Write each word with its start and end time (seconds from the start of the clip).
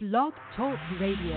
Blog 0.00 0.32
Talk 0.56 0.78
Radio. 0.98 1.36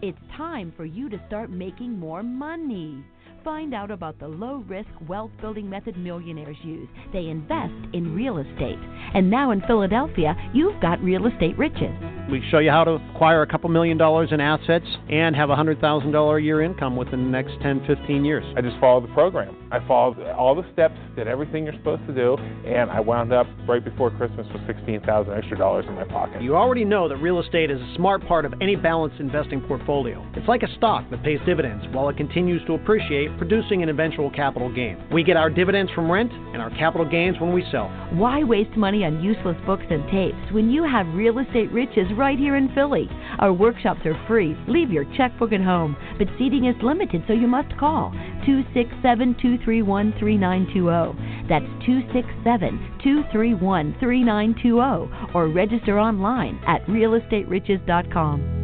It's 0.00 0.18
time 0.36 0.72
for 0.76 0.84
you 0.84 1.08
to 1.08 1.20
start 1.26 1.50
making 1.50 1.98
more 1.98 2.22
money. 2.22 3.04
Find 3.46 3.74
out 3.74 3.92
about 3.92 4.18
the 4.18 4.26
low 4.26 4.64
risk 4.66 4.88
wealth 5.06 5.30
building 5.40 5.70
method 5.70 5.96
millionaires 5.96 6.56
use. 6.64 6.88
They 7.12 7.26
invest 7.26 7.72
in 7.92 8.12
real 8.12 8.38
estate. 8.38 8.76
And 9.14 9.30
now 9.30 9.52
in 9.52 9.62
Philadelphia, 9.68 10.34
you've 10.52 10.82
got 10.82 11.00
real 11.00 11.28
estate 11.28 11.56
riches. 11.56 11.94
We 12.28 12.42
show 12.50 12.58
you 12.58 12.72
how 12.72 12.82
to 12.82 12.98
acquire 13.14 13.42
a 13.42 13.46
couple 13.46 13.70
million 13.70 13.96
dollars 13.96 14.30
in 14.32 14.40
assets 14.40 14.84
and 15.08 15.36
have 15.36 15.50
a 15.50 15.54
$100,000 15.54 15.78
a 15.78 16.42
year 16.42 16.60
income 16.60 16.96
within 16.96 17.22
the 17.22 17.30
next 17.30 17.52
10, 17.62 17.86
15 17.86 18.24
years. 18.24 18.44
I 18.56 18.62
just 18.62 18.80
followed 18.80 19.04
the 19.04 19.14
program. 19.14 19.56
I 19.70 19.78
followed 19.86 20.20
all 20.30 20.56
the 20.56 20.64
steps, 20.72 20.94
did 21.14 21.28
everything 21.28 21.64
you're 21.66 21.74
supposed 21.74 22.04
to 22.08 22.14
do, 22.14 22.36
and 22.66 22.90
I 22.90 22.98
wound 22.98 23.32
up 23.32 23.46
right 23.68 23.84
before 23.84 24.10
Christmas 24.10 24.46
with 24.52 24.66
16,000 24.66 25.32
extra 25.32 25.56
dollars 25.56 25.84
in 25.86 25.94
my 25.94 26.04
pocket. 26.04 26.42
You 26.42 26.56
already 26.56 26.84
know 26.84 27.08
that 27.08 27.16
real 27.18 27.38
estate 27.38 27.70
is 27.70 27.80
a 27.80 27.94
smart 27.94 28.26
part 28.26 28.44
of 28.44 28.54
any 28.60 28.74
balanced 28.74 29.20
investing 29.20 29.60
portfolio. 29.60 30.26
It's 30.34 30.48
like 30.48 30.64
a 30.64 30.74
stock 30.76 31.08
that 31.10 31.22
pays 31.22 31.38
dividends 31.46 31.84
while 31.92 32.08
it 32.08 32.16
continues 32.16 32.64
to 32.66 32.74
appreciate 32.74 33.35
producing 33.38 33.82
an 33.82 33.88
eventual 33.88 34.30
capital 34.30 34.72
gain. 34.72 35.02
We 35.12 35.22
get 35.22 35.36
our 35.36 35.50
dividends 35.50 35.92
from 35.92 36.10
rent 36.10 36.32
and 36.32 36.60
our 36.60 36.70
capital 36.70 37.08
gains 37.08 37.40
when 37.40 37.52
we 37.52 37.64
sell. 37.70 37.88
Why 38.12 38.42
waste 38.44 38.76
money 38.76 39.04
on 39.04 39.22
useless 39.22 39.56
books 39.66 39.84
and 39.90 40.04
tapes 40.10 40.52
when 40.52 40.70
you 40.70 40.84
have 40.84 41.06
real 41.14 41.38
estate 41.38 41.70
riches 41.72 42.06
right 42.16 42.38
here 42.38 42.56
in 42.56 42.72
Philly? 42.74 43.08
Our 43.38 43.52
workshops 43.52 44.00
are 44.04 44.26
free. 44.26 44.56
Leave 44.68 44.90
your 44.90 45.04
checkbook 45.16 45.52
at 45.52 45.60
home, 45.60 45.96
but 46.18 46.28
seating 46.38 46.66
is 46.66 46.76
limited, 46.82 47.22
so 47.26 47.32
you 47.32 47.46
must 47.46 47.76
call 47.78 48.10
267 48.46 49.36
231 49.40 50.14
3920. 50.18 51.48
That's 51.48 51.66
267 51.84 52.98
231 53.02 53.96
3920 54.00 55.34
or 55.34 55.48
register 55.48 55.98
online 55.98 56.60
at 56.66 56.84
realestateriches.com. 56.86 58.55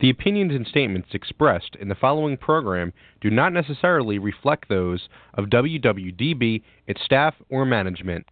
The 0.00 0.08
opinions 0.08 0.54
and 0.54 0.66
statements 0.66 1.10
expressed 1.12 1.76
in 1.78 1.88
the 1.88 1.94
following 1.94 2.38
program 2.38 2.94
do 3.20 3.28
not 3.28 3.52
necessarily 3.52 4.18
reflect 4.18 4.66
those 4.70 5.10
of 5.34 5.50
WWDB, 5.50 6.62
its 6.86 7.02
staff, 7.04 7.34
or 7.50 7.66
management. 7.66 8.24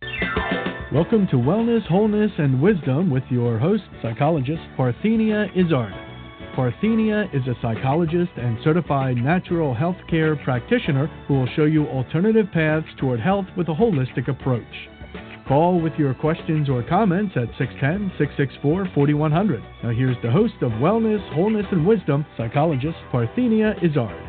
Welcome 0.95 1.27
to 1.27 1.37
Wellness, 1.37 1.87
Wholeness, 1.87 2.33
and 2.39 2.63
Wisdom 2.63 3.11
with 3.11 3.25
your 3.29 3.59
host, 3.59 3.83
psychologist 4.01 4.63
Parthenia 4.79 5.51
Izzard. 5.55 5.93
Parthenia 6.57 7.29
is 7.35 7.47
a 7.47 7.61
psychologist 7.61 8.33
and 8.39 8.57
certified 8.65 9.19
natural 9.19 9.75
health 9.75 9.99
care 10.09 10.37
practitioner 10.37 11.09
who 11.29 11.35
will 11.35 11.49
show 11.55 11.67
you 11.67 11.87
alternative 11.87 12.47
paths 12.51 12.87
toward 12.99 13.21
health 13.21 13.45
with 13.59 13.69
a 13.69 13.75
holistic 13.75 14.29
approach. 14.29 14.65
Call 15.49 15.81
with 15.81 15.95
your 15.95 16.13
questions 16.13 16.69
or 16.69 16.83
comments 16.83 17.33
at 17.35 17.49
610 17.57 18.13
664 18.19 18.91
4100. 18.95 19.63
Now, 19.83 19.91
here's 19.97 20.21
the 20.23 20.31
host 20.31 20.53
of 20.61 20.73
Wellness, 20.73 21.25
Wholeness, 21.35 21.65
and 21.73 21.87
Wisdom, 21.87 22.27
psychologist 22.37 22.99
Parthenia 23.11 23.73
Izzard. 23.83 24.29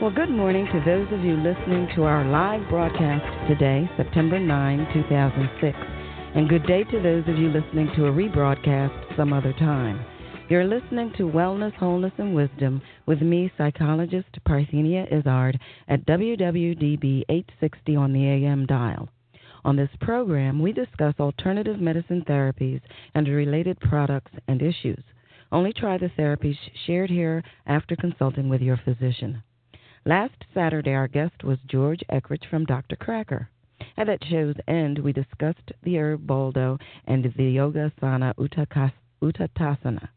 Well, 0.00 0.12
good 0.14 0.30
morning 0.30 0.66
to 0.66 0.80
those 0.86 1.12
of 1.12 1.24
you 1.24 1.34
listening 1.34 1.88
to 1.96 2.04
our 2.04 2.24
live 2.24 2.68
broadcast 2.70 3.48
today, 3.48 3.90
September 3.96 4.38
9, 4.38 4.86
2006. 4.94 5.76
And 6.36 6.48
good 6.48 6.64
day 6.68 6.84
to 6.84 7.02
those 7.02 7.24
of 7.26 7.36
you 7.36 7.48
listening 7.48 7.90
to 7.96 8.06
a 8.06 8.12
rebroadcast 8.12 9.16
some 9.16 9.32
other 9.32 9.52
time. 9.54 10.06
You're 10.48 10.66
listening 10.66 11.12
to 11.16 11.24
Wellness, 11.24 11.74
Wholeness, 11.74 12.12
and 12.18 12.32
Wisdom 12.32 12.80
with 13.06 13.22
me, 13.22 13.50
psychologist 13.58 14.38
Parthenia 14.46 15.12
Izzard, 15.12 15.58
at 15.88 16.06
WWDB 16.06 17.22
860 17.28 17.96
on 17.96 18.12
the 18.12 18.24
AM 18.24 18.66
dial. 18.66 19.08
On 19.64 19.76
this 19.76 19.90
program, 20.00 20.60
we 20.60 20.72
discuss 20.72 21.14
alternative 21.18 21.80
medicine 21.80 22.22
therapies 22.28 22.82
and 23.14 23.26
related 23.26 23.80
products 23.80 24.32
and 24.46 24.60
issues. 24.60 25.02
Only 25.50 25.72
try 25.72 25.96
the 25.96 26.10
therapies 26.18 26.58
shared 26.86 27.08
here 27.08 27.42
after 27.66 27.96
consulting 27.96 28.50
with 28.50 28.60
your 28.60 28.76
physician. 28.76 29.42
Last 30.04 30.44
Saturday, 30.52 30.92
our 30.92 31.08
guest 31.08 31.44
was 31.44 31.58
George 31.66 32.00
Eckrich 32.10 32.44
from 32.50 32.66
Dr. 32.66 32.96
Cracker. 32.96 33.48
At 33.96 34.06
that 34.06 34.22
show's 34.24 34.56
end, 34.68 34.98
we 34.98 35.12
discussed 35.14 35.72
the 35.82 35.98
herb 35.98 36.26
boldo 36.26 36.78
and 37.06 37.32
the 37.36 37.44
yoga 37.44 37.90
asana 37.90 38.34
uttanasana. 39.22 40.08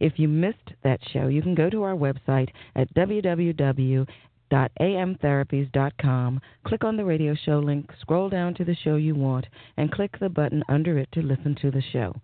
If 0.00 0.18
you 0.18 0.26
missed 0.26 0.72
that 0.82 1.00
show, 1.12 1.28
you 1.28 1.42
can 1.42 1.54
go 1.54 1.70
to 1.70 1.84
our 1.84 1.94
website 1.94 2.48
at 2.74 2.92
www 2.94 4.08
amtherapies.com, 4.50 6.40
click 6.64 6.84
on 6.84 6.96
the 6.96 7.04
radio 7.04 7.34
show 7.34 7.58
link, 7.58 7.90
scroll 8.00 8.28
down 8.28 8.54
to 8.54 8.64
the 8.64 8.74
show 8.74 8.96
you 8.96 9.14
want, 9.14 9.46
and 9.76 9.92
click 9.92 10.18
the 10.18 10.28
button 10.28 10.62
under 10.68 10.98
it 10.98 11.08
to 11.12 11.22
listen 11.22 11.54
to 11.62 11.70
the 11.70 11.82
show. 11.92 12.14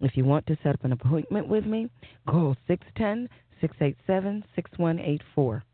If 0.00 0.16
you 0.16 0.24
want 0.24 0.46
to 0.46 0.58
set 0.62 0.74
up 0.74 0.84
an 0.84 0.92
appointment 0.92 1.48
with 1.48 1.64
me, 1.64 1.88
call 2.28 2.56
610 2.66 3.28
687 3.60 4.44
6184. 4.54 5.64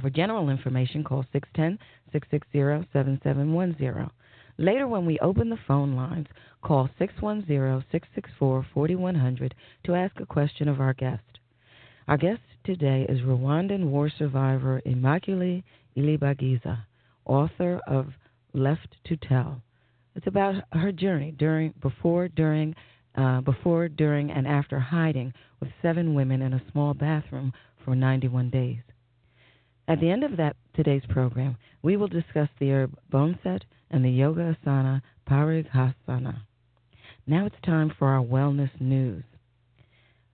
For 0.00 0.10
general 0.10 0.48
information, 0.48 1.04
call 1.04 1.24
610 1.32 1.78
660 2.12 2.88
7710. 2.92 4.10
Later, 4.58 4.86
when 4.86 5.04
we 5.04 5.18
open 5.18 5.50
the 5.50 5.58
phone 5.66 5.94
lines, 5.94 6.28
call 6.62 6.88
610 6.98 7.84
664 7.90 8.66
4100 8.72 9.54
to 9.84 9.94
ask 9.94 10.18
a 10.20 10.26
question 10.26 10.68
of 10.68 10.80
our 10.80 10.94
guest. 10.94 11.31
Our 12.08 12.16
guest 12.16 12.40
today 12.64 13.06
is 13.08 13.20
Rwandan 13.20 13.84
war 13.84 14.10
survivor 14.10 14.82
Immaculée 14.84 15.62
Ilibagiza, 15.96 16.80
author 17.24 17.80
of 17.86 18.08
Left 18.52 18.96
to 19.04 19.16
Tell. 19.16 19.62
It's 20.16 20.26
about 20.26 20.64
her 20.72 20.90
journey 20.90 21.30
during, 21.38 21.72
before, 21.80 22.26
during, 22.26 22.74
uh, 23.14 23.42
before, 23.42 23.88
during, 23.88 24.32
and 24.32 24.48
after 24.48 24.80
hiding 24.80 25.32
with 25.60 25.70
seven 25.80 26.14
women 26.14 26.42
in 26.42 26.54
a 26.54 26.62
small 26.72 26.92
bathroom 26.92 27.52
for 27.84 27.94
91 27.94 28.50
days. 28.50 28.80
At 29.86 30.00
the 30.00 30.10
end 30.10 30.24
of 30.24 30.36
that 30.38 30.56
today's 30.74 31.06
program, 31.08 31.56
we 31.82 31.96
will 31.96 32.08
discuss 32.08 32.48
the 32.58 32.72
herb 32.72 32.98
boneset 33.12 33.62
and 33.92 34.04
the 34.04 34.10
yoga 34.10 34.56
asana 34.66 35.02
parighasana. 35.30 36.42
Now 37.28 37.46
it's 37.46 37.56
time 37.64 37.92
for 37.96 38.08
our 38.08 38.24
wellness 38.24 38.72
news. 38.80 39.22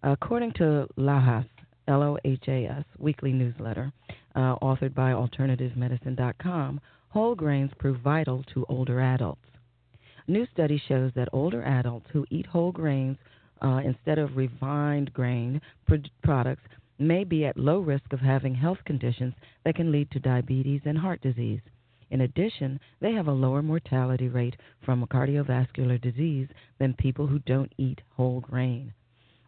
According 0.02 0.52
to 0.54 0.88
Lohas, 1.88 2.84
weekly 2.98 3.32
newsletter, 3.32 3.92
uh, 4.34 4.56
authored 4.56 4.94
by 4.94 5.12
AlternativeMedicine.com, 5.12 6.80
whole 7.08 7.34
grains 7.34 7.70
prove 7.78 8.00
vital 8.00 8.44
to 8.54 8.66
older 8.68 9.00
adults. 9.00 9.40
New 10.26 10.46
study 10.52 10.80
shows 10.86 11.10
that 11.14 11.28
older 11.32 11.62
adults 11.62 12.06
who 12.12 12.26
eat 12.30 12.46
whole 12.46 12.70
grains 12.70 13.16
uh, 13.62 13.80
instead 13.84 14.18
of 14.18 14.36
refined 14.36 15.12
grain 15.12 15.60
products 16.22 16.62
may 16.98 17.24
be 17.24 17.46
at 17.46 17.56
low 17.56 17.78
risk 17.78 18.12
of 18.12 18.20
having 18.20 18.54
health 18.54 18.78
conditions 18.84 19.32
that 19.64 19.74
can 19.74 19.90
lead 19.90 20.10
to 20.10 20.20
diabetes 20.20 20.82
and 20.84 20.98
heart 20.98 21.20
disease. 21.22 21.60
In 22.10 22.22
addition, 22.22 22.80
they 23.00 23.12
have 23.12 23.28
a 23.28 23.32
lower 23.32 23.62
mortality 23.62 24.28
rate 24.28 24.56
from 24.84 25.06
cardiovascular 25.06 26.00
disease 26.00 26.48
than 26.78 26.94
people 26.94 27.26
who 27.26 27.38
don't 27.40 27.72
eat 27.78 28.00
whole 28.16 28.40
grain. 28.40 28.92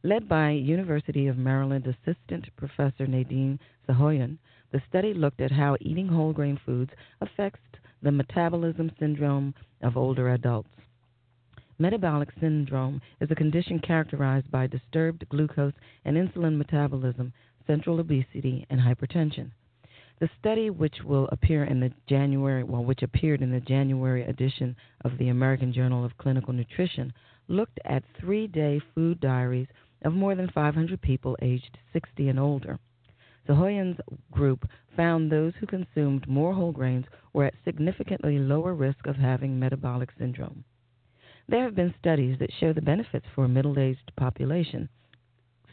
Led 0.02 0.30
by 0.30 0.52
University 0.52 1.26
of 1.26 1.36
Maryland 1.36 1.86
Assistant 1.86 2.46
Professor 2.56 3.06
Nadine 3.06 3.58
Sahyoun, 3.86 4.38
the 4.72 4.80
study 4.88 5.12
looked 5.12 5.42
at 5.42 5.50
how 5.50 5.76
eating 5.78 6.08
whole 6.08 6.32
grain 6.32 6.58
foods 6.64 6.90
affects 7.20 7.60
the 8.00 8.10
metabolism 8.10 8.90
syndrome 8.98 9.52
of 9.82 9.98
older 9.98 10.30
adults. 10.30 10.70
Metabolic 11.78 12.30
syndrome 12.40 13.02
is 13.20 13.30
a 13.30 13.34
condition 13.34 13.78
characterized 13.78 14.50
by 14.50 14.66
disturbed 14.66 15.28
glucose 15.28 15.74
and 16.06 16.16
insulin 16.16 16.56
metabolism, 16.56 17.30
central 17.66 18.00
obesity, 18.00 18.66
and 18.70 18.80
hypertension. 18.80 19.50
The 20.18 20.30
study, 20.38 20.70
which 20.70 21.02
will 21.04 21.28
appear 21.30 21.64
in 21.64 21.78
the 21.78 21.92
January, 22.06 22.64
well, 22.64 22.84
which 22.84 23.02
appeared 23.02 23.42
in 23.42 23.50
the 23.50 23.60
January 23.60 24.24
edition 24.24 24.76
of 25.02 25.18
the 25.18 25.28
American 25.28 25.74
Journal 25.74 26.06
of 26.06 26.16
Clinical 26.16 26.54
Nutrition, 26.54 27.12
looked 27.48 27.80
at 27.84 28.02
three-day 28.18 28.80
food 28.94 29.20
diaries 29.20 29.66
of 30.02 30.12
more 30.12 30.34
than 30.34 30.48
500 30.48 31.00
people 31.00 31.36
aged 31.42 31.78
60 31.92 32.28
and 32.28 32.38
older. 32.38 32.78
Sahyoun's 33.48 34.00
group 34.30 34.68
found 34.96 35.30
those 35.30 35.54
who 35.58 35.66
consumed 35.66 36.28
more 36.28 36.54
whole 36.54 36.72
grains 36.72 37.06
were 37.32 37.44
at 37.44 37.54
significantly 37.64 38.38
lower 38.38 38.74
risk 38.74 39.06
of 39.06 39.16
having 39.16 39.58
metabolic 39.58 40.10
syndrome. 40.18 40.64
There 41.48 41.64
have 41.64 41.74
been 41.74 41.94
studies 41.98 42.38
that 42.38 42.52
show 42.52 42.72
the 42.72 42.82
benefits 42.82 43.26
for 43.34 43.44
a 43.44 43.48
middle 43.48 43.78
aged 43.78 44.12
population, 44.16 44.88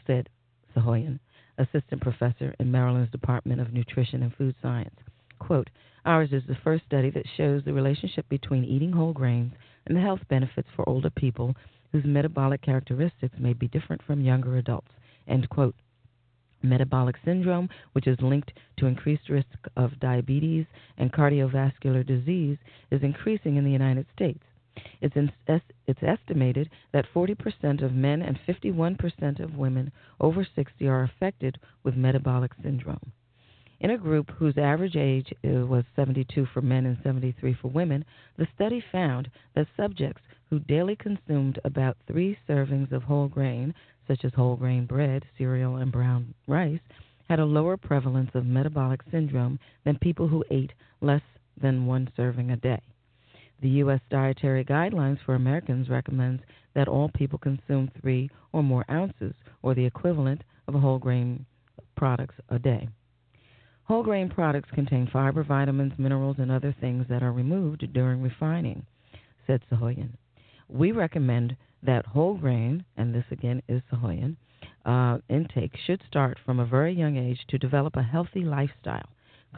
said 0.06 0.28
Sahyoun, 0.74 1.20
assistant 1.56 2.00
professor 2.00 2.54
in 2.58 2.70
Maryland's 2.70 3.12
Department 3.12 3.60
of 3.60 3.72
Nutrition 3.72 4.22
and 4.22 4.34
Food 4.34 4.56
Science. 4.60 4.98
Quote, 5.38 5.70
Ours 6.04 6.32
is 6.32 6.42
the 6.48 6.56
first 6.64 6.84
study 6.84 7.10
that 7.10 7.26
shows 7.36 7.62
the 7.64 7.72
relationship 7.72 8.28
between 8.28 8.64
eating 8.64 8.92
whole 8.92 9.12
grains 9.12 9.52
and 9.86 9.96
the 9.96 10.00
health 10.00 10.20
benefits 10.28 10.68
for 10.74 10.88
older 10.88 11.10
people 11.10 11.54
whose 11.92 12.04
metabolic 12.04 12.62
characteristics 12.62 13.36
may 13.38 13.52
be 13.52 13.68
different 13.68 14.02
from 14.02 14.20
younger 14.20 14.56
adults. 14.56 14.90
End 15.26 15.48
quote. 15.48 15.74
Metabolic 16.62 17.16
syndrome, 17.24 17.68
which 17.92 18.06
is 18.06 18.20
linked 18.20 18.52
to 18.78 18.86
increased 18.86 19.28
risk 19.28 19.46
of 19.76 20.00
diabetes 20.00 20.66
and 20.96 21.12
cardiovascular 21.12 22.04
disease, 22.04 22.58
is 22.90 23.02
increasing 23.02 23.56
in 23.56 23.64
the 23.64 23.70
United 23.70 24.06
States. 24.14 24.42
It's, 25.00 25.16
in, 25.16 25.32
it's 25.86 26.02
estimated 26.02 26.70
that 26.92 27.06
40% 27.14 27.82
of 27.82 27.92
men 27.92 28.22
and 28.22 28.38
51% 28.46 29.40
of 29.40 29.56
women 29.56 29.92
over 30.20 30.46
60 30.54 30.86
are 30.86 31.02
affected 31.02 31.58
with 31.82 31.96
metabolic 31.96 32.52
syndrome. 32.62 33.12
In 33.80 33.90
a 33.90 33.98
group 33.98 34.30
whose 34.30 34.58
average 34.58 34.96
age 34.96 35.32
uh, 35.44 35.66
was 35.66 35.84
72 35.94 36.46
for 36.46 36.60
men 36.60 36.86
and 36.86 36.98
73 37.02 37.54
for 37.54 37.68
women, 37.68 38.04
the 38.36 38.48
study 38.54 38.80
found 38.90 39.30
that 39.54 39.68
subjects 39.76 40.22
who 40.50 40.58
daily 40.60 40.96
consumed 40.96 41.58
about 41.64 41.96
three 42.06 42.38
servings 42.48 42.90
of 42.92 43.02
whole 43.02 43.28
grain, 43.28 43.74
such 44.06 44.24
as 44.24 44.32
whole 44.34 44.56
grain 44.56 44.86
bread, 44.86 45.24
cereal, 45.36 45.76
and 45.76 45.92
brown 45.92 46.34
rice, 46.46 46.80
had 47.28 47.38
a 47.38 47.44
lower 47.44 47.76
prevalence 47.76 48.30
of 48.34 48.46
metabolic 48.46 49.00
syndrome 49.10 49.58
than 49.84 49.98
people 49.98 50.28
who 50.28 50.44
ate 50.50 50.72
less 51.00 51.22
than 51.60 51.86
one 51.86 52.10
serving 52.16 52.50
a 52.50 52.56
day. 52.56 52.80
The 53.60 53.68
U.S. 53.68 54.00
Dietary 54.08 54.64
Guidelines 54.64 55.18
for 55.24 55.34
Americans 55.34 55.88
recommends 55.88 56.42
that 56.74 56.88
all 56.88 57.08
people 57.08 57.38
consume 57.38 57.90
three 58.00 58.30
or 58.52 58.62
more 58.62 58.84
ounces, 58.90 59.34
or 59.62 59.74
the 59.74 59.84
equivalent 59.84 60.42
of 60.66 60.74
whole 60.74 60.98
grain 60.98 61.44
products, 61.96 62.36
a 62.48 62.58
day. 62.58 62.88
Whole 63.84 64.02
grain 64.02 64.28
products 64.28 64.70
contain 64.74 65.08
fiber, 65.12 65.42
vitamins, 65.42 65.92
minerals, 65.98 66.36
and 66.38 66.50
other 66.50 66.74
things 66.80 67.06
that 67.08 67.22
are 67.22 67.32
removed 67.32 67.92
during 67.92 68.22
refining, 68.22 68.86
said 69.46 69.60
Sahyoun. 69.70 70.10
We 70.68 70.92
recommend 70.92 71.56
that 71.82 72.06
whole 72.06 72.34
grain, 72.34 72.84
and 72.96 73.14
this 73.14 73.24
again 73.30 73.62
is 73.68 73.82
Sahyoun, 73.92 74.36
uh, 74.84 75.18
intake 75.28 75.76
should 75.86 76.02
start 76.06 76.38
from 76.44 76.60
a 76.60 76.66
very 76.66 76.92
young 76.92 77.16
age 77.16 77.38
to 77.48 77.58
develop 77.58 77.96
a 77.96 78.02
healthy 78.02 78.44
lifestyle. 78.44 79.08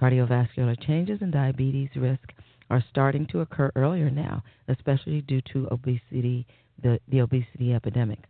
Cardiovascular 0.00 0.80
changes 0.86 1.18
and 1.20 1.32
diabetes 1.32 1.90
risk 1.96 2.32
are 2.70 2.84
starting 2.90 3.26
to 3.26 3.40
occur 3.40 3.72
earlier 3.74 4.10
now, 4.10 4.42
especially 4.68 5.20
due 5.22 5.40
to 5.52 5.66
obesity, 5.72 6.46
the, 6.82 7.00
the 7.08 7.20
obesity 7.20 7.74
epidemic. 7.74 8.20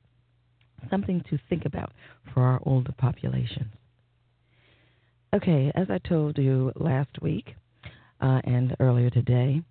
Something 0.88 1.23
to 1.29 1.38
think 1.49 1.67
about 1.67 1.93
for 2.33 2.43
our 2.43 2.61
older 2.65 2.93
populations. 2.93 3.73
Okay, 5.35 5.71
as 5.75 5.88
I 5.91 5.99
told 5.99 6.38
you 6.38 6.73
last 6.76 7.21
week 7.21 7.55
uh, 8.21 8.41
and 8.44 8.75
earlier 8.81 9.11
today, 9.11 9.62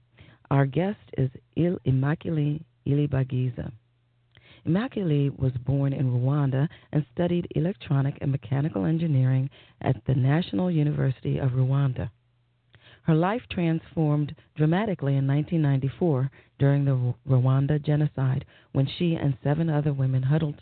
our 0.52 0.66
guest 0.66 1.00
is 1.18 1.30
Il 1.56 1.78
Immaculée 1.86 2.62
Ilibagiza. 2.86 3.72
Immaculée 4.66 5.38
was 5.40 5.54
born 5.66 5.94
in 5.94 6.12
Rwanda 6.12 6.68
and 6.92 7.06
studied 7.14 7.48
electronic 7.56 8.18
and 8.22 8.32
mechanical 8.32 8.86
engineering 8.86 9.50
at 9.82 10.04
the 10.06 10.16
National 10.16 10.70
University 10.70 11.38
of 11.38 11.52
Rwanda. 11.52 12.10
Her 13.04 13.16
life 13.16 13.48
transformed 13.50 14.36
dramatically 14.56 15.16
in 15.16 15.26
1994 15.26 16.30
during 16.60 16.86
the 16.86 17.16
Rwanda 17.28 17.82
genocide 17.82 18.46
when 18.74 18.86
she 18.86 19.16
and 19.16 19.38
seven 19.42 19.70
other 19.70 19.94
women 19.94 20.24
huddled 20.24 20.62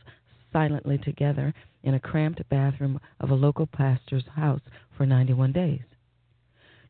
silently 0.54 0.98
together 0.98 1.54
in 1.84 1.94
a 1.94 2.00
cramped 2.00 2.48
bathroom 2.50 3.00
of 3.20 3.32
a 3.32 3.36
local 3.36 3.66
pastor's 3.66 4.28
house 4.28 4.62
for 4.96 5.06
91 5.06 5.52
days. 5.52 5.84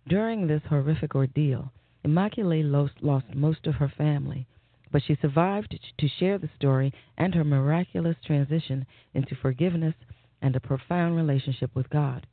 During 0.07 0.47
this 0.47 0.61
horrific 0.69 1.15
ordeal, 1.15 1.71
Immaculée 2.05 2.69
lost, 2.69 3.01
lost 3.01 3.33
most 3.33 3.65
of 3.65 3.75
her 3.75 3.89
family, 3.89 4.47
but 4.91 5.01
she 5.03 5.17
survived 5.21 5.77
to 5.97 6.07
share 6.07 6.37
the 6.37 6.49
story 6.55 6.93
and 7.17 7.33
her 7.33 7.43
miraculous 7.43 8.15
transition 8.25 8.85
into 9.13 9.35
forgiveness 9.35 9.95
and 10.41 10.55
a 10.55 10.59
profound 10.59 11.15
relationship 11.15 11.71
with 11.75 11.89
God. 11.89 12.25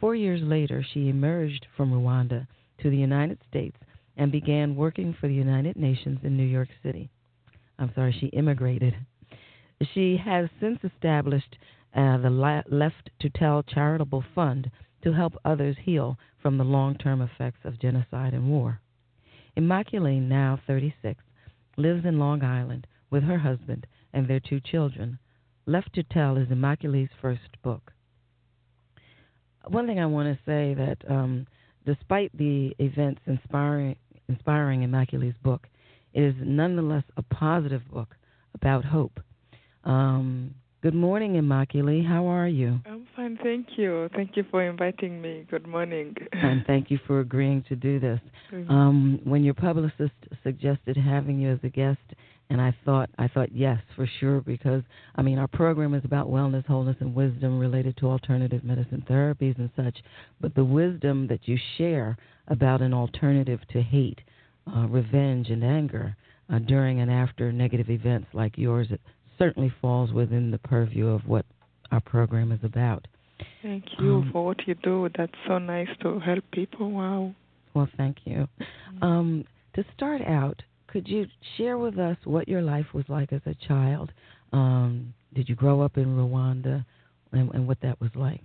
Four 0.00 0.14
years 0.14 0.42
later, 0.42 0.82
she 0.82 1.08
emerged 1.08 1.66
from 1.76 1.92
Rwanda 1.92 2.46
to 2.80 2.90
the 2.90 2.96
United 2.96 3.38
States 3.48 3.76
and 4.16 4.30
began 4.30 4.76
working 4.76 5.14
for 5.18 5.28
the 5.28 5.34
United 5.34 5.76
Nations 5.76 6.18
in 6.22 6.36
New 6.36 6.42
York 6.42 6.68
City. 6.82 7.10
I'm 7.78 7.92
sorry, 7.94 8.12
she 8.18 8.26
immigrated 8.26 8.94
she 9.94 10.16
has 10.16 10.48
since 10.60 10.78
established 10.84 11.56
uh, 11.94 12.18
the 12.18 12.62
Left 12.68 13.10
to 13.20 13.30
Tell 13.30 13.62
Charitable 13.62 14.24
Fund 14.34 14.70
to 15.02 15.12
help 15.12 15.34
others 15.44 15.76
heal 15.82 16.16
from 16.40 16.58
the 16.58 16.64
long 16.64 16.96
term 16.96 17.20
effects 17.20 17.60
of 17.64 17.80
genocide 17.80 18.34
and 18.34 18.48
war. 18.48 18.80
Immaculée, 19.56 20.20
now 20.20 20.58
36, 20.66 21.22
lives 21.76 22.04
in 22.04 22.18
Long 22.18 22.42
Island 22.42 22.86
with 23.10 23.22
her 23.24 23.38
husband 23.38 23.86
and 24.12 24.28
their 24.28 24.40
two 24.40 24.60
children. 24.60 25.18
Left 25.66 25.92
to 25.94 26.02
Tell 26.02 26.36
is 26.36 26.48
Immaculée's 26.48 27.10
first 27.20 27.62
book. 27.62 27.92
One 29.68 29.86
thing 29.86 30.00
I 30.00 30.06
want 30.06 30.36
to 30.36 30.44
say 30.44 30.74
that 30.74 30.98
um, 31.08 31.46
despite 31.86 32.36
the 32.36 32.74
events 32.78 33.20
inspiring, 33.26 33.96
inspiring 34.28 34.80
Immaculée's 34.80 35.36
book, 35.42 35.68
it 36.12 36.22
is 36.22 36.34
nonetheless 36.40 37.04
a 37.16 37.22
positive 37.22 37.82
book 37.90 38.16
about 38.54 38.84
hope 38.84 39.20
um, 39.84 40.54
good 40.82 40.94
morning, 40.94 41.34
Immaculée. 41.34 42.06
How 42.06 42.26
are 42.26 42.48
you? 42.48 42.80
I'm 42.86 43.06
fine, 43.14 43.38
thank 43.42 43.68
you. 43.76 44.08
Thank 44.14 44.36
you 44.36 44.44
for 44.50 44.62
inviting 44.64 45.22
me. 45.22 45.46
Good 45.48 45.66
morning. 45.66 46.14
and 46.32 46.64
thank 46.66 46.90
you 46.90 46.98
for 47.06 47.20
agreeing 47.20 47.64
to 47.68 47.76
do 47.76 48.00
this. 48.00 48.20
Um, 48.68 49.20
when 49.24 49.44
your 49.44 49.54
publicist 49.54 50.12
suggested 50.42 50.96
having 50.96 51.38
you 51.38 51.52
as 51.52 51.60
a 51.62 51.68
guest, 51.68 52.00
and 52.50 52.60
I 52.60 52.76
thought, 52.84 53.08
I 53.16 53.28
thought 53.28 53.52
yes, 53.52 53.78
for 53.96 54.06
sure, 54.20 54.40
because 54.40 54.82
I 55.14 55.22
mean, 55.22 55.38
our 55.38 55.46
program 55.46 55.94
is 55.94 56.04
about 56.04 56.28
wellness, 56.28 56.66
wholeness, 56.66 56.96
and 57.00 57.14
wisdom 57.14 57.58
related 57.58 57.96
to 57.98 58.06
alternative 58.06 58.64
medicine 58.64 59.04
therapies 59.08 59.56
and 59.58 59.70
such. 59.76 59.96
But 60.40 60.54
the 60.54 60.64
wisdom 60.64 61.28
that 61.28 61.46
you 61.46 61.56
share 61.78 62.16
about 62.48 62.82
an 62.82 62.92
alternative 62.92 63.60
to 63.72 63.80
hate, 63.80 64.20
uh, 64.66 64.86
revenge, 64.88 65.48
and 65.48 65.64
anger 65.64 66.16
uh, 66.52 66.58
during 66.58 67.00
and 67.00 67.10
after 67.10 67.52
negative 67.52 67.88
events 67.88 68.26
like 68.34 68.58
yours 68.58 68.88
certainly 69.38 69.72
falls 69.80 70.12
within 70.12 70.50
the 70.50 70.58
purview 70.58 71.08
of 71.08 71.26
what 71.26 71.44
our 71.90 72.00
program 72.00 72.52
is 72.52 72.60
about. 72.62 73.06
Thank 73.62 73.84
you 73.98 74.16
um, 74.16 74.30
for 74.32 74.44
what 74.44 74.66
you 74.66 74.74
do. 74.74 75.08
That's 75.16 75.32
so 75.46 75.58
nice 75.58 75.88
to 76.02 76.18
help 76.20 76.44
people. 76.52 76.90
Wow. 76.90 77.34
Well, 77.74 77.88
thank 77.96 78.18
you. 78.24 78.48
Mm-hmm. 78.60 79.04
Um, 79.04 79.44
to 79.74 79.84
start 79.96 80.22
out, 80.22 80.62
could 80.88 81.08
you 81.08 81.26
share 81.56 81.78
with 81.78 81.98
us 81.98 82.16
what 82.24 82.48
your 82.48 82.62
life 82.62 82.86
was 82.92 83.04
like 83.08 83.32
as 83.32 83.40
a 83.46 83.54
child? 83.66 84.12
Um, 84.52 85.14
did 85.34 85.48
you 85.48 85.54
grow 85.54 85.80
up 85.80 85.96
in 85.96 86.16
Rwanda 86.16 86.84
and, 87.32 87.50
and 87.54 87.66
what 87.66 87.78
that 87.82 88.00
was 88.00 88.10
like? 88.14 88.42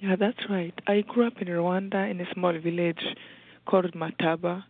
Yeah, 0.00 0.16
that's 0.18 0.38
right. 0.50 0.74
I 0.86 1.02
grew 1.06 1.26
up 1.26 1.34
in 1.40 1.48
Rwanda 1.48 2.10
in 2.10 2.20
a 2.20 2.34
small 2.34 2.52
village 2.58 3.02
called 3.66 3.92
Mataba 3.94 4.64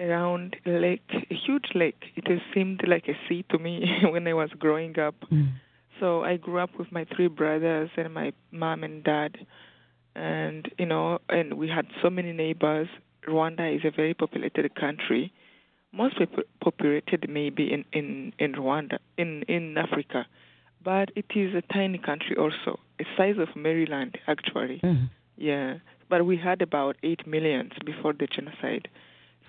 around 0.00 0.56
a 0.66 0.70
lake, 0.70 1.02
a 1.30 1.34
huge 1.34 1.70
lake. 1.74 2.02
It 2.16 2.28
has 2.28 2.40
seemed 2.52 2.82
like 2.86 3.08
a 3.08 3.14
sea 3.28 3.44
to 3.50 3.58
me 3.58 3.84
when 4.10 4.26
I 4.26 4.34
was 4.34 4.50
growing 4.58 4.98
up. 4.98 5.14
Mm. 5.30 5.52
So 6.00 6.24
I 6.24 6.36
grew 6.36 6.58
up 6.58 6.70
with 6.78 6.90
my 6.90 7.06
three 7.14 7.28
brothers 7.28 7.90
and 7.96 8.12
my 8.12 8.32
mom 8.50 8.82
and 8.82 9.04
dad, 9.04 9.36
and 10.14 10.70
you 10.78 10.86
know, 10.86 11.18
and 11.28 11.54
we 11.54 11.68
had 11.68 11.86
so 12.02 12.10
many 12.10 12.32
neighbors. 12.32 12.88
Rwanda 13.28 13.74
is 13.74 13.82
a 13.84 13.90
very 13.90 14.12
populated 14.12 14.74
country, 14.74 15.32
most 15.92 16.16
populated 16.60 17.28
maybe 17.28 17.72
in 17.72 17.84
in 17.92 18.32
in 18.38 18.54
Rwanda, 18.54 18.98
in 19.16 19.44
in 19.48 19.78
Africa, 19.78 20.26
but 20.82 21.10
it 21.14 21.26
is 21.34 21.54
a 21.54 21.62
tiny 21.72 21.98
country 21.98 22.36
also, 22.36 22.80
the 22.98 23.04
size 23.16 23.36
of 23.38 23.54
Maryland 23.56 24.18
actually. 24.26 24.80
Mm. 24.82 25.10
Yeah, 25.36 25.78
but 26.08 26.26
we 26.26 26.36
had 26.36 26.60
about 26.60 26.96
eight 27.02 27.26
millions 27.26 27.72
before 27.84 28.12
the 28.12 28.26
genocide. 28.26 28.88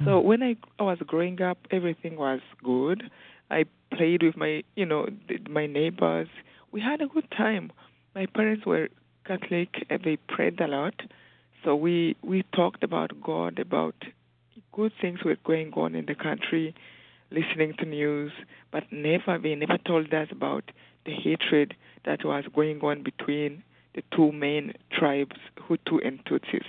So 0.04 0.20
hmm. 0.20 0.28
when 0.28 0.44
I, 0.44 0.56
I 0.80 0.84
was 0.84 0.98
growing 1.06 1.42
up, 1.42 1.58
everything 1.72 2.18
was 2.18 2.42
good. 2.64 3.04
I 3.50 3.66
played 3.94 4.24
with 4.24 4.36
my, 4.36 4.64
you 4.76 4.86
know, 4.86 5.08
my 5.50 5.68
neighbors. 5.68 6.28
We 6.72 6.82
had 6.82 7.02
a 7.02 7.08
good 7.08 7.30
time. 7.32 7.72
My 8.14 8.26
parents 8.26 8.66
were 8.66 8.90
Catholic 9.26 9.86
and 9.90 10.04
they 10.04 10.18
prayed 10.18 10.60
a 10.60 10.68
lot. 10.68 10.96
So 11.64 11.76
we 11.76 12.16
we 12.22 12.44
talked 12.54 12.84
about 12.84 13.20
God, 13.22 13.60
about 13.60 13.96
good 14.72 14.92
things 15.02 15.24
were 15.24 15.38
going 15.44 15.74
on 15.74 15.96
in 15.96 16.06
the 16.06 16.16
country, 16.16 16.76
listening 17.32 17.74
to 17.80 17.86
news, 17.86 18.32
but 18.72 18.84
never 18.92 19.40
they 19.40 19.56
never 19.56 19.78
told 19.80 20.14
us 20.14 20.28
about 20.32 20.72
the 21.06 21.14
hatred 21.14 21.76
that 22.06 22.24
was 22.24 22.44
going 22.54 22.82
on 22.82 23.04
between 23.04 23.64
the 23.96 24.04
two 24.16 24.32
main 24.32 24.74
tribes, 24.92 25.38
Hutu 25.68 26.06
and 26.06 26.24
Tutsis. 26.26 26.66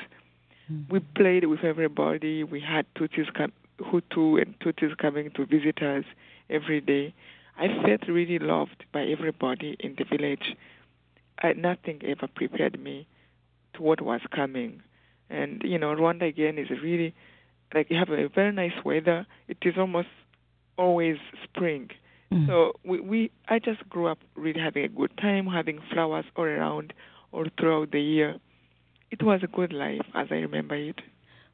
Mm-hmm. 0.71 0.93
We 0.93 1.01
played 1.01 1.45
with 1.47 1.65
everybody. 1.65 2.45
We 2.45 2.61
had 2.61 2.87
Tutsis 2.95 3.33
come, 3.33 3.53
Hutu 3.81 4.41
and 4.41 4.59
Tutsis 4.61 4.97
coming 4.97 5.31
to 5.33 5.47
visit 5.47 5.83
us 5.83 6.05
every 6.51 6.81
day. 6.81 7.15
I 7.59 7.69
felt 7.83 8.09
really 8.09 8.39
loved 8.39 8.85
by 8.93 9.05
everybody 9.05 9.77
in 9.81 9.97
the 9.97 10.05
village. 10.05 10.57
I, 11.43 11.53
nothing 11.53 12.03
ever 12.05 12.27
prepared 12.27 12.81
me 12.81 13.07
to 13.75 13.83
what 13.83 14.01
was 14.01 14.21
coming. 14.35 14.83
And 15.31 15.63
you 15.65 15.79
know, 15.79 15.95
Rwanda 15.95 16.29
again 16.29 16.59
is 16.59 16.69
really 16.83 17.15
like 17.75 17.91
you 17.91 17.97
have 17.97 18.11
a 18.11 18.29
very 18.29 18.53
nice 18.53 18.85
weather. 18.85 19.27
It 19.49 19.59
is 19.63 19.75
almost 19.79 20.09
always 20.79 21.17
spring. 21.45 21.91
Mm. 22.33 22.47
So 22.47 22.73
we, 22.85 23.01
we 23.01 23.31
I 23.49 23.59
just 23.59 23.89
grew 23.89 24.07
up 24.07 24.19
really 24.35 24.61
having 24.61 24.85
a 24.85 24.89
good 24.89 25.17
time, 25.17 25.47
having 25.47 25.81
flowers 25.93 26.25
all 26.37 26.45
around 26.45 26.93
all 27.33 27.47
throughout 27.59 27.91
the 27.93 28.01
year 28.01 28.37
it 29.19 29.25
was 29.25 29.41
a 29.43 29.47
good 29.47 29.73
life 29.73 30.01
as 30.15 30.29
I 30.31 30.37
remember 30.37 30.75
it. 30.75 31.01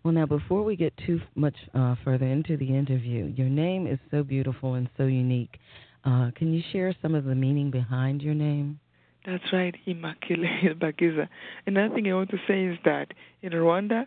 Well, 0.03 0.13
now, 0.13 0.27
before 0.27 0.65
we 0.65 0.75
get 0.75 0.93
too 1.07 1.21
much 1.37 1.55
uh, 1.75 1.95
further 2.05 2.27
into 2.27 2.57
the 2.57 2.69
interview, 2.69 3.33
your 3.37 3.49
name 3.49 3.87
is 3.87 4.01
so 4.11 4.25
beautiful 4.25 4.75
and 4.75 4.89
so 4.97 5.05
unique. 5.05 5.59
Uh, 6.05 6.33
can 6.35 6.53
you 6.53 6.61
share 6.73 6.93
some 7.01 7.15
of 7.15 7.25
the 7.25 7.37
meaning 7.37 7.71
behind 7.71 8.21
your 8.21 8.35
name? 8.35 8.81
That's 9.25 9.45
right, 9.53 9.77
Immaculate 9.87 10.79
Bagiza. 10.81 11.29
Another 11.67 11.95
thing 11.95 12.11
I 12.11 12.15
want 12.15 12.31
to 12.31 12.39
say 12.49 12.65
is 12.65 12.79
that 12.85 13.15
in 13.43 13.53
Rwanda, 13.53 14.07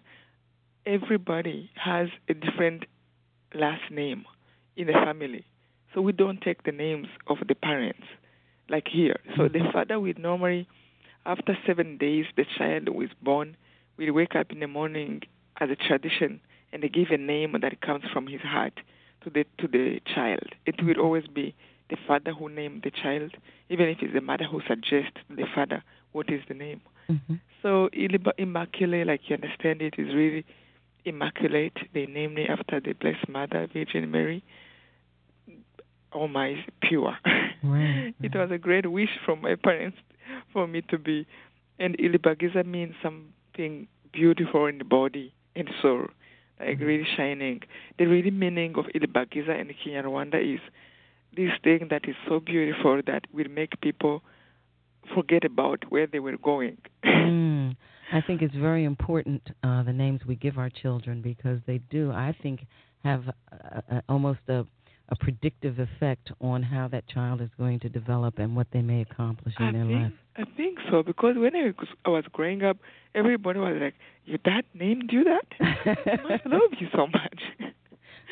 everybody 0.85 1.69
has 1.75 2.09
a 2.27 2.33
different 2.33 2.83
last 3.53 3.89
name 3.89 4.25
in 4.75 4.87
the 4.87 4.93
family. 4.93 5.45
So 5.93 6.01
we 6.01 6.11
don't 6.11 6.41
take 6.41 6.63
the 6.63 6.73
names 6.73 7.07
of 7.27 7.37
the 7.47 7.55
parents 7.55 8.03
like 8.69 8.87
here. 8.91 9.15
So 9.37 9.47
the 9.47 9.61
father 9.71 9.97
would 9.97 10.19
normally, 10.19 10.67
after 11.25 11.57
seven 11.65 11.97
days, 11.97 12.25
the 12.35 12.45
child 12.57 12.89
was 12.89 13.09
born, 13.21 13.57
will 13.97 14.13
wake 14.13 14.35
up 14.35 14.51
in 14.51 14.59
the 14.59 14.67
morning 14.67 15.21
as 15.59 15.69
a 15.69 15.75
tradition 15.75 16.41
and 16.71 16.83
they 16.83 16.89
give 16.89 17.09
a 17.11 17.17
name 17.17 17.55
that 17.61 17.81
comes 17.81 18.03
from 18.11 18.27
his 18.27 18.41
heart 18.41 18.79
to 19.23 19.29
the 19.29 19.45
to 19.59 19.67
the 19.67 19.99
child. 20.13 20.47
It 20.65 20.83
will 20.83 20.99
always 20.99 21.27
be 21.27 21.55
the 21.89 21.97
father 22.07 22.33
who 22.33 22.49
named 22.49 22.81
the 22.83 22.91
child, 22.91 23.31
even 23.69 23.87
if 23.87 23.99
it's 24.01 24.13
the 24.13 24.21
mother 24.21 24.45
who 24.45 24.61
suggests 24.67 25.19
to 25.29 25.35
the 25.35 25.45
father 25.53 25.83
what 26.11 26.29
is 26.29 26.41
the 26.47 26.53
name. 26.53 26.81
Mm-hmm. 27.09 27.35
So 27.61 27.89
Immaculate, 28.37 29.07
like 29.07 29.21
you 29.27 29.35
understand 29.35 29.81
it, 29.81 29.95
is 29.97 30.13
really 30.13 30.45
immaculate. 31.03 31.77
They 31.93 32.05
named 32.05 32.37
it 32.39 32.49
after 32.49 32.79
the 32.79 32.93
Blessed 32.93 33.29
Mother, 33.29 33.67
Virgin 33.71 34.09
Mary. 34.11 34.43
Oh 36.13 36.27
my, 36.27 36.65
pure. 36.81 37.17
Right, 37.63 38.13
it 38.21 38.33
was 38.33 38.49
a 38.51 38.57
great 38.57 38.89
wish 38.89 39.09
from 39.25 39.41
my 39.41 39.55
parents 39.55 39.97
for 40.53 40.67
me 40.67 40.81
to 40.89 40.97
be. 40.97 41.27
And 41.79 41.97
Ilibagiza 41.97 42.65
means 42.65 42.95
something 43.03 43.87
beautiful 44.13 44.65
in 44.65 44.77
the 44.77 44.85
body 44.85 45.33
and 45.55 45.69
soul, 45.81 46.07
like 46.59 46.79
Mm-hmm. 46.79 46.85
really 46.85 47.07
shining. 47.17 47.61
The 47.99 48.05
really 48.05 48.31
meaning 48.31 48.75
of 48.77 48.85
Ilibagiza 48.95 49.59
in 49.59 49.69
Kinyarwanda 49.73 50.55
is 50.55 50.61
this 51.35 51.51
thing 51.63 51.87
that 51.89 52.07
is 52.07 52.15
so 52.27 52.39
beautiful 52.39 53.01
that 53.05 53.25
will 53.33 53.49
make 53.49 53.79
people 53.81 54.21
forget 55.13 55.43
about 55.43 55.83
where 55.89 56.07
they 56.07 56.19
were 56.19 56.37
going. 56.37 56.77
mm, 57.05 57.75
I 58.11 58.21
think 58.21 58.41
it's 58.41 58.55
very 58.55 58.83
important 58.85 59.41
uh, 59.63 59.83
the 59.83 59.93
names 59.93 60.21
we 60.27 60.35
give 60.35 60.57
our 60.57 60.69
children 60.69 61.21
because 61.21 61.59
they 61.67 61.79
do, 61.89 62.11
I 62.11 62.35
think, 62.41 62.65
have 63.03 63.23
a, 63.51 63.83
a, 63.95 64.03
almost 64.09 64.39
a, 64.47 64.65
a 65.09 65.15
predictive 65.15 65.77
effect 65.79 66.31
on 66.41 66.63
how 66.63 66.87
that 66.87 67.07
child 67.07 67.41
is 67.41 67.49
going 67.57 67.79
to 67.81 67.89
develop 67.89 68.39
and 68.39 68.55
what 68.55 68.67
they 68.73 68.81
may 68.81 69.01
accomplish 69.01 69.53
in 69.59 69.65
I 69.67 69.71
their 69.71 69.85
think, 69.85 70.01
life. 70.03 70.13
I 70.37 70.43
think 70.57 70.77
so 70.89 71.03
because 71.03 71.35
when 71.37 71.55
I 71.55 71.65
was, 71.77 71.87
I 72.05 72.09
was 72.09 72.23
growing 72.33 72.63
up, 72.63 72.77
everybody 73.13 73.59
was 73.59 73.77
like, 73.79 73.93
"Your 74.25 74.39
dad 74.39 74.63
named 74.73 75.09
you 75.13 75.23
that? 75.25 75.45
he 75.59 76.27
must 76.27 76.45
love 76.45 76.71
you 76.79 76.87
so 76.93 77.07
much." 77.07 77.39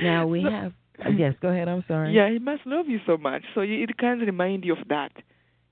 now 0.02 0.26
we 0.28 0.44
So- 0.44 0.50
have. 0.50 0.74
uh, 1.06 1.10
yes, 1.10 1.36
go 1.42 1.50
ahead. 1.50 1.68
I'm 1.68 1.84
sorry. 1.88 2.14
Yeah, 2.16 2.30
he 2.30 2.40
must 2.40 2.66
love 2.66 2.88
you 2.88 3.00
so 3.06 3.18
much. 3.18 3.44
So 3.54 3.62
you, 3.62 3.84
it 3.84 3.98
kind 3.98 4.22
of 4.22 4.26
remind 4.26 4.66
you 4.66 4.74
of 4.74 4.88
that. 4.90 5.12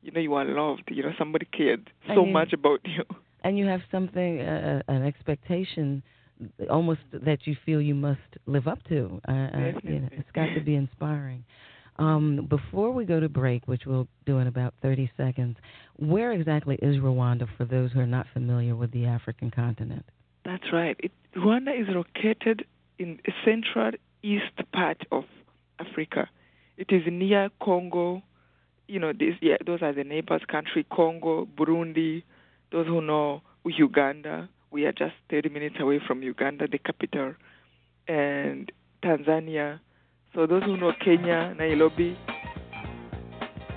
You 0.03 0.11
know, 0.11 0.19
you 0.19 0.33
are 0.35 0.45
loved. 0.45 0.83
You 0.91 1.03
know, 1.03 1.11
somebody 1.17 1.45
cared 1.45 1.89
so 2.15 2.25
much 2.25 2.53
about 2.53 2.79
you. 2.85 3.03
and 3.43 3.57
you 3.57 3.65
have 3.65 3.81
something, 3.91 4.39
uh, 4.41 4.81
an 4.87 5.03
expectation, 5.05 6.01
almost 6.69 7.01
that 7.11 7.39
you 7.45 7.55
feel 7.65 7.81
you 7.81 7.95
must 7.95 8.19
live 8.45 8.67
up 8.67 8.83
to. 8.85 9.21
You 9.27 9.99
know, 9.99 10.09
it's 10.11 10.31
got 10.33 10.47
to 10.55 10.61
be 10.61 10.75
inspiring. 10.75 11.43
Um, 11.97 12.47
before 12.49 12.91
we 12.91 13.05
go 13.05 13.19
to 13.19 13.29
break, 13.29 13.67
which 13.67 13.83
we'll 13.85 14.07
do 14.25 14.39
in 14.39 14.47
about 14.47 14.73
30 14.81 15.11
seconds, 15.17 15.57
where 15.97 16.31
exactly 16.31 16.75
is 16.81 16.97
Rwanda 16.97 17.47
for 17.57 17.65
those 17.65 17.91
who 17.91 17.99
are 17.99 18.07
not 18.07 18.25
familiar 18.33 18.75
with 18.75 18.91
the 18.91 19.05
African 19.05 19.51
continent? 19.51 20.05
That's 20.43 20.63
right. 20.73 20.95
It, 20.99 21.11
Rwanda 21.35 21.79
is 21.79 21.87
located 21.89 22.65
in 22.97 23.19
the 23.25 23.33
central 23.45 23.91
east 24.23 24.71
part 24.73 25.05
of 25.11 25.25
Africa. 25.79 26.29
It 26.77 26.87
is 26.89 27.03
near 27.11 27.49
Congo. 27.61 28.23
You 28.87 28.99
know, 28.99 29.13
this, 29.13 29.35
yeah, 29.41 29.57
those 29.65 29.81
are 29.81 29.93
the 29.93 30.03
neighbors 30.03 30.41
country: 30.49 30.85
Congo, 30.91 31.45
Burundi. 31.45 32.23
Those 32.71 32.87
who 32.87 33.01
know 33.01 33.41
Uganda, 33.65 34.49
we 34.71 34.85
are 34.85 34.91
just 34.91 35.13
30 35.29 35.49
minutes 35.49 35.75
away 35.79 35.99
from 36.07 36.23
Uganda, 36.23 36.67
the 36.67 36.77
capital, 36.77 37.33
and 38.07 38.71
Tanzania. 39.03 39.79
So 40.33 40.47
those 40.47 40.63
who 40.63 40.77
know 40.77 40.93
Kenya, 41.03 41.53
Nairobi, 41.57 42.17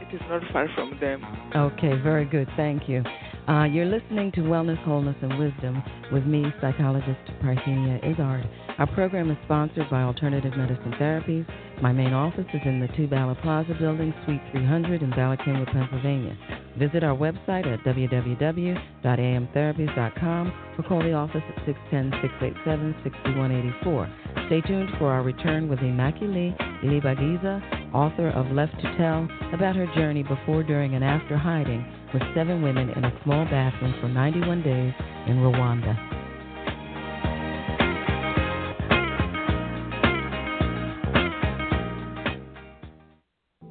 it 0.01 0.15
is 0.15 0.21
not 0.29 0.43
far 0.53 0.69
from 0.75 0.97
them. 1.01 1.25
Okay, 1.55 2.01
very 2.03 2.25
good. 2.25 2.49
Thank 2.57 2.89
you. 2.89 3.03
Uh, 3.49 3.65
you're 3.65 3.85
listening 3.85 4.33
to 4.33 4.41
Wellness, 4.41 4.83
Wholeness, 4.85 5.17
and 5.21 5.39
Wisdom 5.39 5.83
with 6.13 6.25
me, 6.25 6.45
psychologist 6.63 7.21
Parthenia 7.43 7.99
Izzard. 7.99 8.49
Our 8.79 8.87
program 8.95 9.31
is 9.31 9.37
sponsored 9.45 9.91
by 9.91 10.03
Alternative 10.03 10.53
Medicine 10.57 10.93
Therapies. 10.93 11.47
My 11.83 11.93
main 11.93 12.13
office 12.13 12.47
is 12.55 12.61
in 12.65 12.79
the 12.81 12.89
Two 12.97 13.07
Bala 13.09 13.35
Plaza 13.43 13.75
Building, 13.79 14.15
Suite 14.25 14.41
300 14.53 15.03
in 15.03 15.11
Bala 15.11 15.37
Cynwyd, 15.39 15.73
Pennsylvania. 15.73 16.39
Visit 16.79 17.03
our 17.05 17.17
website 17.17 17.67
at 17.67 17.81
www.amtherapies.com 17.85 20.53
or 20.79 20.85
call 20.85 21.03
the 21.03 21.13
office 21.13 21.43
at 21.49 21.57
610-687-6184. 21.93 24.47
Stay 24.47 24.61
tuned 24.63 24.89
for 24.99 25.11
our 25.11 25.23
return 25.23 25.69
with 25.69 25.81
Immaculée 25.81 26.57
Ilibagiza, 26.83 27.61
author 27.95 28.31
of 28.31 28.51
Left 28.51 28.75
to 28.81 28.97
Tell, 28.97 29.29
about 29.53 29.77
her 29.77 29.87
journey 29.95 30.23
before, 30.23 30.63
during, 30.63 30.95
and 30.95 31.05
after 31.05 31.37
hiding 31.37 31.85
with 32.13 32.23
seven 32.35 32.63
women 32.63 32.89
in 32.91 33.05
a 33.05 33.21
small 33.25 33.45
bathroom 33.47 33.95
for 34.01 34.09
91 34.09 34.63
days 34.63 34.95
in 35.27 35.39
Rwanda. 35.39 36.14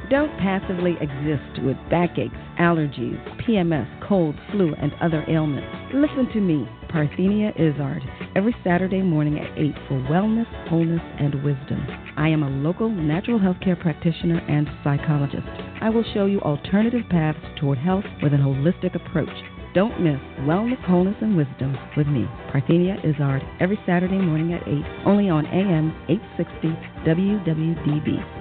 Don't 0.10 0.38
passively 0.40 0.98
exist 1.00 1.62
with 1.63 1.78
backaches, 1.90 2.34
allergies, 2.60 3.18
PMS, 3.48 3.88
cold, 4.06 4.36
flu, 4.51 4.75
and 4.75 4.92
other 5.00 5.24
ailments. 5.30 5.70
Listen 5.94 6.28
to 6.34 6.42
me, 6.42 6.68
Parthenia 6.92 7.52
Izzard, 7.56 8.04
every 8.36 8.54
Saturday 8.64 9.02
morning 9.02 9.40
at 9.40 9.58
8 9.58 9.74
for 9.88 9.96
Wellness, 10.12 10.48
Wholeness, 10.70 11.02
and 11.20 11.36
Wisdom. 11.44 11.88
I 12.18 12.28
am 12.28 12.44
a 12.44 12.50
local 12.50 12.90
natural 12.90 13.40
health 13.40 13.58
care 13.64 13.78
practitioner 13.78 14.40
and 14.50 14.68
psychologist. 14.84 15.48
I 15.82 15.90
will 15.90 16.04
show 16.14 16.26
you 16.26 16.42
alternative 16.42 17.04
paths 17.10 17.40
toward 17.60 17.78
health 17.78 18.04
with 18.22 18.34
an 18.34 18.42
holistic 18.42 18.96
approach. 18.96 19.30
Don't 19.74 20.02
miss 20.02 20.20
Wellness, 20.42 20.84
Wholeness, 20.86 21.16
and 21.22 21.38
Wisdom 21.38 21.78
with 21.96 22.08
me, 22.08 22.26
Parthenia 22.52 23.00
Izzard, 23.06 23.42
every 23.62 23.80
Saturday 23.86 24.20
morning 24.20 24.54
at 24.54 24.68
8, 24.68 25.06
only 25.06 25.30
on 25.30 25.46
AM 25.46 25.96
860 26.10 26.68
WWDB. 27.08 28.41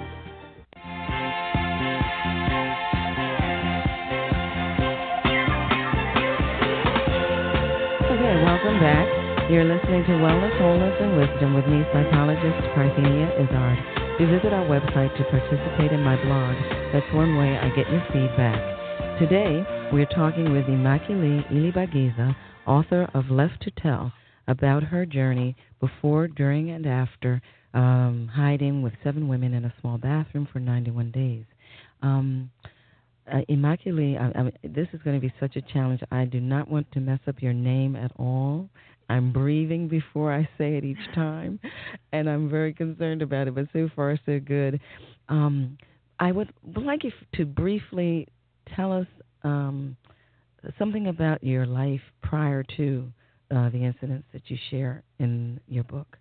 You're 9.51 9.65
listening 9.65 10.05
to 10.05 10.13
Wellness, 10.13 10.57
Wholeness, 10.61 10.95
and 11.01 11.17
Wisdom 11.17 11.55
with 11.55 11.67
me, 11.67 11.83
psychologist 11.93 12.71
Parthenia 12.71 13.35
Izzard. 13.35 14.21
You 14.21 14.29
visit 14.29 14.53
our 14.53 14.65
website 14.67 15.11
to 15.19 15.25
participate 15.25 15.91
in 15.91 16.05
my 16.05 16.15
blog. 16.23 16.55
That's 16.93 17.13
one 17.13 17.37
way 17.37 17.59
I 17.59 17.67
get 17.75 17.91
your 17.91 18.07
feedback. 18.13 19.19
Today, 19.19 19.67
we're 19.93 20.07
talking 20.07 20.53
with 20.53 20.67
Immaculée 20.67 21.43
Ilibagiza, 21.51 22.37
author 22.65 23.11
of 23.13 23.29
Left 23.29 23.61
to 23.63 23.73
Tell, 23.73 24.13
about 24.47 24.85
her 24.85 25.05
journey 25.05 25.57
before, 25.81 26.29
during, 26.29 26.71
and 26.71 26.87
after 26.87 27.43
um, 27.75 28.31
hiding 28.33 28.83
with 28.83 28.93
seven 29.03 29.27
women 29.27 29.55
in 29.55 29.65
a 29.65 29.75
small 29.81 29.99
bathroom 29.99 30.47
for 30.53 30.61
91 30.61 31.11
days. 31.11 31.45
Um, 32.03 32.53
uh, 33.27 33.41
I, 33.49 34.33
I, 34.35 34.53
this 34.63 34.89
is 34.93 35.01
going 35.03 35.21
to 35.21 35.27
be 35.27 35.33
such 35.41 35.57
a 35.57 35.63
challenge. 35.63 36.01
I 36.11 36.25
do 36.25 36.41
not 36.41 36.71
want 36.71 36.91
to 36.93 37.01
mess 37.01 37.21
up 37.27 37.43
your 37.43 37.53
name 37.53 37.97
at 37.97 38.13
all. 38.17 38.69
I'm 39.11 39.33
breathing 39.33 39.89
before 39.89 40.33
I 40.33 40.49
say 40.57 40.77
it 40.77 40.85
each 40.85 41.15
time, 41.17 41.59
and 42.13 42.31
I'm 42.31 42.49
very 42.49 42.73
concerned 42.73 43.23
about 43.23 43.49
it. 43.49 43.57
But 43.57 43.67
so 43.73 43.91
far, 43.97 44.17
so 44.25 44.39
good. 44.39 44.81
Um, 45.29 45.77
I 46.21 46.31
would, 46.31 46.53
like 46.77 47.03
you 47.03 47.11
to 47.35 47.45
briefly 47.45 48.29
tell 48.77 48.93
us 48.93 49.09
um, 49.43 49.97
something 50.79 51.09
about 51.09 51.43
your 51.43 51.67
life 51.67 52.01
prior 52.23 52.63
to 52.77 53.13
uh, 53.51 53.69
the 53.71 53.85
incidents 53.85 54.29
that 54.33 54.43
you 54.47 54.57
share 54.71 55.03
in 55.19 55.59
your 55.67 55.83
book. 55.85 56.17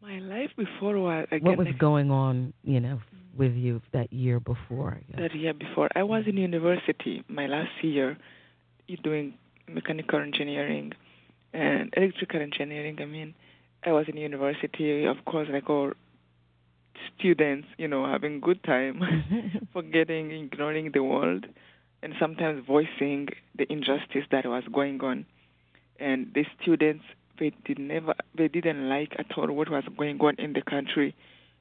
My 0.00 0.20
life 0.20 0.50
before 0.56 0.96
was 1.00 1.26
again, 1.32 1.44
what 1.44 1.58
was 1.58 1.74
going 1.80 2.12
on, 2.12 2.52
you 2.62 2.78
know, 2.78 3.00
with 3.36 3.54
you 3.54 3.80
that 3.92 4.12
year 4.12 4.38
before? 4.38 5.00
That 5.18 5.34
year 5.34 5.54
before, 5.54 5.88
I 5.96 6.04
was 6.04 6.22
in 6.28 6.36
university. 6.36 7.24
My 7.28 7.46
last 7.46 7.72
year, 7.82 8.16
doing 9.02 9.34
mechanical 9.66 10.20
engineering 10.20 10.92
and 11.54 11.92
electrical 11.96 12.40
engineering. 12.40 12.98
I 13.00 13.06
mean, 13.06 13.34
I 13.84 13.92
was 13.92 14.06
in 14.08 14.16
university, 14.16 15.04
of 15.04 15.24
course, 15.24 15.48
like 15.50 15.70
all 15.70 15.92
students, 17.18 17.68
you 17.78 17.88
know, 17.88 18.06
having 18.06 18.40
good 18.40 18.62
time, 18.64 19.00
forgetting, 19.72 20.30
ignoring 20.30 20.90
the 20.92 21.02
world, 21.02 21.46
and 22.02 22.14
sometimes 22.18 22.64
voicing 22.66 23.28
the 23.56 23.70
injustice 23.72 24.24
that 24.30 24.46
was 24.46 24.64
going 24.72 25.00
on. 25.00 25.26
And 25.98 26.32
the 26.34 26.44
students 26.60 27.04
they 27.38 27.52
did 27.64 27.78
never 27.78 28.14
they 28.36 28.48
didn't 28.48 28.88
like 28.88 29.12
at 29.18 29.26
all 29.36 29.50
what 29.52 29.68
was 29.68 29.84
going 29.96 30.20
on 30.20 30.36
in 30.38 30.52
the 30.52 30.62
country 30.62 31.16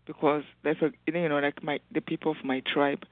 because 0.05 0.43
that's 0.63 0.79
a, 0.81 0.91
you 1.07 1.29
know 1.29 1.39
like 1.39 1.63
my 1.63 1.79
the 1.91 2.01
people 2.01 2.31
of 2.31 2.37
my 2.43 2.61
tribe 2.71 3.03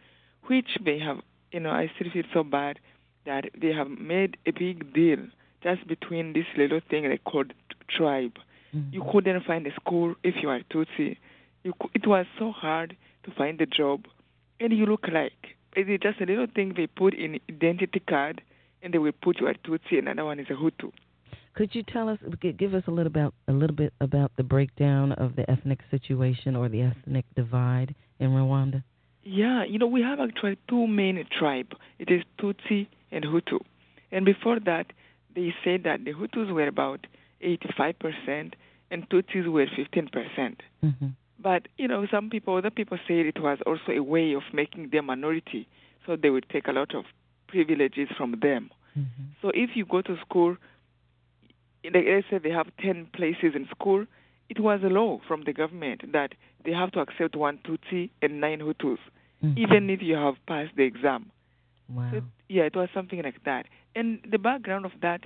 which 0.48 0.78
they 0.84 1.00
have 1.00 1.18
you 1.52 1.60
know 1.60 1.72
I 1.72 1.92
still 1.96 2.12
feel 2.12 2.24
so 2.34 2.44
bad 2.44 2.80
that 3.26 3.46
they 3.60 3.72
have 3.74 3.90
made 3.90 4.38
a 4.46 4.52
big 4.52 4.94
deal 4.94 5.20
just 5.64 5.88
between 5.88 6.34
this 6.34 6.46
little 6.58 6.82
thing 6.90 7.08
they 7.10 7.18
called 7.18 7.54
tribe. 7.96 8.38
Mm-hmm. 8.76 8.94
You 8.94 9.06
couldn't 9.12 9.44
find 9.46 9.66
a 9.68 9.74
school 9.76 10.16
if 10.24 10.36
you 10.42 10.50
are 10.50 10.62
Tutsi. 10.72 11.18
You, 11.64 11.74
it 11.94 12.08
was 12.08 12.26
so 12.40 12.52
hard 12.52 12.96
to 13.24 13.32
find 13.32 13.60
a 13.62 13.66
job, 13.66 14.06
and 14.60 14.74
you 14.74 14.86
look 14.86 15.08
like 15.12 15.56
it's 15.76 16.04
just 16.04 16.20
a 16.22 16.26
little 16.26 16.48
thing 16.54 16.74
they 16.76 16.88
put 16.88 17.14
in 17.14 17.40
identity 17.50 18.02
card, 18.08 18.42
and 18.82 18.94
they 18.94 18.98
will 18.98 19.12
put 19.22 19.40
you 19.40 19.48
are 19.48 19.54
Tutsi, 19.54 20.00
and 20.00 20.08
another 20.08 20.26
one 20.26 20.40
is 20.40 20.48
a 20.50 20.54
Hutu. 20.54 20.92
Could 21.54 21.76
you 21.76 21.84
tell 21.84 22.08
us, 22.08 22.18
give 22.58 22.74
us 22.74 22.84
a 22.88 22.92
little 22.92 23.08
about 23.08 23.34
a 23.48 23.52
little 23.52 23.76
bit 23.76 23.94
about 24.00 24.32
the 24.38 24.44
breakdown 24.44 25.12
of 25.12 25.36
the 25.36 25.50
ethnic 25.52 25.80
situation 25.92 26.56
or 26.56 26.70
the 26.70 26.82
ethnic 26.82 27.26
divide 27.36 27.94
in 28.20 28.30
Rwanda? 28.30 28.84
Yeah, 29.24 29.66
you 29.66 29.78
know 29.78 29.88
we 29.88 30.02
have 30.02 30.20
actually 30.20 30.58
two 30.70 30.88
main 30.88 31.24
tribes. 31.38 31.74
It 32.00 32.10
is 32.10 32.24
Tutsi 32.40 32.88
and 33.12 33.26
Hutu, 33.26 33.60
and 34.12 34.26
before 34.26 34.60
that 34.62 34.88
they 35.36 35.54
said 35.64 35.84
that 35.84 36.04
the 36.06 36.14
Hutus 36.14 36.52
were 36.52 36.68
about 36.68 37.08
85% 37.44 38.54
and 38.92 39.10
Tutsis 39.10 39.48
were 39.48 39.66
15%. 39.66 40.56
Mm-hmm. 40.84 41.08
But 41.40 41.68
you 41.78 41.88
know, 41.88 42.06
some 42.12 42.30
people, 42.30 42.58
other 42.58 42.70
people 42.70 42.98
said 43.08 43.26
it 43.26 43.42
was 43.42 43.58
also 43.66 43.92
a 43.92 44.04
way 44.04 44.34
of 44.34 44.44
making 44.54 44.90
them 44.92 45.08
minority, 45.08 45.68
so 46.06 46.16
they 46.16 46.30
would 46.30 46.46
take 46.50 46.68
a 46.68 46.72
lot 46.72 46.94
of 46.94 47.06
privileges 47.48 48.10
from 48.16 48.40
them. 48.42 48.70
Mm-hmm. 48.98 49.24
So 49.42 49.52
if 49.54 49.72
you 49.76 49.86
go 49.86 50.02
to 50.02 50.18
school 50.22 50.58
let's 51.84 52.28
say 52.30 52.38
they 52.38 52.52
have 52.52 52.68
10 52.82 53.08
places 53.14 53.54
in 53.56 53.68
school, 53.72 54.06
it 54.50 54.60
was 54.60 54.82
a 54.84 54.88
law 54.88 55.20
from 55.28 55.44
the 55.46 55.54
government 55.54 56.12
that 56.12 56.34
they 56.66 56.72
have 56.72 56.92
to 56.92 57.00
accept 57.00 57.36
one 57.36 57.60
Tutsi 57.66 58.10
and 58.22 58.42
nine 58.42 58.60
Hutus, 58.60 58.98
mm-hmm. 59.44 59.58
even 59.58 59.90
if 59.90 60.02
you 60.02 60.16
have 60.16 60.36
passed 60.48 60.76
the 60.76 60.84
exam. 60.84 61.32
Wow. 61.94 62.10
So, 62.12 62.22
yeah, 62.50 62.64
it 62.64 62.76
was 62.76 62.90
something 62.94 63.22
like 63.22 63.44
that. 63.46 63.66
And 63.96 64.20
the 64.30 64.38
background 64.38 64.86
of 64.86 64.92
that, 65.02 65.22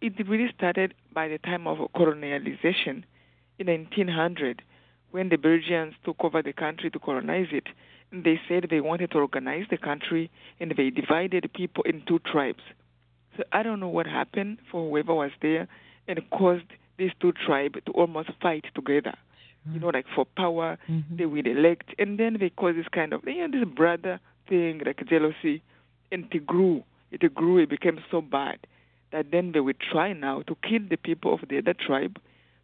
it 0.00 0.28
really 0.28 0.50
started 0.56 0.94
by 1.12 1.28
the 1.28 1.38
time 1.38 1.66
of 1.66 1.78
colonialization 1.94 3.04
in 3.58 3.66
1900 3.66 4.62
when 5.10 5.28
the 5.28 5.36
Belgians 5.36 5.94
took 6.04 6.16
over 6.24 6.42
the 6.42 6.52
country 6.52 6.90
to 6.90 6.98
colonize 6.98 7.48
it. 7.52 7.68
And 8.10 8.24
they 8.24 8.40
said 8.48 8.66
they 8.70 8.80
wanted 8.80 9.10
to 9.12 9.18
organize 9.18 9.66
the 9.70 9.78
country 9.78 10.30
and 10.60 10.72
they 10.76 10.90
divided 10.90 11.50
people 11.52 11.82
in 11.84 12.02
two 12.06 12.20
tribes 12.20 12.62
so 13.36 13.44
I 13.52 13.62
don't 13.62 13.80
know 13.80 13.88
what 13.88 14.06
happened 14.06 14.58
for 14.70 14.88
whoever 14.88 15.14
was 15.14 15.30
there 15.42 15.68
and 16.06 16.20
caused 16.30 16.66
these 16.98 17.10
two 17.20 17.32
tribes 17.32 17.76
to 17.86 17.92
almost 17.92 18.30
fight 18.40 18.64
together. 18.74 19.14
You 19.72 19.80
know, 19.80 19.88
like 19.88 20.04
for 20.14 20.26
power, 20.26 20.76
mm-hmm. 20.88 21.16
they 21.16 21.24
would 21.24 21.46
elect, 21.46 21.94
and 21.98 22.18
then 22.20 22.36
they 22.38 22.50
cause 22.50 22.74
this 22.76 22.86
kind 22.92 23.14
of, 23.14 23.22
you 23.26 23.48
know, 23.48 23.58
this 23.58 23.66
brother 23.74 24.20
thing, 24.48 24.82
like 24.84 25.06
jealousy, 25.08 25.62
and 26.10 26.26
it 26.32 26.46
grew. 26.46 26.84
It 27.10 27.34
grew, 27.34 27.58
it 27.58 27.70
became 27.70 28.00
so 28.10 28.20
bad 28.20 28.58
that 29.12 29.30
then 29.30 29.52
they 29.52 29.60
would 29.60 29.78
try 29.78 30.12
now 30.12 30.42
to 30.42 30.56
kill 30.68 30.80
the 30.88 30.96
people 30.96 31.34
of 31.34 31.40
the 31.48 31.58
other 31.58 31.74
tribe 31.74 32.18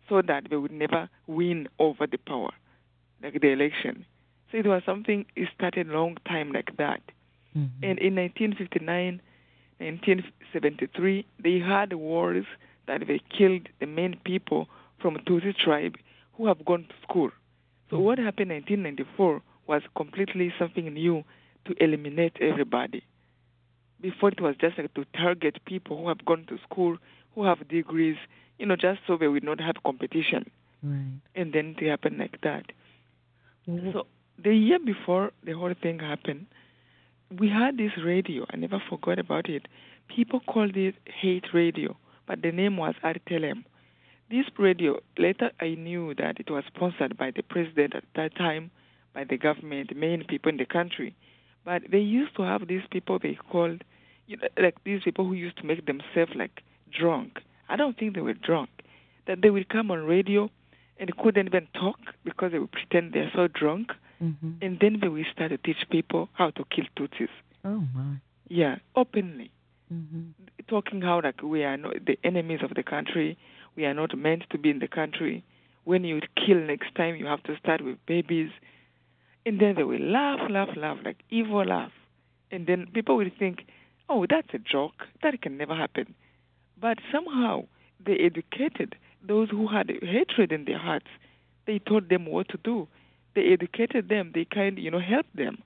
so 0.08 0.20
that 0.22 0.50
they 0.50 0.56
would 0.56 0.72
never 0.72 1.08
win 1.28 1.68
over 1.78 2.06
the 2.06 2.18
power, 2.18 2.50
like 3.22 3.40
the 3.40 3.48
election. 3.48 4.04
So 4.50 4.58
it 4.58 4.66
was 4.66 4.82
something, 4.84 5.26
it 5.36 5.48
started 5.54 5.88
a 5.88 5.92
long 5.92 6.16
time 6.26 6.50
like 6.50 6.76
that. 6.76 7.00
Mm-hmm. 7.56 7.84
And 7.84 7.98
in 8.00 8.16
1959, 8.16 9.20
1973, 9.78 11.26
they 11.42 11.58
had 11.60 11.92
wars 11.92 12.44
that 12.88 13.06
they 13.06 13.20
killed 13.36 13.68
the 13.78 13.86
main 13.86 14.18
people 14.24 14.66
from 15.00 15.16
Tutsi 15.18 15.56
tribe 15.56 15.94
who 16.32 16.48
have 16.48 16.64
gone 16.64 16.86
to 16.88 16.94
school. 17.08 17.30
So 17.90 17.98
what 18.00 18.18
happened 18.18 18.50
in 18.50 18.62
1994 18.62 19.42
was 19.68 19.82
completely 19.96 20.52
something 20.58 20.92
new 20.92 21.24
to 21.70 21.84
eliminate 21.84 22.36
everybody. 22.40 23.02
Before 24.00 24.30
it 24.30 24.40
was 24.40 24.56
just 24.60 24.78
like 24.78 24.94
to 24.94 25.04
target 25.14 25.58
people 25.66 25.98
who 25.98 26.08
have 26.08 26.24
gone 26.24 26.46
to 26.48 26.58
school, 26.68 26.96
who 27.34 27.44
have 27.44 27.68
degrees, 27.68 28.16
you 28.58 28.66
know, 28.66 28.76
just 28.76 29.00
so 29.06 29.16
they 29.16 29.28
would 29.28 29.44
not 29.44 29.60
have 29.60 29.76
competition. 29.84 30.50
Right. 30.82 31.20
And 31.34 31.52
then 31.52 31.76
it 31.78 31.88
happened 31.88 32.18
like 32.18 32.40
that. 32.42 32.64
Mm-hmm. 33.68 33.92
So 33.92 34.06
the 34.42 34.54
year 34.54 34.78
before 34.78 35.32
the 35.44 35.52
whole 35.52 35.74
thing 35.80 35.98
happened, 35.98 36.46
we 37.38 37.48
had 37.48 37.76
this 37.76 37.92
radio. 38.04 38.46
I 38.50 38.56
never 38.56 38.82
forgot 38.88 39.18
about 39.18 39.48
it. 39.48 39.66
People 40.08 40.40
called 40.40 40.76
it 40.76 40.94
hate 41.04 41.44
radio, 41.52 41.96
but 42.26 42.42
the 42.42 42.50
name 42.50 42.76
was 42.76 42.94
RTLM. 43.04 43.64
This 44.30 44.46
radio, 44.58 45.00
later 45.18 45.50
I 45.60 45.74
knew 45.74 46.14
that 46.14 46.40
it 46.40 46.50
was 46.50 46.64
sponsored 46.74 47.16
by 47.16 47.32
the 47.34 47.42
president 47.42 47.94
at 47.94 48.04
that 48.16 48.34
time, 48.36 48.70
by 49.14 49.24
the 49.24 49.36
government, 49.36 49.90
the 49.90 49.94
main 49.94 50.24
people 50.24 50.50
in 50.50 50.56
the 50.56 50.64
country. 50.64 51.14
But 51.64 51.82
they 51.90 51.98
used 51.98 52.36
to 52.36 52.42
have 52.42 52.66
these 52.66 52.82
people 52.90 53.18
they 53.18 53.38
called, 53.50 53.84
you 54.26 54.36
know, 54.36 54.48
like 54.58 54.82
these 54.84 55.02
people 55.02 55.26
who 55.26 55.34
used 55.34 55.58
to 55.58 55.64
make 55.66 55.86
themselves 55.86 56.32
like 56.34 56.62
drunk. 56.90 57.40
I 57.68 57.76
don't 57.76 57.96
think 57.98 58.14
they 58.14 58.20
were 58.20 58.34
drunk. 58.34 58.70
That 59.26 59.42
they 59.42 59.50
would 59.50 59.68
come 59.68 59.90
on 59.90 60.04
radio 60.04 60.50
and 60.98 61.16
couldn't 61.16 61.46
even 61.46 61.68
talk 61.74 61.98
because 62.24 62.52
they 62.52 62.58
would 62.58 62.72
pretend 62.72 63.12
they're 63.12 63.30
so 63.34 63.46
drunk 63.48 63.92
Mm-hmm. 64.22 64.50
And 64.62 64.78
then 64.80 64.98
they 65.00 65.08
would 65.08 65.26
start 65.32 65.50
to 65.50 65.58
teach 65.58 65.88
people 65.90 66.28
how 66.34 66.50
to 66.50 66.64
kill 66.74 66.84
Tutsis. 66.96 67.28
Oh 67.64 67.84
my! 67.94 68.16
Yeah, 68.48 68.76
openly, 68.94 69.50
mm-hmm. 69.92 70.30
talking 70.68 71.00
how 71.00 71.20
like 71.22 71.42
we 71.42 71.64
are 71.64 71.76
not 71.76 72.04
the 72.06 72.18
enemies 72.22 72.60
of 72.62 72.74
the 72.74 72.82
country. 72.82 73.38
We 73.76 73.86
are 73.86 73.94
not 73.94 74.16
meant 74.16 74.44
to 74.50 74.58
be 74.58 74.70
in 74.70 74.80
the 74.80 74.88
country. 74.88 75.44
When 75.84 76.04
you 76.04 76.20
kill 76.36 76.58
next 76.58 76.94
time, 76.94 77.16
you 77.16 77.26
have 77.26 77.42
to 77.44 77.56
start 77.58 77.82
with 77.82 77.96
babies. 78.06 78.50
And 79.46 79.60
then 79.60 79.74
they 79.76 79.84
will 79.84 80.00
laugh, 80.00 80.40
laugh, 80.50 80.68
laugh, 80.76 80.98
like 81.04 81.22
evil 81.30 81.64
laugh. 81.64 81.92
And 82.50 82.66
then 82.66 82.88
people 82.92 83.16
will 83.16 83.30
think, 83.38 83.66
oh, 84.08 84.26
that's 84.28 84.48
a 84.52 84.58
joke. 84.58 85.06
That 85.22 85.40
can 85.40 85.56
never 85.56 85.74
happen. 85.74 86.14
But 86.80 86.98
somehow 87.12 87.64
they 88.04 88.14
educated 88.14 88.96
those 89.26 89.50
who 89.50 89.68
had 89.68 89.90
hatred 90.02 90.52
in 90.52 90.64
their 90.64 90.78
hearts. 90.78 91.06
They 91.66 91.78
taught 91.78 92.08
them 92.08 92.26
what 92.26 92.48
to 92.48 92.58
do 92.62 92.88
they 93.34 93.52
educated 93.52 94.08
them, 94.08 94.32
they 94.34 94.44
kind 94.44 94.78
you 94.78 94.90
know 94.90 95.00
helped 95.00 95.34
them. 95.36 95.58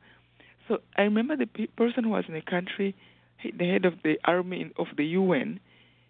So 0.68 0.78
I 0.96 1.02
remember 1.02 1.36
the 1.36 1.46
pe- 1.46 1.66
person 1.66 2.04
who 2.04 2.10
was 2.10 2.24
in 2.28 2.34
the 2.34 2.42
country, 2.42 2.94
the 3.42 3.68
head 3.68 3.84
of 3.84 3.94
the 4.02 4.18
army 4.24 4.70
of 4.78 4.86
the 4.96 5.04
UN, 5.06 5.60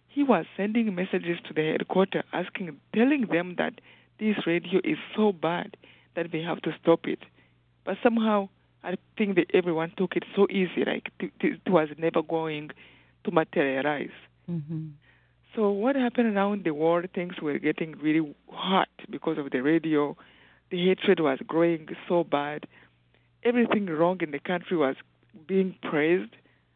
he 0.09 0.23
was 0.23 0.47
sending 0.57 0.95
messages 0.95 1.39
to 1.49 1.55
the 1.55 1.63
headquarters 1.73 2.25
asking, 2.33 2.77
telling 2.95 3.27
them 3.33 3.57
that 3.59 3.81
this 4.21 4.37
radio 4.47 4.81
is 4.85 4.99
so 5.17 5.33
bad 5.33 5.77
that 6.15 6.31
they 6.31 6.41
have 6.41 6.63
to 6.63 6.71
stop 6.81 7.07
it. 7.07 7.19
But 7.85 7.97
somehow 8.03 8.49
I 8.83 8.97
think 9.17 9.37
that 9.37 9.47
everyone 9.55 9.93
took 9.97 10.17
it 10.17 10.25
so 10.35 10.47
easy, 10.51 10.85
like 10.87 11.11
it 11.21 11.61
was 11.67 11.89
never 11.99 12.23
going 12.23 12.71
to 13.25 13.31
materialize. 13.31 14.17
Mm-hmm. 14.51 14.89
So 15.55 15.71
what 15.71 15.97
happened 15.97 16.37
around 16.37 16.65
the 16.65 16.75
world? 16.75 17.07
Things 17.15 17.35
were 17.41 17.59
getting 17.59 17.93
really 17.93 18.35
hot 18.51 18.89
because 19.11 19.39
of 19.39 19.51
the 19.51 19.63
radio 19.63 20.17
the 20.71 20.89
hatred 20.89 21.21
was 21.21 21.39
growing 21.47 21.89
so 22.09 22.25
bad. 22.25 22.67
Everything 23.45 23.87
wrong 23.87 24.19
in 24.21 24.31
the 24.31 24.39
country 24.39 24.77
was 24.77 24.97
being 25.47 25.77
praised. 25.83 26.35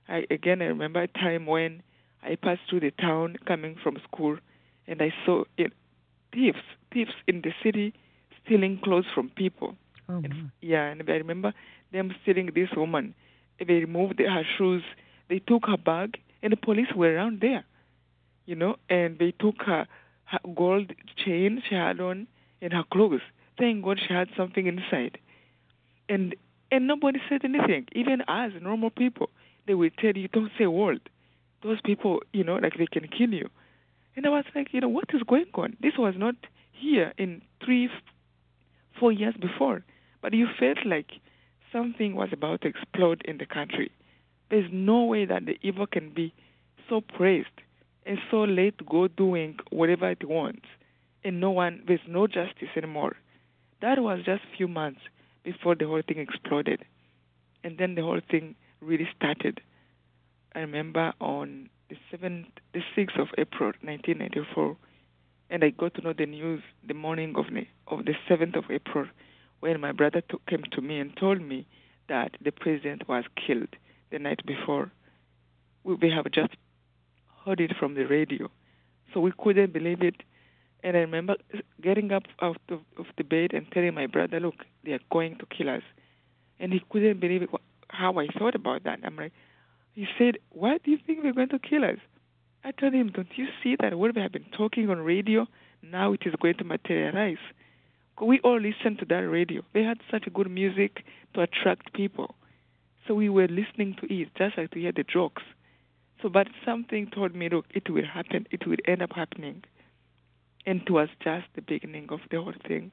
I 0.08 0.24
again 0.30 0.62
I 0.62 0.66
remember 0.66 1.02
a 1.02 1.08
time 1.08 1.46
when 1.46 1.82
I 2.22 2.36
passed 2.36 2.60
through 2.68 2.80
the 2.80 2.90
town 2.90 3.36
coming 3.46 3.76
from 3.82 3.96
school, 4.04 4.38
and 4.86 5.00
I 5.00 5.12
saw 5.24 5.44
it, 5.56 5.72
thieves, 6.32 6.58
thieves 6.92 7.12
in 7.26 7.42
the 7.42 7.52
city 7.62 7.94
stealing 8.44 8.80
clothes 8.82 9.06
from 9.14 9.30
people. 9.30 9.76
Oh, 10.08 10.20
And, 10.24 10.50
yeah, 10.60 10.84
and 10.86 11.02
I 11.08 11.12
remember 11.14 11.52
them 11.92 12.14
stealing 12.22 12.50
this 12.54 12.70
woman. 12.76 13.14
They 13.58 13.74
removed 13.74 14.18
her 14.20 14.42
shoes. 14.56 14.82
They 15.28 15.38
took 15.40 15.66
her 15.66 15.76
bag, 15.76 16.18
and 16.42 16.52
the 16.52 16.56
police 16.56 16.88
were 16.94 17.14
around 17.14 17.40
there, 17.40 17.64
you 18.46 18.54
know, 18.54 18.76
and 18.88 19.18
they 19.18 19.32
took 19.32 19.62
her, 19.66 19.86
her 20.24 20.38
gold 20.54 20.92
chain 21.16 21.62
she 21.68 21.74
had 21.74 22.00
on 22.00 22.26
and 22.60 22.72
her 22.72 22.84
clothes. 22.92 23.20
Thank 23.58 23.84
God 23.84 23.98
she 24.06 24.12
had 24.14 24.28
something 24.36 24.66
inside, 24.66 25.18
and 26.08 26.34
and 26.70 26.86
nobody 26.86 27.20
said 27.28 27.44
anything. 27.44 27.86
Even 27.92 28.22
us, 28.22 28.52
normal 28.60 28.90
people, 28.90 29.30
they 29.66 29.74
will 29.74 29.90
tell 29.98 30.16
you, 30.16 30.28
"Don't 30.28 30.52
say 30.58 30.64
a 30.64 30.70
word." 30.70 31.00
Those 31.62 31.80
people, 31.82 32.22
you 32.32 32.44
know, 32.44 32.56
like 32.56 32.76
they 32.78 32.86
can 32.86 33.08
kill 33.08 33.32
you. 33.32 33.48
And 34.16 34.26
I 34.26 34.30
was 34.30 34.44
like, 34.54 34.72
you 34.72 34.80
know, 34.80 34.88
what 34.88 35.06
is 35.14 35.22
going 35.24 35.46
on? 35.54 35.76
This 35.80 35.94
was 35.98 36.14
not 36.16 36.34
here 36.72 37.12
in 37.18 37.42
three, 37.64 37.88
four 38.98 39.12
years 39.12 39.34
before, 39.40 39.82
but 40.22 40.34
you 40.34 40.46
felt 40.58 40.78
like 40.84 41.10
something 41.72 42.14
was 42.14 42.30
about 42.32 42.62
to 42.62 42.68
explode 42.68 43.22
in 43.24 43.38
the 43.38 43.46
country. 43.46 43.90
There's 44.50 44.70
no 44.72 45.04
way 45.04 45.24
that 45.26 45.46
the 45.46 45.58
evil 45.62 45.86
can 45.86 46.10
be 46.10 46.32
so 46.88 47.00
praised 47.00 47.48
and 48.08 48.18
so 48.30 48.38
let 48.38 48.74
go 48.86 49.06
doing 49.06 49.58
whatever 49.70 50.10
it 50.10 50.26
wants, 50.26 50.64
and 51.22 51.40
no 51.40 51.50
one, 51.50 51.82
there's 51.86 52.00
no 52.08 52.26
justice 52.26 52.68
anymore. 52.74 53.16
That 53.82 54.00
was 54.02 54.20
just 54.24 54.42
a 54.42 54.56
few 54.56 54.66
months 54.66 55.00
before 55.44 55.74
the 55.74 55.86
whole 55.86 56.02
thing 56.06 56.18
exploded, 56.18 56.84
and 57.62 57.76
then 57.76 57.94
the 57.94 58.02
whole 58.02 58.20
thing 58.30 58.54
really 58.80 59.08
started. 59.14 59.60
I 60.54 60.60
remember 60.60 61.12
on 61.20 61.68
the 61.90 61.96
seventh, 62.10 62.46
the 62.72 62.80
sixth 62.96 63.18
of 63.18 63.28
April, 63.36 63.72
1994, 63.82 64.76
and 65.50 65.62
I 65.62 65.70
got 65.70 65.94
to 65.94 66.00
know 66.00 66.14
the 66.16 66.26
news 66.26 66.62
the 66.86 66.94
morning 66.94 67.34
of 67.36 67.44
the 67.52 67.66
of 67.88 68.06
the 68.06 68.14
seventh 68.26 68.56
of 68.56 68.64
April, 68.70 69.06
when 69.60 69.80
my 69.80 69.92
brother 69.92 70.22
took, 70.28 70.44
came 70.46 70.62
to 70.72 70.80
me 70.80 70.98
and 70.98 71.16
told 71.16 71.40
me 71.40 71.66
that 72.08 72.36
the 72.42 72.52
president 72.52 73.08
was 73.08 73.24
killed 73.36 73.68
the 74.10 74.18
night 74.18 74.44
before. 74.46 74.90
We, 75.84 75.94
we 75.94 76.10
have 76.10 76.30
just 76.30 76.54
heard 77.44 77.60
it 77.60 77.72
from 77.78 77.94
the 77.94 78.04
radio, 78.04 78.50
so 79.12 79.20
we 79.20 79.32
couldn't 79.36 79.72
believe 79.72 80.02
it. 80.02 80.16
And 80.82 80.96
I 80.96 81.00
remember 81.00 81.36
getting 81.82 82.12
up 82.12 82.24
out 82.40 82.60
of, 82.68 82.80
of 82.98 83.06
the 83.16 83.24
bed 83.24 83.52
and 83.52 83.70
telling 83.72 83.94
my 83.94 84.06
brother, 84.06 84.38
"Look, 84.38 84.64
they 84.84 84.92
are 84.92 85.00
going 85.10 85.36
to 85.38 85.46
kill 85.46 85.68
us," 85.68 85.82
and 86.60 86.72
he 86.72 86.80
couldn't 86.90 87.20
believe 87.20 87.42
it, 87.42 87.50
how 87.88 88.18
I 88.18 88.28
thought 88.38 88.54
about 88.54 88.84
that. 88.84 89.00
I'm 89.02 89.16
like, 89.16 89.32
he 89.94 90.06
said, 90.16 90.38
"Why 90.50 90.78
do 90.78 90.90
you 90.90 90.98
think 91.04 91.22
they're 91.22 91.32
going 91.32 91.48
to 91.48 91.58
kill 91.58 91.84
us?" 91.84 91.98
I 92.64 92.70
told 92.70 92.94
him, 92.94 93.10
"Don't 93.10 93.36
you 93.36 93.48
see 93.62 93.76
that 93.80 93.98
what 93.98 94.14
we 94.14 94.22
have 94.22 94.32
been 94.32 94.50
talking 94.56 94.88
on 94.88 94.98
radio 94.98 95.46
now 95.82 96.12
it 96.12 96.22
is 96.24 96.34
going 96.40 96.54
to 96.58 96.64
materialize?" 96.64 97.44
We 98.20 98.40
all 98.40 98.60
listened 98.60 98.98
to 98.98 99.04
that 99.06 99.28
radio. 99.28 99.62
They 99.72 99.82
had 99.82 99.98
such 100.10 100.24
good 100.32 100.50
music 100.50 101.04
to 101.34 101.42
attract 101.42 101.92
people, 101.92 102.34
so 103.06 103.14
we 103.14 103.28
were 103.28 103.48
listening 103.48 103.96
to 104.00 104.12
it 104.12 104.28
just 104.36 104.58
like 104.58 104.70
to 104.72 104.80
hear 104.80 104.92
the 104.92 105.04
jokes. 105.04 105.42
So, 106.20 106.28
but 106.28 106.48
something 106.64 107.10
told 107.14 107.34
me, 107.34 107.48
look, 107.48 107.66
it 107.70 107.88
will 107.88 108.04
happen. 108.04 108.46
It 108.50 108.66
will 108.66 108.76
end 108.86 109.02
up 109.02 109.12
happening, 109.14 109.62
and 110.66 110.82
it 110.82 110.90
was 110.90 111.08
just 111.22 111.46
the 111.54 111.62
beginning 111.62 112.08
of 112.10 112.20
the 112.30 112.42
whole 112.42 112.54
thing. 112.66 112.92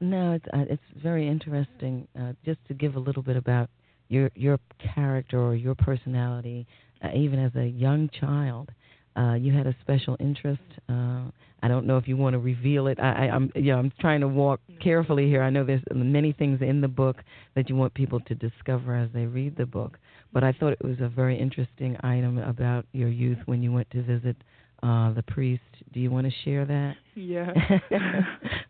No, 0.00 0.32
it's 0.32 0.46
uh, 0.54 0.64
it's 0.70 0.82
very 1.02 1.28
interesting. 1.28 2.08
Uh, 2.18 2.32
just 2.44 2.58
to 2.68 2.74
give 2.74 2.96
a 2.96 2.98
little 2.98 3.22
bit 3.22 3.36
about 3.36 3.68
your 4.08 4.30
your 4.34 4.58
character 4.94 5.38
or 5.38 5.54
your 5.54 5.74
personality, 5.74 6.66
uh, 7.02 7.08
even 7.14 7.38
as 7.38 7.54
a 7.54 7.66
young 7.66 8.08
child, 8.08 8.70
uh, 9.16 9.34
you 9.34 9.52
had 9.52 9.66
a 9.66 9.74
special 9.80 10.16
interest. 10.20 10.62
Uh, 10.88 11.22
I 11.62 11.68
don't 11.68 11.86
know 11.86 11.98
if 11.98 12.08
you 12.08 12.16
want 12.16 12.34
to 12.34 12.38
reveal 12.38 12.86
it. 12.86 12.98
I, 12.98 13.26
I, 13.26 13.34
I'm 13.34 13.50
yeah, 13.54 13.76
I'm 13.76 13.92
trying 14.00 14.20
to 14.20 14.28
walk 14.28 14.60
carefully 14.82 15.26
here. 15.26 15.42
I 15.42 15.50
know 15.50 15.64
there's 15.64 15.82
many 15.92 16.32
things 16.32 16.60
in 16.62 16.80
the 16.80 16.88
book 16.88 17.16
that 17.54 17.68
you 17.68 17.76
want 17.76 17.92
people 17.94 18.20
to 18.20 18.34
discover 18.34 18.94
as 18.94 19.10
they 19.12 19.26
read 19.26 19.56
the 19.56 19.66
book, 19.66 19.98
but 20.32 20.44
I 20.44 20.52
thought 20.52 20.72
it 20.72 20.84
was 20.84 20.96
a 21.00 21.08
very 21.08 21.38
interesting 21.38 21.96
item 22.02 22.38
about 22.38 22.86
your 22.92 23.08
youth 23.08 23.38
when 23.46 23.62
you 23.62 23.72
went 23.72 23.90
to 23.90 24.02
visit 24.02 24.36
uh, 24.82 25.12
the 25.12 25.22
priest. 25.22 25.62
Do 25.92 26.00
you 26.00 26.10
want 26.10 26.26
to 26.26 26.32
share 26.44 26.64
that? 26.64 26.94
Yeah. 27.14 27.52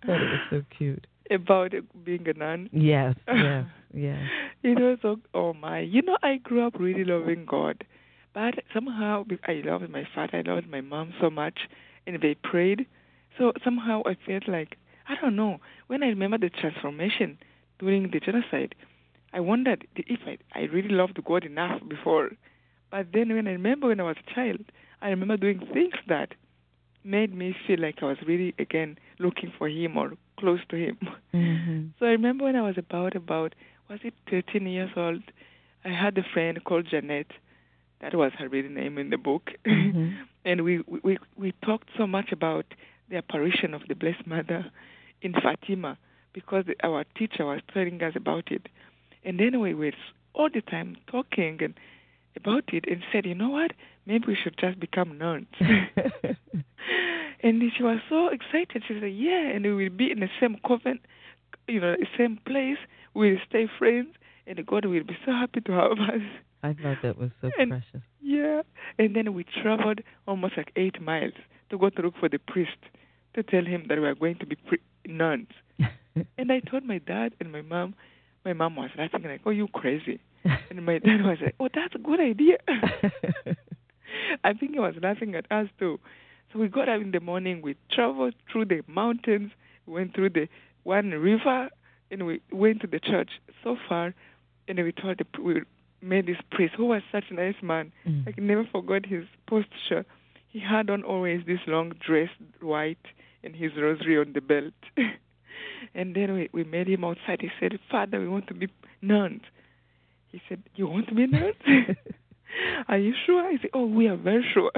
thought 0.06 0.20
it 0.20 0.30
was 0.30 0.40
so 0.50 0.62
cute. 0.76 1.06
About 1.30 1.72
being 2.04 2.26
a 2.28 2.32
nun. 2.32 2.68
Yes, 2.72 3.14
yes, 3.28 3.64
yes. 3.94 4.18
It 4.64 4.80
was 4.80 4.98
so, 5.00 5.20
oh 5.32 5.52
my. 5.52 5.78
You 5.78 6.02
know, 6.02 6.16
I 6.24 6.38
grew 6.38 6.66
up 6.66 6.74
really 6.78 7.04
loving 7.04 7.46
God. 7.46 7.84
But 8.32 8.54
somehow 8.72 9.24
I 9.44 9.62
loved 9.64 9.90
my 9.90 10.06
father, 10.14 10.38
I 10.38 10.50
loved 10.50 10.68
my 10.70 10.80
mom 10.80 11.12
so 11.20 11.30
much, 11.30 11.58
and 12.06 12.20
they 12.20 12.34
prayed. 12.34 12.86
So 13.38 13.52
somehow 13.64 14.02
I 14.06 14.16
felt 14.26 14.48
like, 14.48 14.76
I 15.08 15.14
don't 15.20 15.36
know, 15.36 15.58
when 15.88 16.02
I 16.02 16.08
remember 16.08 16.38
the 16.38 16.50
transformation 16.50 17.38
during 17.78 18.10
the 18.10 18.20
genocide, 18.20 18.74
I 19.32 19.40
wondered 19.40 19.86
if 19.96 20.20
I, 20.26 20.38
I 20.54 20.64
really 20.64 20.90
loved 20.90 21.22
God 21.24 21.44
enough 21.44 21.80
before. 21.88 22.30
But 22.90 23.08
then 23.12 23.32
when 23.34 23.46
I 23.46 23.52
remember 23.52 23.88
when 23.88 24.00
I 24.00 24.04
was 24.04 24.16
a 24.18 24.34
child, 24.34 24.60
I 25.00 25.10
remember 25.10 25.36
doing 25.36 25.60
things 25.72 25.94
that 26.08 26.34
made 27.04 27.34
me 27.34 27.54
feel 27.66 27.80
like 27.80 27.96
I 28.02 28.06
was 28.06 28.18
really, 28.26 28.54
again, 28.58 28.98
looking 29.18 29.52
for 29.56 29.68
Him 29.68 29.96
or 29.96 30.12
close 30.38 30.60
to 30.70 30.76
Him. 30.76 30.98
Mm-hmm. 31.34 31.86
So 31.98 32.06
I 32.06 32.10
remember 32.10 32.44
when 32.44 32.56
I 32.56 32.62
was 32.62 32.76
about 32.78 33.14
about 33.16 33.54
was 33.88 34.00
it 34.04 34.14
13 34.30 34.66
years 34.66 34.90
old, 34.96 35.22
I 35.84 35.88
had 35.88 36.16
a 36.16 36.22
friend 36.32 36.62
called 36.64 36.86
Janet. 36.90 37.26
That 38.00 38.14
was 38.14 38.32
her 38.38 38.48
real 38.48 38.70
name 38.70 38.96
in 38.98 39.10
the 39.10 39.18
book, 39.18 39.50
Mhm. 39.66 40.16
and 40.44 40.62
we, 40.64 40.78
we 41.04 41.18
we 41.36 41.52
talked 41.64 41.88
so 41.96 42.06
much 42.06 42.32
about 42.32 42.66
the 43.10 43.16
apparition 43.16 43.74
of 43.74 43.82
the 43.88 43.94
Blessed 43.94 44.26
Mother 44.26 44.70
in 45.22 45.32
Fatima 45.34 45.98
because 46.32 46.64
our 46.82 47.04
teacher 47.18 47.44
was 47.44 47.60
telling 47.74 48.02
us 48.02 48.14
about 48.16 48.50
it, 48.52 48.68
and 49.24 49.38
then 49.38 49.60
we 49.60 49.74
were 49.74 49.92
all 50.32 50.48
the 50.48 50.62
time 50.62 50.96
talking 51.08 51.58
and 51.62 51.74
about 52.36 52.72
it 52.72 52.84
and 52.88 53.02
said, 53.12 53.26
you 53.26 53.34
know 53.34 53.50
what, 53.50 53.72
maybe 54.06 54.24
we 54.28 54.36
should 54.36 54.56
just 54.56 54.78
become 54.78 55.18
nuns. 55.18 55.48
and 57.42 57.62
she 57.76 57.82
was 57.82 57.98
so 58.08 58.28
excited. 58.28 58.82
She 58.86 58.94
said, 59.00 59.12
"Yeah," 59.12 59.48
and 59.54 59.64
we 59.64 59.74
will 59.74 59.96
be 59.96 60.10
in 60.10 60.20
the 60.20 60.30
same 60.40 60.56
coven, 60.66 61.00
you 61.68 61.80
know, 61.80 61.96
the 61.96 62.06
same 62.16 62.38
place. 62.46 62.78
We'll 63.14 63.38
stay 63.48 63.66
friends, 63.78 64.14
and 64.46 64.64
God 64.66 64.84
will 64.84 65.04
be 65.04 65.16
so 65.24 65.32
happy 65.32 65.60
to 65.62 65.72
have 65.72 65.98
us. 65.98 66.22
I 66.62 66.74
thought 66.74 66.98
that 67.02 67.18
was 67.18 67.30
so 67.40 67.50
And- 67.58 67.70
precious. 67.70 68.02
Yeah, 68.20 68.62
and 68.98 69.16
then 69.16 69.34
we 69.34 69.44
traveled 69.44 70.00
almost 70.28 70.56
like 70.56 70.70
eight 70.76 71.00
miles 71.00 71.32
to 71.70 71.78
go 71.78 71.90
to 71.90 72.02
look 72.02 72.14
for 72.20 72.28
the 72.28 72.38
priest 72.38 72.76
to 73.34 73.42
tell 73.42 73.64
him 73.64 73.84
that 73.88 73.98
we 74.00 74.06
are 74.06 74.14
going 74.14 74.36
to 74.38 74.46
be 74.46 74.56
pri- 74.56 74.78
nuns. 75.06 75.48
and 76.38 76.52
I 76.52 76.60
told 76.60 76.84
my 76.84 76.98
dad 76.98 77.34
and 77.40 77.50
my 77.50 77.62
mom. 77.62 77.94
My 78.44 78.52
mom 78.54 78.76
was 78.76 78.90
laughing 78.96 79.22
like, 79.24 79.42
"Oh, 79.44 79.50
you 79.50 79.68
crazy," 79.68 80.18
and 80.70 80.84
my 80.86 80.98
dad 80.98 81.22
was 81.24 81.38
like, 81.42 81.54
"Oh, 81.60 81.68
that's 81.74 81.94
a 81.94 81.98
good 81.98 82.20
idea." 82.20 82.56
I 84.44 84.52
think 84.52 84.72
he 84.72 84.78
was 84.80 84.94
laughing 85.02 85.34
at 85.34 85.50
us 85.50 85.68
too. 85.78 85.98
So 86.52 86.58
we 86.58 86.68
got 86.68 86.88
up 86.88 87.00
in 87.00 87.10
the 87.12 87.20
morning. 87.20 87.62
We 87.62 87.76
traveled 87.92 88.34
through 88.50 88.66
the 88.66 88.82
mountains. 88.86 89.52
We 89.86 89.94
went 89.94 90.14
through 90.14 90.30
the 90.30 90.48
one 90.84 91.10
river, 91.10 91.68
and 92.10 92.26
we 92.26 92.40
went 92.52 92.80
to 92.82 92.86
the 92.86 93.00
church 93.00 93.30
so 93.62 93.76
far. 93.88 94.14
And 94.68 94.78
then 94.78 94.84
we 94.84 94.92
told 94.92 95.18
the 95.18 95.26
we 95.42 95.62
met 96.02 96.26
this 96.26 96.36
priest 96.50 96.74
who 96.76 96.86
was 96.86 97.02
such 97.12 97.24
a 97.30 97.34
nice 97.34 97.56
man. 97.62 97.92
Mm. 98.06 98.26
I 98.28 98.32
can 98.32 98.46
never 98.46 98.64
forget 98.70 99.06
his 99.06 99.24
posture. 99.48 100.04
He 100.48 100.60
had 100.60 100.90
on 100.90 101.04
always 101.04 101.42
this 101.46 101.60
long 101.66 101.92
dress, 102.04 102.28
white, 102.60 102.98
and 103.44 103.54
his 103.54 103.72
rosary 103.76 104.18
on 104.18 104.32
the 104.32 104.40
belt. 104.40 104.74
and 105.94 106.14
then 106.14 106.34
we, 106.34 106.48
we 106.52 106.64
met 106.64 106.88
him 106.88 107.04
outside. 107.04 107.40
He 107.40 107.48
said, 107.60 107.78
Father, 107.90 108.20
we 108.20 108.28
want 108.28 108.46
to 108.48 108.54
be 108.54 108.68
nuns. 109.02 109.42
He 110.32 110.40
said, 110.48 110.62
You 110.74 110.86
want 110.86 111.08
to 111.08 111.14
be 111.14 111.26
nuns? 111.26 111.54
are 112.88 112.98
you 112.98 113.14
sure? 113.26 113.42
I 113.42 113.56
said, 113.60 113.70
Oh, 113.74 113.86
we 113.86 114.08
are 114.08 114.16
very 114.16 114.44
sure. 114.52 114.72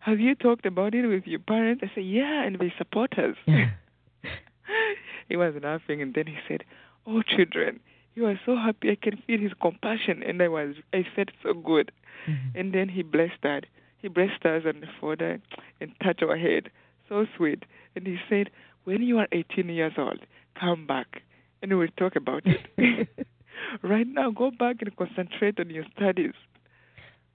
Have 0.00 0.18
you 0.18 0.34
talked 0.34 0.64
about 0.64 0.94
it 0.94 1.06
with 1.06 1.26
your 1.26 1.40
parents? 1.40 1.82
I 1.84 1.94
said, 1.94 2.04
Yeah, 2.04 2.44
and 2.44 2.58
they 2.58 2.72
support 2.78 3.18
us. 3.18 3.36
he 5.28 5.36
was 5.36 5.54
laughing, 5.62 6.00
and 6.00 6.14
then 6.14 6.26
he 6.26 6.36
said, 6.48 6.64
Oh, 7.06 7.22
children, 7.22 7.80
you 8.20 8.26
are 8.26 8.40
so 8.46 8.56
happy. 8.56 8.90
I 8.90 8.96
can 8.96 9.16
feel 9.26 9.40
his 9.40 9.52
compassion, 9.60 10.22
and 10.22 10.42
I 10.42 10.48
was, 10.48 10.74
I 10.92 11.04
felt 11.16 11.30
so 11.42 11.54
good. 11.54 11.90
Mhm. 12.28 12.54
And 12.54 12.72
then 12.74 12.88
he 12.88 13.02
blessed 13.02 13.44
us. 13.44 13.62
He 14.02 14.08
blessed 14.08 14.44
us 14.44 14.62
and 14.66 14.82
the 14.82 14.88
father 15.00 15.40
and 15.80 15.92
touched 16.02 16.22
our 16.22 16.36
head. 16.36 16.70
So 17.08 17.26
sweet. 17.36 17.64
And 17.96 18.06
he 18.06 18.18
said, 18.28 18.50
When 18.84 19.02
you 19.02 19.18
are 19.18 19.28
18 19.32 19.68
years 19.68 19.92
old, 19.98 20.20
come 20.58 20.86
back 20.86 21.22
and 21.62 21.76
we'll 21.78 21.88
talk 21.96 22.16
about 22.16 22.42
it. 22.46 23.08
right 23.82 24.06
now, 24.06 24.30
go 24.30 24.50
back 24.50 24.76
and 24.82 24.94
concentrate 24.96 25.58
on 25.60 25.70
your 25.70 25.84
studies. 25.96 26.32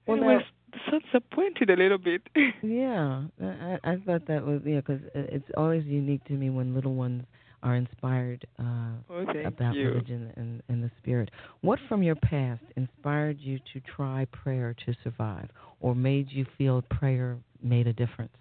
Well, 0.06 0.18
and 0.18 0.26
now- 0.26 0.32
we're 0.36 0.44
so 0.90 0.98
disappointed 1.00 1.70
a 1.70 1.76
little 1.76 1.98
bit. 1.98 2.22
yeah, 2.62 3.22
I, 3.42 3.78
I 3.84 3.96
thought 4.04 4.26
that 4.26 4.44
was 4.44 4.60
yeah, 4.64 4.76
because 4.80 5.00
it's 5.14 5.50
always 5.56 5.84
unique 5.86 6.24
to 6.26 6.34
me 6.34 6.50
when 6.50 6.74
little 6.74 6.94
ones 6.94 7.24
are 7.62 7.76
inspired 7.76 8.46
uh, 8.58 8.92
oh, 9.10 9.24
about 9.44 9.74
you. 9.74 9.88
religion 9.88 10.32
and, 10.36 10.62
and 10.68 10.82
the 10.82 10.90
spirit. 10.98 11.30
What 11.62 11.78
from 11.88 12.02
your 12.02 12.14
past 12.16 12.62
inspired 12.76 13.38
you 13.40 13.58
to 13.72 13.80
try 13.80 14.26
prayer 14.32 14.74
to 14.86 14.94
survive, 15.02 15.48
or 15.80 15.94
made 15.94 16.28
you 16.30 16.46
feel 16.56 16.82
prayer 16.82 17.38
made 17.62 17.86
a 17.86 17.92
difference? 17.92 18.32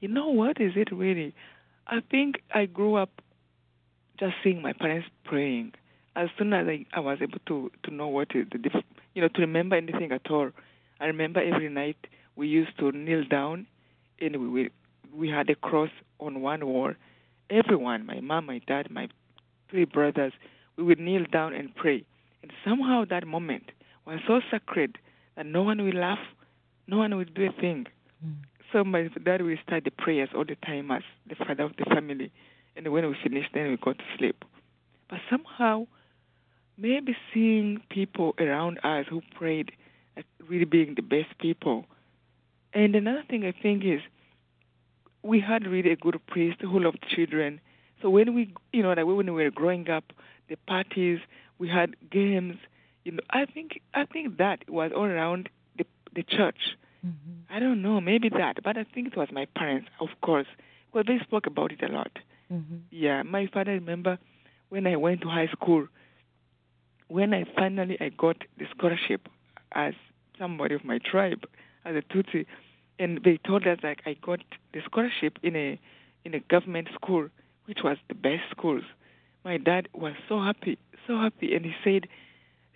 You 0.00 0.08
know 0.08 0.28
what 0.28 0.60
is 0.60 0.72
it 0.76 0.88
really? 0.92 1.34
I 1.86 2.00
think 2.10 2.36
I 2.54 2.66
grew 2.66 2.96
up 2.96 3.10
just 4.18 4.34
seeing 4.42 4.62
my 4.62 4.72
parents 4.72 5.08
praying. 5.24 5.72
As 6.14 6.28
soon 6.38 6.52
as 6.52 6.66
I, 6.68 6.86
I 6.92 7.00
was 7.00 7.18
able 7.22 7.38
to 7.46 7.70
to 7.84 7.94
know 7.94 8.08
what 8.08 8.28
is 8.34 8.46
the 8.52 8.58
diff- 8.58 8.84
you 9.14 9.22
know 9.22 9.28
to 9.28 9.40
remember 9.40 9.76
anything 9.76 10.12
at 10.12 10.30
all, 10.30 10.50
I 11.00 11.06
remember 11.06 11.40
every 11.40 11.68
night 11.68 11.96
we 12.36 12.48
used 12.48 12.78
to 12.78 12.92
kneel 12.92 13.24
down, 13.24 13.66
and 14.20 14.36
we 14.36 14.48
we, 14.48 14.70
we 15.14 15.28
had 15.28 15.48
a 15.50 15.54
cross 15.54 15.90
on 16.20 16.40
one 16.40 16.66
wall. 16.66 16.92
Everyone, 17.50 18.06
my 18.06 18.20
mom, 18.20 18.46
my 18.46 18.60
dad, 18.66 18.90
my 18.90 19.08
three 19.70 19.84
brothers, 19.84 20.32
we 20.76 20.84
would 20.84 20.98
kneel 20.98 21.24
down 21.30 21.54
and 21.54 21.74
pray. 21.74 22.04
And 22.42 22.52
somehow 22.64 23.04
that 23.10 23.26
moment 23.26 23.70
was 24.06 24.20
so 24.26 24.40
sacred 24.50 24.98
that 25.36 25.46
no 25.46 25.62
one 25.62 25.82
will 25.82 25.94
laugh, 25.94 26.18
no 26.86 26.98
one 26.98 27.16
will 27.16 27.24
do 27.24 27.46
a 27.46 27.60
thing. 27.60 27.86
Mm. 28.24 28.34
So 28.72 28.84
my 28.84 29.08
dad 29.24 29.42
will 29.42 29.56
start 29.66 29.84
the 29.84 29.90
prayers 29.90 30.30
all 30.34 30.44
the 30.44 30.56
time 30.56 30.90
as 30.90 31.02
the 31.28 31.34
father 31.34 31.64
of 31.64 31.76
the 31.76 31.84
family. 31.84 32.32
And 32.74 32.90
when 32.90 33.06
we 33.06 33.16
finish, 33.22 33.46
then 33.52 33.70
we 33.70 33.76
go 33.76 33.92
to 33.92 34.04
sleep. 34.18 34.44
But 35.10 35.20
somehow, 35.28 35.86
maybe 36.78 37.14
seeing 37.32 37.82
people 37.90 38.34
around 38.38 38.78
us 38.82 39.06
who 39.10 39.20
prayed, 39.36 39.72
like 40.16 40.24
really 40.48 40.64
being 40.64 40.94
the 40.96 41.02
best 41.02 41.38
people. 41.38 41.84
And 42.72 42.94
another 42.94 43.24
thing 43.28 43.44
I 43.44 43.52
think 43.52 43.84
is 43.84 44.00
we 45.22 45.40
had 45.40 45.66
really 45.66 45.90
a 45.90 45.96
good 45.96 46.20
priest 46.26 46.60
who 46.60 46.80
loved 46.80 47.04
children. 47.08 47.60
So 48.00 48.10
when 48.10 48.34
we, 48.34 48.52
you 48.72 48.82
know, 48.82 48.88
like 48.90 49.06
when 49.06 49.32
we 49.32 49.44
were 49.44 49.50
growing 49.50 49.88
up, 49.88 50.12
the 50.48 50.56
parties, 50.66 51.20
we 51.58 51.68
had 51.68 51.94
games. 52.10 52.56
You 53.04 53.12
know, 53.12 53.20
I 53.30 53.46
think 53.46 53.80
I 53.94 54.04
think 54.04 54.38
that 54.38 54.68
was 54.68 54.90
all 54.94 55.04
around 55.04 55.48
the 55.78 55.86
the 56.14 56.22
church. 56.22 56.76
Mm-hmm. 57.06 57.54
I 57.54 57.58
don't 57.58 57.82
know, 57.82 58.00
maybe 58.00 58.28
that, 58.28 58.62
but 58.62 58.76
I 58.76 58.84
think 58.84 59.08
it 59.08 59.16
was 59.16 59.28
my 59.32 59.46
parents, 59.56 59.88
of 60.00 60.08
course, 60.22 60.46
because 60.86 61.06
they 61.06 61.18
spoke 61.24 61.46
about 61.46 61.72
it 61.72 61.82
a 61.82 61.92
lot. 61.92 62.12
Mm-hmm. 62.52 62.76
Yeah, 62.90 63.22
my 63.22 63.48
father. 63.52 63.72
Remember 63.72 64.18
when 64.68 64.86
I 64.86 64.96
went 64.96 65.20
to 65.22 65.28
high 65.28 65.48
school, 65.48 65.86
when 67.08 67.34
I 67.34 67.44
finally 67.56 67.96
I 68.00 68.10
got 68.10 68.36
the 68.58 68.66
scholarship 68.76 69.28
as 69.72 69.94
somebody 70.38 70.74
of 70.74 70.84
my 70.84 70.98
tribe, 70.98 71.44
as 71.84 71.94
a 71.96 72.02
Tutsi 72.02 72.46
and 72.98 73.22
they 73.24 73.38
told 73.46 73.66
us 73.66 73.78
like 73.82 74.00
I 74.06 74.14
got 74.14 74.40
the 74.72 74.80
scholarship 74.84 75.38
in 75.42 75.56
a 75.56 75.78
in 76.24 76.34
a 76.34 76.40
government 76.40 76.88
school, 76.94 77.28
which 77.66 77.78
was 77.82 77.96
the 78.08 78.14
best 78.14 78.44
schools. 78.50 78.84
My 79.44 79.56
dad 79.56 79.88
was 79.92 80.14
so 80.28 80.40
happy, 80.40 80.78
so 81.06 81.18
happy, 81.18 81.54
and 81.54 81.64
he 81.64 81.74
said, 81.82 82.08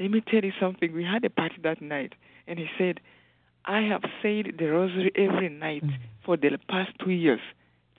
"Let 0.01 0.11
me 0.11 0.21
tell 0.21 0.45
you 0.45 0.53
something. 0.59 0.93
We 0.93 1.05
had 1.05 1.25
a 1.25 1.31
party 1.31 1.57
that 1.63 1.81
night, 1.81 2.15
and 2.47 2.59
he 2.59 2.67
said, 2.77 3.01
I 3.65 3.81
have 3.83 4.03
said 4.23 4.55
the 4.59 4.67
rosary 4.67 5.13
every 5.17 5.49
night 5.49 5.85
mm-hmm. 5.85 6.03
for 6.25 6.37
the 6.37 6.59
past 6.69 6.93
two 7.03 7.11
years, 7.11 7.41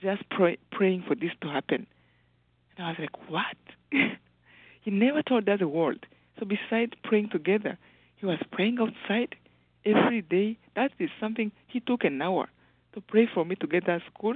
just 0.01 0.27
pray, 0.29 0.57
praying 0.71 1.03
for 1.07 1.15
this 1.15 1.31
to 1.41 1.47
happen." 1.47 1.87
And 2.77 2.85
I 2.85 2.89
was 2.89 2.99
like, 2.99 3.29
"What?" 3.29 3.57
he 4.81 4.91
never 4.91 5.21
told 5.21 5.47
us 5.49 5.61
a 5.61 5.67
word. 5.67 6.05
So 6.39 6.45
besides 6.45 6.93
praying 7.03 7.29
together, 7.29 7.77
he 8.17 8.25
was 8.25 8.39
praying 8.51 8.77
outside 8.79 9.35
every 9.87 10.21
day. 10.21 10.57
That 10.75 10.91
is 10.99 11.09
something 11.19 11.51
he 11.67 11.79
took 11.79 12.03
an 12.03 12.21
hour 12.21 12.49
to 12.93 13.01
pray 13.01 13.27
for 13.31 13.45
me 13.45 13.55
to 13.55 13.67
get 13.67 13.85
that 13.85 14.01
school. 14.13 14.35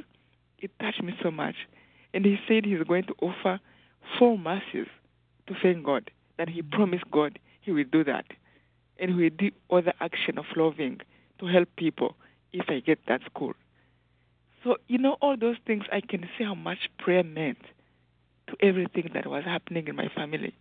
It 0.59 0.71
touched 0.79 1.03
me 1.03 1.13
so 1.21 1.31
much. 1.31 1.55
And 2.13 2.25
he 2.25 2.37
said 2.47 2.65
he's 2.65 2.83
going 2.83 3.03
to 3.03 3.15
offer 3.21 3.59
four 4.17 4.37
masses 4.37 4.87
to 5.47 5.55
thank 5.61 5.85
God. 5.85 6.11
That 6.37 6.49
he 6.49 6.61
mm-hmm. 6.61 6.75
promised 6.75 7.09
God 7.11 7.39
he 7.61 7.71
will 7.71 7.85
do 7.91 8.03
that. 8.03 8.25
And 8.99 9.11
he 9.11 9.23
will 9.23 9.29
do 9.29 9.51
other 9.69 9.93
action 9.99 10.37
of 10.37 10.45
loving 10.55 10.99
to 11.39 11.47
help 11.47 11.69
people 11.75 12.15
if 12.53 12.65
I 12.69 12.79
get 12.79 12.99
that 13.07 13.21
school. 13.25 13.53
So, 14.63 14.77
you 14.87 14.97
know, 14.97 15.17
all 15.21 15.37
those 15.37 15.55
things, 15.65 15.85
I 15.91 16.01
can 16.01 16.27
see 16.37 16.43
how 16.43 16.53
much 16.53 16.89
prayer 16.99 17.23
meant 17.23 17.57
to 18.47 18.55
everything 18.61 19.09
that 19.13 19.25
was 19.25 19.43
happening 19.43 19.87
in 19.87 19.95
my 19.95 20.07
family. 20.09 20.53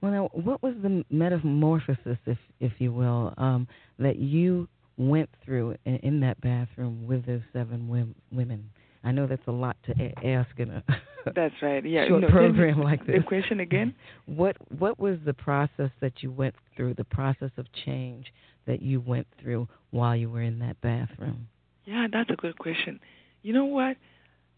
Well, 0.00 0.12
now, 0.12 0.28
what 0.32 0.62
was 0.62 0.74
the 0.82 1.04
metamorphosis, 1.10 2.18
if 2.26 2.38
if 2.60 2.72
you 2.78 2.92
will, 2.92 3.34
um, 3.36 3.66
that 3.98 4.16
you 4.16 4.68
went 4.96 5.28
through 5.44 5.76
in, 5.84 5.96
in, 5.96 6.20
that 6.20 6.40
bathroom 6.40 7.06
with 7.06 7.26
those 7.26 7.40
seven 7.52 7.88
women? 8.30 8.70
I 9.02 9.12
know 9.12 9.26
that's 9.26 9.46
a 9.46 9.52
lot 9.52 9.76
to 9.86 9.94
a- 10.00 10.26
ask 10.26 10.50
in 10.58 10.70
a 10.70 10.84
that's 11.34 11.54
right, 11.62 11.84
yeah, 11.84 12.06
short 12.06 12.22
no, 12.22 12.28
program 12.28 12.82
like 12.82 13.06
this. 13.06 13.16
The 13.18 13.22
question 13.22 13.60
again? 13.60 13.94
What 14.26 14.56
what 14.78 14.98
was 15.00 15.18
the 15.24 15.34
process 15.34 15.90
that 16.00 16.22
you 16.22 16.30
went 16.30 16.54
through? 16.76 16.94
The 16.94 17.04
process 17.04 17.50
of 17.56 17.66
change 17.84 18.26
that 18.66 18.82
you 18.82 19.00
went 19.00 19.26
through 19.40 19.68
while 19.90 20.14
you 20.14 20.30
were 20.30 20.42
in 20.42 20.58
that 20.60 20.80
bathroom? 20.80 21.48
Yeah, 21.86 22.06
that's 22.12 22.30
a 22.30 22.36
good 22.36 22.58
question. 22.58 23.00
You 23.42 23.54
know 23.54 23.64
what? 23.64 23.96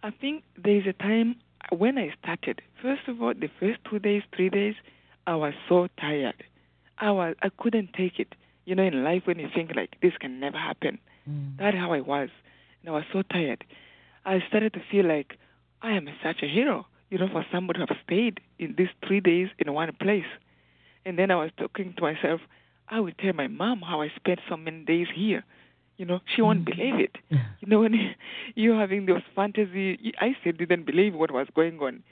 I 0.03 0.11
think 0.11 0.45
there 0.63 0.77
is 0.77 0.87
a 0.87 0.93
time 0.93 1.37
when 1.71 1.97
I 1.97 2.13
started. 2.23 2.61
First 2.83 3.03
of 3.09 3.23
all, 3.23 3.33
the 3.35 3.49
first 3.61 3.79
two 3.89 3.99
days, 4.01 4.23
three 4.35 4.49
days 4.51 4.75
I 5.27 5.37
was 5.37 5.55
so 5.69 5.89
tired. 5.99 6.45
I 6.99 7.11
was 7.11 7.35
I 7.43 7.51
couldn't 7.59 7.93
take 7.95 8.19
it. 8.19 8.35
You 8.65 8.75
know, 8.75 8.83
in 8.83 9.05
life 9.05 9.23
when 9.25 9.39
you 9.39 9.49
think 9.55 9.73
like 9.75 9.97
this 10.03 10.13
can 10.21 10.39
never 10.41 10.59
happen. 10.59 10.99
Mm. 11.29 11.59
That's 11.59 11.77
how 11.77 11.93
I 11.93 12.01
was. 12.01 12.29
And 12.81 12.91
I 12.91 12.93
was 12.93 13.05
so 13.13 13.23
tired. 13.23 13.65
I 14.25 14.41
started 14.49 14.75
to 14.75 14.81
feel 14.91 15.07
like 15.07 15.37
I 15.83 15.93
am 15.93 16.09
such 16.23 16.43
a 16.43 16.47
hero, 16.47 16.87
you 17.09 17.19
know, 17.19 17.29
for 17.29 17.45
somebody 17.51 17.81
to 17.81 17.87
have 17.87 17.97
stayed 18.05 18.41
in 18.59 18.75
these 18.77 18.89
three 19.07 19.21
days 19.21 19.49
in 19.59 19.73
one 19.73 19.93
place. 20.01 20.31
And 21.05 21.19
then 21.19 21.31
I 21.31 21.37
was 21.37 21.51
talking 21.57 21.95
to 21.97 22.03
myself, 22.03 22.41
I 22.89 23.01
will 23.01 23.13
tell 23.19 23.33
my 23.33 23.49
mom 23.49 23.81
how 23.81 24.03
I 24.03 24.13
spent 24.15 24.41
so 24.49 24.57
many 24.57 24.85
days 24.85 25.07
here. 25.15 25.45
You 25.97 26.07
know, 26.07 26.21
she 26.35 26.43
won't 26.43 26.65
mm. 26.65 26.77
believe 26.77 27.01
it. 27.01 27.17
You 27.61 27.69
know, 27.69 27.81
when 27.81 28.15
you're 28.55 28.79
having 28.85 29.07
those 29.07 29.23
fantasy, 29.37 30.15
I 30.19 30.35
still 30.41 30.53
didn't 30.53 30.87
believe 30.87 31.15
what 31.15 31.31
was 31.31 31.47
going 31.55 31.79
on. 31.81 32.03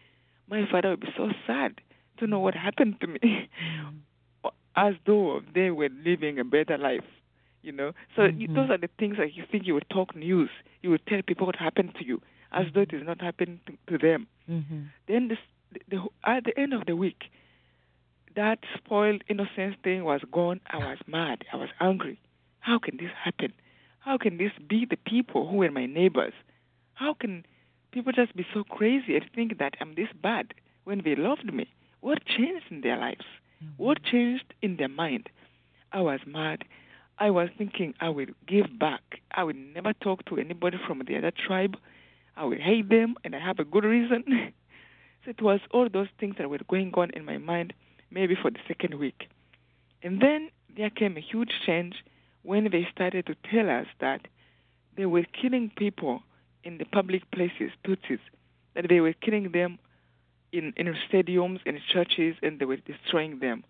My 0.49 0.67
father 0.71 0.91
would 0.91 1.01
be 1.01 1.09
so 1.17 1.31
sad 1.47 1.81
to 2.21 2.27
know 2.27 2.39
what 2.39 2.55
happened 2.55 3.01
to 3.01 3.07
me, 3.07 3.19
mm. 3.23 4.51
as 4.77 4.95
though 5.07 5.41
they 5.55 5.71
were 5.71 5.89
living 6.05 6.39
a 6.39 6.45
better 6.45 6.79
life. 6.79 7.05
You 7.61 7.73
know, 7.73 7.93
so 8.15 8.23
mm-hmm. 8.23 8.41
you, 8.41 8.47
those 8.49 8.71
are 8.71 8.79
the 8.79 8.89
things 8.99 9.17
that 9.19 9.35
you 9.35 9.43
think 9.51 9.67
you 9.67 9.75
would 9.75 9.91
talk 9.91 10.15
news, 10.15 10.49
you 10.81 10.91
would 10.91 11.05
tell 11.07 11.21
people 11.27 11.45
what 11.45 11.57
happened 11.57 11.93
to 11.99 12.07
you, 12.07 12.23
as 12.53 12.67
mm-hmm. 12.67 12.75
though 12.75 12.81
it 12.83 12.93
is 12.93 13.03
not 13.05 13.21
happening 13.21 13.61
to, 13.67 13.99
to 13.99 14.07
them. 14.07 14.29
Mm-hmm. 14.49 14.83
Then 15.09 15.29
this, 15.29 15.39
the, 15.73 15.81
the, 15.91 16.03
at 16.25 16.45
the 16.45 16.59
end 16.59 16.73
of 16.73 16.87
the 16.87 16.95
week, 16.95 17.25
that 18.37 18.61
spoiled 18.77 19.25
innocence 19.29 19.75
thing 19.83 20.05
was 20.05 20.21
gone. 20.31 20.61
I 20.71 20.79
was 20.79 20.99
mad. 21.09 21.45
I 21.53 21.57
was 21.57 21.71
angry. 21.81 22.21
How 22.61 22.79
can 22.79 22.97
this 22.97 23.11
happen? 23.25 23.53
How 23.99 24.17
can 24.17 24.39
this 24.39 24.53
be 24.69 24.87
the 24.89 24.97
people 24.97 25.49
who 25.49 25.57
were 25.57 25.71
my 25.73 25.87
neighbors? 25.87 26.35
How 26.95 27.15
can 27.15 27.45
people 27.91 28.13
just 28.13 28.37
be 28.37 28.47
so 28.55 28.63
crazy 28.63 29.17
and 29.17 29.25
think 29.35 29.59
that 29.59 29.75
I'm 29.81 29.95
this 29.97 30.09
bad 30.23 30.55
when 30.85 31.03
they 31.05 31.17
loved 31.17 31.53
me? 31.53 31.69
What 32.01 32.25
changed 32.25 32.67
in 32.71 32.81
their 32.81 32.97
lives? 32.97 33.25
Mm-hmm. 33.63 33.83
What 33.83 34.03
changed 34.03 34.55
in 34.63 34.77
their 34.77 34.89
mind? 34.89 35.29
I 35.93 36.01
was 36.01 36.21
mad. 36.27 36.65
I 37.19 37.31
was 37.31 37.49
thinking 37.59 37.95
I 38.01 38.11
will 38.11 38.27
give 38.47 38.79
back. 38.79 39.21
I 39.33 39.45
will 39.45 39.57
never 39.57 39.93
talk 39.93 40.25
to 40.27 40.39
anybody 40.39 40.79
from 40.87 41.03
the 41.07 41.17
other 41.17 41.33
tribe. 41.33 41.77
I 42.37 42.45
will 42.45 42.59
hate 42.59 42.89
them, 42.89 43.17
and 43.25 43.35
I 43.35 43.41
have 43.41 43.59
a 43.59 43.65
good 43.65 43.85
reason. 43.85 44.25
so 45.25 45.31
it 45.31 45.43
was 45.43 45.61
all 45.73 45.89
those 45.93 46.07
things 46.21 46.37
that 46.39 46.49
were 46.49 46.61
going 46.69 46.93
on 46.95 47.11
in 47.11 47.25
my 47.25 47.39
mind, 47.39 47.73
maybe 48.11 48.37
for 48.41 48.51
the 48.51 48.61
second 48.69 48.95
week. 48.95 49.29
And 50.03 50.21
then 50.21 50.51
there 50.77 50.91
came 50.91 51.17
a 51.17 51.21
huge 51.21 51.51
change 51.67 51.97
when 52.43 52.71
they 52.71 52.87
started 52.93 53.27
to 53.27 53.35
tell 53.51 53.69
us 53.69 53.87
that 54.01 54.21
they 54.97 55.07
were 55.07 55.25
killing 55.41 55.73
people 55.77 56.23
in 56.63 56.79
the 56.79 56.85
public 56.85 57.29
places, 57.33 57.73
Tutsis, 57.85 58.21
that 58.75 58.87
they 58.89 59.01
were 59.01 59.13
killing 59.13 59.51
them 59.53 59.79
in, 60.53 60.73
in 60.77 60.95
stadiums 61.11 61.61
and 61.67 61.79
churches 61.93 62.37
and 62.43 62.59
they 62.59 62.65
were 62.65 62.77
destroying 62.77 63.39
them. 63.41 63.65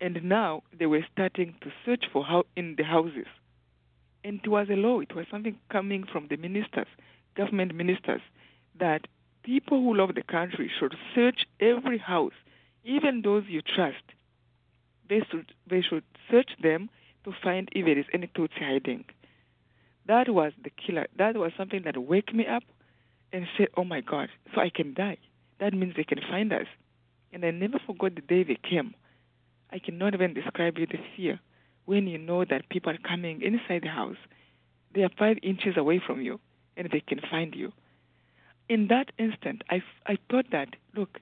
And 0.00 0.22
now 0.24 0.62
they 0.78 0.86
were 0.86 1.04
starting 1.12 1.54
to 1.62 1.70
search 1.84 2.04
for 2.12 2.24
how 2.24 2.44
in 2.56 2.74
the 2.76 2.84
houses. 2.84 3.26
And 4.24 4.40
it 4.42 4.48
was 4.48 4.68
a 4.70 4.74
law, 4.74 5.00
it 5.00 5.14
was 5.14 5.26
something 5.30 5.56
coming 5.70 6.04
from 6.10 6.26
the 6.28 6.36
ministers, 6.36 6.86
government 7.36 7.74
ministers, 7.74 8.20
that 8.78 9.06
people 9.42 9.82
who 9.82 9.96
love 9.96 10.14
the 10.14 10.22
country 10.22 10.70
should 10.78 10.94
search 11.14 11.46
every 11.60 11.98
house, 11.98 12.32
even 12.84 13.22
those 13.22 13.44
you 13.48 13.62
trust. 13.62 14.02
They 15.08 15.22
should, 15.30 15.52
they 15.68 15.82
should 15.82 16.04
search 16.30 16.50
them 16.62 16.90
to 17.24 17.32
find 17.42 17.68
if 17.72 17.86
there 17.86 17.98
is 17.98 18.06
any 18.12 18.26
Tutsi 18.28 18.60
hiding. 18.60 19.04
That 20.06 20.28
was 20.28 20.52
the 20.62 20.70
killer. 20.70 21.06
That 21.16 21.36
was 21.36 21.52
something 21.56 21.82
that 21.84 21.96
woke 21.96 22.32
me 22.34 22.46
up 22.46 22.62
and 23.32 23.46
said, 23.56 23.68
oh 23.76 23.84
my 23.84 24.00
God, 24.00 24.28
so 24.54 24.60
I 24.60 24.70
can 24.70 24.94
die 24.94 25.18
that 25.60 25.74
means 25.74 25.94
they 25.96 26.04
can 26.04 26.20
find 26.30 26.52
us. 26.52 26.66
And 27.32 27.44
I 27.44 27.50
never 27.50 27.78
forgot 27.86 28.14
the 28.14 28.22
day 28.22 28.42
they 28.42 28.58
came. 28.68 28.94
I 29.70 29.78
cannot 29.78 30.14
even 30.14 30.34
describe 30.34 30.78
you 30.78 30.86
the 30.86 30.98
fear 31.16 31.40
when 31.84 32.06
you 32.06 32.18
know 32.18 32.44
that 32.44 32.68
people 32.70 32.92
are 32.92 32.98
coming 33.08 33.42
inside 33.42 33.82
the 33.82 33.88
house. 33.88 34.16
They 34.94 35.02
are 35.02 35.10
five 35.18 35.36
inches 35.42 35.76
away 35.76 36.00
from 36.04 36.20
you 36.20 36.40
and 36.76 36.88
they 36.90 37.00
can 37.00 37.20
find 37.30 37.54
you. 37.54 37.72
In 38.68 38.88
that 38.88 39.12
instant, 39.18 39.62
I, 39.70 39.82
I 40.06 40.18
thought 40.30 40.46
that, 40.52 40.68
look, 40.94 41.18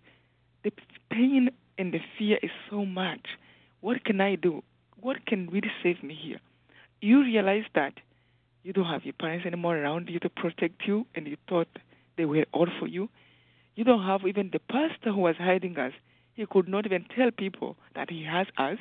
the 0.65 0.73
pain 1.11 1.51
and 1.79 1.93
the 1.93 2.01
fear 2.19 2.39
is 2.43 2.51
so 2.71 2.85
much. 2.85 3.27
What 3.81 4.05
can 4.05 4.21
I 4.21 4.35
do? 4.35 4.63
What 5.01 5.27
can 5.27 5.49
really 5.49 5.71
save 5.83 6.03
me 6.03 6.19
here? 6.21 6.41
You 7.01 7.23
realize 7.23 7.65
that 7.75 7.95
you 8.63 8.73
don't 8.73 8.87
have 8.87 9.05
your 9.05 9.15
parents 9.15 9.47
anymore 9.47 9.77
around 9.77 10.09
you 10.09 10.19
to 10.21 10.29
protect 10.29 10.87
you, 10.87 11.07
and 11.15 11.27
you 11.29 11.37
thought 11.49 11.69
they 12.17 12.25
were 12.25 12.47
all 12.53 12.67
for 12.81 12.89
you. 12.89 13.09
You 13.77 13.85
don't 13.85 14.03
have 14.03 14.27
even 14.27 14.51
the 14.53 14.59
pastor 14.59 15.13
who 15.13 15.21
was 15.21 15.37
hiding 15.39 15.79
us. 15.79 15.93
He 16.35 16.47
could 16.47 16.67
not 16.67 16.87
even 16.87 17.05
tell 17.15 17.31
people 17.31 17.77
that 17.95 18.11
he 18.11 18.25
has 18.25 18.47
us, 18.57 18.79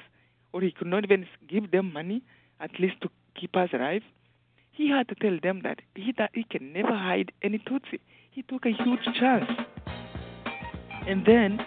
or 0.53 0.61
he 0.61 0.71
could 0.71 0.87
not 0.87 1.03
even 1.03 1.27
give 1.49 1.71
them 1.71 1.91
money, 1.91 2.23
at 2.61 2.79
least 2.79 3.01
to 3.01 3.09
keep 3.39 3.57
us 3.57 3.69
alive. 3.73 4.03
He 4.71 4.89
had 4.89 5.09
to 5.09 5.15
tell 5.15 5.37
them 5.41 5.61
that 5.63 5.81
he, 5.95 6.13
that 6.17 6.31
he 6.33 6.43
can 6.43 6.71
never 6.71 6.95
hide 6.95 7.33
any 7.43 7.59
Tutsi. 7.59 7.99
He 8.31 8.41
took 8.43 8.65
a 8.65 8.71
huge 8.71 9.03
chance. 9.19 9.49
And 11.07 11.25
then 11.25 11.59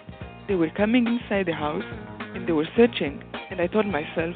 they 0.47 0.55
were 0.55 0.69
coming 0.71 1.05
inside 1.05 1.45
the 1.45 1.53
house 1.53 1.83
and 2.33 2.47
they 2.47 2.51
were 2.51 2.67
searching. 2.75 3.23
And 3.51 3.61
I 3.61 3.67
thought 3.67 3.85
myself, 3.85 4.35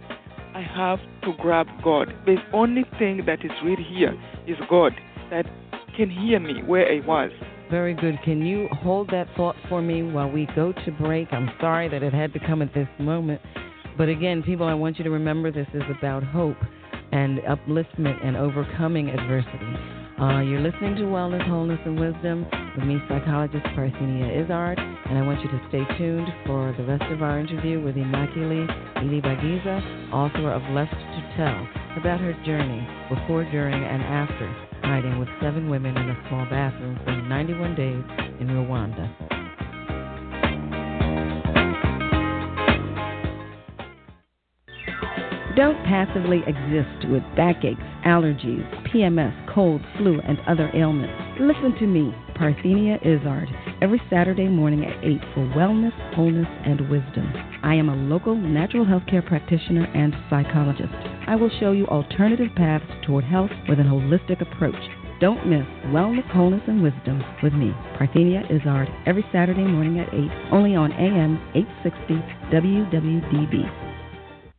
I 0.53 0.62
have 0.62 0.99
to 1.23 1.34
grab 1.39 1.67
God. 1.84 2.13
The 2.25 2.38
only 2.53 2.86
thing 2.99 3.25
that 3.25 3.43
is 3.43 3.51
really 3.63 3.84
here 3.84 4.15
is 4.47 4.56
God 4.69 4.93
that 5.32 5.47
can 5.95 6.12
hear 6.12 6.39
me 6.39 6.62
where 6.62 6.91
I 6.91 6.99
was. 7.06 7.32
Very 7.73 7.95
good. 7.95 8.21
Can 8.23 8.45
you 8.45 8.67
hold 8.71 9.09
that 9.09 9.25
thought 9.36 9.55
for 9.67 9.81
me 9.81 10.03
while 10.03 10.29
we 10.29 10.47
go 10.55 10.73
to 10.86 10.91
break? 10.91 11.33
I'm 11.33 11.49
sorry 11.59 11.89
that 11.89 12.03
it 12.03 12.13
had 12.13 12.31
to 12.33 12.39
come 12.45 12.62
at 12.62 12.71
this 12.75 12.88
moment. 12.99 13.41
But 13.97 14.09
again, 14.09 14.43
people, 14.43 14.67
I 14.67 14.75
want 14.75 14.99
you 14.99 15.03
to 15.05 15.09
remember 15.09 15.51
this 15.51 15.65
is 15.73 15.81
about 15.97 16.23
hope 16.23 16.57
and 17.12 17.39
upliftment 17.39 18.23
and 18.23 18.38
overcoming 18.38 19.09
adversity. 19.09 19.73
Uh, 20.21 20.41
you're 20.41 20.62
listening 20.62 20.93
to 20.97 21.09
Wellness, 21.09 21.49
Wholeness, 21.49 21.79
and 21.83 21.99
Wisdom 21.99 22.45
with 22.77 22.86
me, 22.86 22.99
psychologist 23.09 23.65
Parthenia 23.75 24.43
Izzard, 24.43 24.77
and 24.77 25.17
I 25.17 25.25
want 25.25 25.41
you 25.41 25.49
to 25.49 25.65
stay 25.69 25.81
tuned 25.97 26.27
for 26.45 26.75
the 26.77 26.83
rest 26.86 27.12
of 27.12 27.23
our 27.23 27.39
interview 27.39 27.83
with 27.83 27.95
Immaculée 27.95 28.69
Ilibagiza, 28.97 30.13
author 30.13 30.51
of 30.51 30.62
Left 30.75 30.93
to 30.93 31.33
Tell, 31.38 31.67
about 31.97 32.19
her 32.19 32.33
journey 32.45 32.88
before, 33.09 33.45
during, 33.45 33.83
and 33.83 34.03
after 34.03 34.72
hiding 34.84 35.17
with 35.19 35.30
seven 35.41 35.69
women 35.69 35.98
in 35.98 36.10
a 36.10 36.26
small 36.28 36.46
bathroom 36.46 37.00
for 37.04 37.12
91 37.12 37.76
days 37.76 38.04
in 38.39 38.48
Rwanda. 38.48 39.10
Don't 45.56 45.78
passively 45.86 46.41
exist 46.48 47.10
with 47.12 47.22
backaches, 47.36 47.78
allergies, 48.06 48.65
PMS, 48.89 49.34
cold, 49.54 49.82
flu, 49.98 50.19
and 50.22 50.39
other 50.48 50.72
ailments. 50.74 51.13
Listen 51.39 51.76
to 51.80 51.86
me, 51.86 52.12
Parthenia 52.36 52.98
Izzard, 53.06 53.48
every 53.80 54.02
Saturday 54.10 54.48
morning 54.48 54.84
at 54.84 55.04
8 55.04 55.19
for 55.36 55.46
wellness, 55.56 55.93
wholeness, 56.15 56.48
and 56.65 56.89
wisdom. 56.89 57.32
I 57.62 57.76
am 57.76 57.89
a 57.89 57.96
local 57.96 58.36
natural 58.36 58.84
health 58.84 59.04
care 59.08 59.22
practitioner 59.22 59.86
and 59.93 60.15
psychologist. 60.28 61.12
I 61.25 61.36
will 61.36 61.49
show 61.59 61.71
you 61.71 61.88
alternative 61.88 62.49
paths 62.55 62.86
toward 63.05 63.23
health 63.23 63.51
with 63.69 63.79
an 63.79 63.88
holistic 63.88 64.41
approach. 64.41 64.75
Don't 65.21 65.47
miss 65.47 65.65
Wellness, 65.88 66.29
Wholeness, 66.31 66.63
and 66.67 66.83
Wisdom 66.83 67.23
with 67.41 67.53
me, 67.53 67.71
Parthenia 67.97 68.43
Izzard, 68.51 68.89
every 69.05 69.23
Saturday 69.31 69.63
morning 69.63 69.99
at 69.99 70.13
8, 70.13 70.19
only 70.51 70.75
on 70.75 70.91
AM 70.91 71.39
860 71.55 72.15
WWDB. 72.51 73.63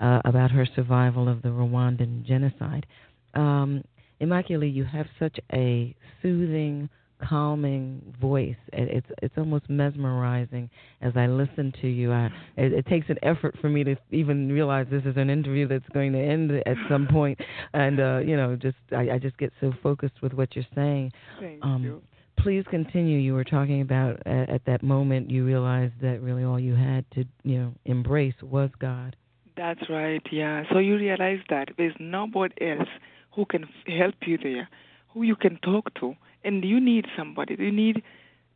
uh, 0.00 0.20
about 0.24 0.52
her 0.52 0.64
survival 0.76 1.28
of 1.28 1.42
the 1.42 1.48
Rwandan 1.48 2.24
genocide. 2.24 2.86
Um, 3.34 3.82
you 4.20 4.84
have 4.84 5.06
such 5.18 5.40
a 5.52 5.96
soothing, 6.22 6.88
calming 7.26 8.14
voice. 8.20 8.56
It, 8.72 8.88
it's 8.88 9.06
it's 9.22 9.34
almost 9.36 9.68
mesmerizing 9.68 10.70
as 11.00 11.12
I 11.16 11.26
listen 11.26 11.72
to 11.80 11.88
you. 11.88 12.12
I, 12.12 12.26
it, 12.56 12.72
it, 12.72 12.86
takes 12.86 13.08
an 13.08 13.18
effort 13.22 13.56
for 13.60 13.68
me 13.68 13.84
to 13.84 13.96
even 14.10 14.50
realize 14.50 14.86
this 14.90 15.04
is 15.04 15.16
an 15.16 15.30
interview 15.30 15.68
that's 15.68 15.88
going 15.92 16.12
to 16.12 16.18
end 16.18 16.50
at 16.50 16.76
some 16.88 17.06
point, 17.10 17.38
and 17.74 18.00
uh, 18.00 18.18
you 18.18 18.36
know, 18.36 18.56
just 18.56 18.76
I, 18.92 19.10
I, 19.10 19.18
just 19.18 19.36
get 19.38 19.52
so 19.60 19.72
focused 19.82 20.22
with 20.22 20.32
what 20.32 20.54
you're 20.54 20.66
saying. 20.74 21.12
Thank 21.40 21.64
um, 21.64 21.82
you. 21.82 22.02
Please 22.38 22.64
continue. 22.70 23.18
You 23.18 23.34
were 23.34 23.44
talking 23.44 23.80
about 23.80 24.24
at, 24.26 24.48
at 24.48 24.64
that 24.66 24.82
moment 24.82 25.30
you 25.30 25.44
realized 25.44 25.94
that 26.02 26.22
really 26.22 26.44
all 26.44 26.60
you 26.60 26.74
had 26.74 27.04
to 27.12 27.24
you 27.42 27.58
know 27.58 27.74
embrace 27.84 28.34
was 28.42 28.70
God. 28.78 29.16
That's 29.56 29.90
right. 29.90 30.22
Yeah. 30.30 30.62
So 30.72 30.78
you 30.78 30.96
realize 30.96 31.40
that 31.50 31.70
there's 31.76 31.96
nobody 31.98 32.54
else 32.60 32.88
who 33.34 33.44
can 33.44 33.64
help 33.86 34.14
you 34.24 34.38
there, 34.40 34.68
who 35.12 35.22
you 35.22 35.34
can 35.34 35.58
talk 35.62 35.92
to 36.00 36.14
and 36.44 36.64
you 36.64 36.80
need 36.80 37.06
somebody. 37.16 37.56
You 37.58 37.72
need 37.72 38.02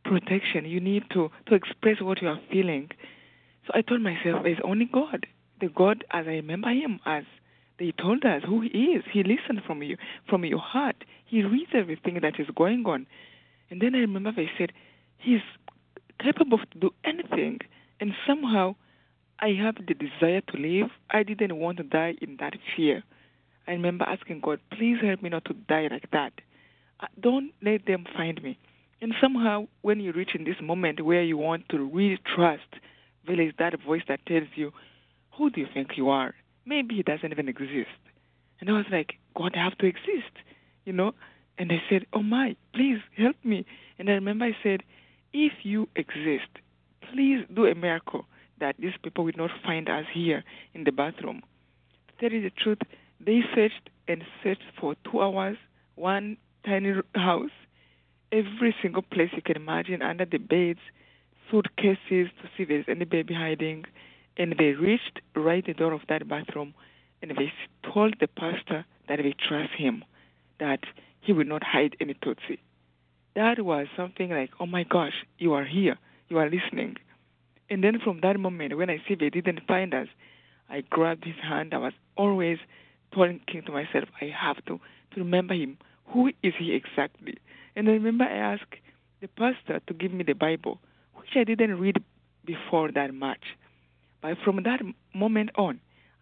protection. 0.03 0.65
You 0.65 0.79
need 0.79 1.03
to 1.13 1.29
to 1.47 1.55
express 1.55 2.01
what 2.01 2.21
you 2.21 2.27
are 2.27 2.39
feeling. 2.51 2.89
So 3.65 3.71
I 3.73 3.81
told 3.81 4.01
myself, 4.01 4.45
it's 4.45 4.61
only 4.63 4.85
God. 4.85 5.25
The 5.61 5.69
God 5.69 6.03
as 6.11 6.25
I 6.27 6.31
remember 6.31 6.69
Him 6.69 6.99
as 7.05 7.23
they 7.79 7.91
told 7.91 8.25
us 8.25 8.43
who 8.45 8.61
He 8.61 8.67
is. 8.95 9.03
He 9.11 9.23
listens 9.23 9.59
from 9.65 9.81
you, 9.81 9.97
from 10.29 10.45
your 10.45 10.59
heart. 10.59 11.03
He 11.25 11.43
reads 11.43 11.71
everything 11.73 12.19
that 12.21 12.39
is 12.39 12.47
going 12.55 12.85
on. 12.85 13.07
And 13.69 13.81
then 13.81 13.95
I 13.95 13.99
remember 13.99 14.31
they 14.35 14.49
said, 14.57 14.71
He's 15.17 15.41
capable 16.19 16.59
to 16.59 16.79
do 16.79 16.89
anything. 17.03 17.59
And 17.99 18.13
somehow 18.27 18.75
I 19.39 19.49
have 19.61 19.75
the 19.75 19.93
desire 19.93 20.41
to 20.41 20.57
live. 20.57 20.89
I 21.09 21.23
didn't 21.23 21.55
want 21.57 21.77
to 21.77 21.83
die 21.83 22.15
in 22.21 22.37
that 22.39 22.53
fear. 22.75 23.03
I 23.67 23.71
remember 23.71 24.05
asking 24.05 24.41
God, 24.41 24.59
please 24.71 24.97
help 25.01 25.21
me 25.21 25.29
not 25.29 25.45
to 25.45 25.53
die 25.53 25.87
like 25.89 26.11
that. 26.11 26.33
Uh, 26.99 27.07
don't 27.19 27.51
let 27.61 27.85
them 27.85 28.05
find 28.15 28.41
me. 28.41 28.57
And 29.01 29.13
somehow, 29.19 29.67
when 29.81 29.99
you 29.99 30.13
reach 30.13 30.33
in 30.33 30.45
this 30.45 30.55
moment 30.61 31.03
where 31.03 31.23
you 31.23 31.37
want 31.37 31.67
to 31.69 31.89
really 31.89 32.19
trust, 32.35 32.61
is 33.27 33.53
that 33.59 33.81
voice 33.81 34.03
that 34.07 34.25
tells 34.25 34.47
you, 34.55 34.71
Who 35.37 35.49
do 35.49 35.61
you 35.61 35.67
think 35.73 35.97
you 35.97 36.09
are? 36.09 36.33
Maybe 36.65 36.99
it 36.99 37.05
doesn't 37.05 37.31
even 37.31 37.49
exist. 37.49 37.89
And 38.59 38.69
I 38.69 38.73
was 38.73 38.85
like, 38.91 39.15
God, 39.35 39.55
I 39.55 39.63
have 39.63 39.77
to 39.79 39.85
exist, 39.85 40.31
you 40.85 40.93
know? 40.93 41.13
And 41.57 41.71
I 41.71 41.81
said, 41.89 42.05
Oh 42.13 42.23
my, 42.23 42.55
please 42.73 42.99
help 43.17 43.35
me. 43.43 43.65
And 43.99 44.09
I 44.09 44.13
remember 44.13 44.45
I 44.45 44.57
said, 44.63 44.83
If 45.33 45.53
you 45.63 45.89
exist, 45.95 46.49
please 47.11 47.45
do 47.53 47.65
a 47.65 47.75
miracle 47.75 48.25
that 48.59 48.75
these 48.79 48.93
people 49.03 49.25
will 49.25 49.33
not 49.35 49.51
find 49.65 49.89
us 49.89 50.05
here 50.13 50.43
in 50.73 50.85
the 50.85 50.91
bathroom. 50.91 51.41
To 52.07 52.13
tell 52.21 52.31
you 52.31 52.41
the 52.41 52.51
truth, 52.51 52.79
they 53.19 53.41
searched 53.53 53.89
and 54.07 54.23
searched 54.41 54.63
for 54.79 54.95
two 55.09 55.21
hours, 55.21 55.57
one 55.95 56.37
tiny 56.65 56.93
house, 57.15 57.51
every 58.31 58.75
single 58.81 59.01
place 59.01 59.29
you 59.33 59.41
can 59.41 59.55
imagine, 59.55 60.01
under 60.01 60.25
the 60.25 60.37
beds, 60.37 60.79
suitcases 61.49 62.29
to 62.41 62.49
see 62.55 62.63
if 62.63 62.69
there's 62.69 62.85
any 62.87 63.05
baby 63.05 63.33
hiding. 63.33 63.85
And 64.37 64.55
they 64.57 64.71
reached 64.71 65.19
right 65.35 65.65
the 65.65 65.73
door 65.73 65.93
of 65.93 66.01
that 66.09 66.27
bathroom 66.27 66.73
and 67.21 67.31
they 67.31 67.53
told 67.93 68.15
the 68.19 68.27
pastor 68.27 68.85
that 69.07 69.17
they 69.17 69.35
trust 69.47 69.71
him, 69.77 70.03
that 70.59 70.79
he 71.21 71.31
will 71.31 71.45
not 71.45 71.63
hide 71.63 71.95
any 72.01 72.15
Tutsi. 72.15 72.59
That 73.35 73.63
was 73.63 73.87
something 73.95 74.29
like, 74.29 74.51
oh 74.59 74.65
my 74.65 74.83
gosh, 74.83 75.13
you 75.37 75.53
are 75.53 75.63
here, 75.63 75.97
you 76.29 76.37
are 76.37 76.49
listening. 76.49 76.97
And 77.69 77.83
then 77.83 77.99
from 78.03 78.19
that 78.21 78.39
moment, 78.39 78.77
when 78.77 78.89
I 78.89 79.01
see 79.07 79.15
they 79.15 79.29
didn't 79.29 79.61
find 79.67 79.93
us, 79.93 80.07
I 80.69 80.81
grabbed 80.81 81.25
his 81.25 81.35
hand. 81.41 81.73
I 81.73 81.77
was 81.77 81.93
always 82.17 82.57
thinking 83.15 83.63
to 83.65 83.71
myself, 83.71 84.09
I 84.21 84.25
have 84.25 84.57
to, 84.65 84.79
to 85.13 85.19
remember 85.19 85.53
him. 85.53 85.77
Who 86.13 86.27
is 86.43 86.53
he 86.57 86.73
exactly? 86.73 87.37
And 87.75 87.89
I 87.89 87.93
remember 87.93 88.25
I 88.25 88.53
asked 88.53 88.75
the 89.21 89.27
pastor 89.27 89.81
to 89.87 89.93
give 89.93 90.13
me 90.13 90.23
the 90.23 90.33
Bible, 90.33 90.79
which 91.15 91.29
I 91.35 91.43
didn't 91.43 91.79
read 91.79 91.97
before 92.45 92.91
that 92.91 93.13
much. 93.13 93.43
But 94.21 94.37
from 94.43 94.61
that 94.63 94.81
moment 95.13 95.49
on, 95.55 95.79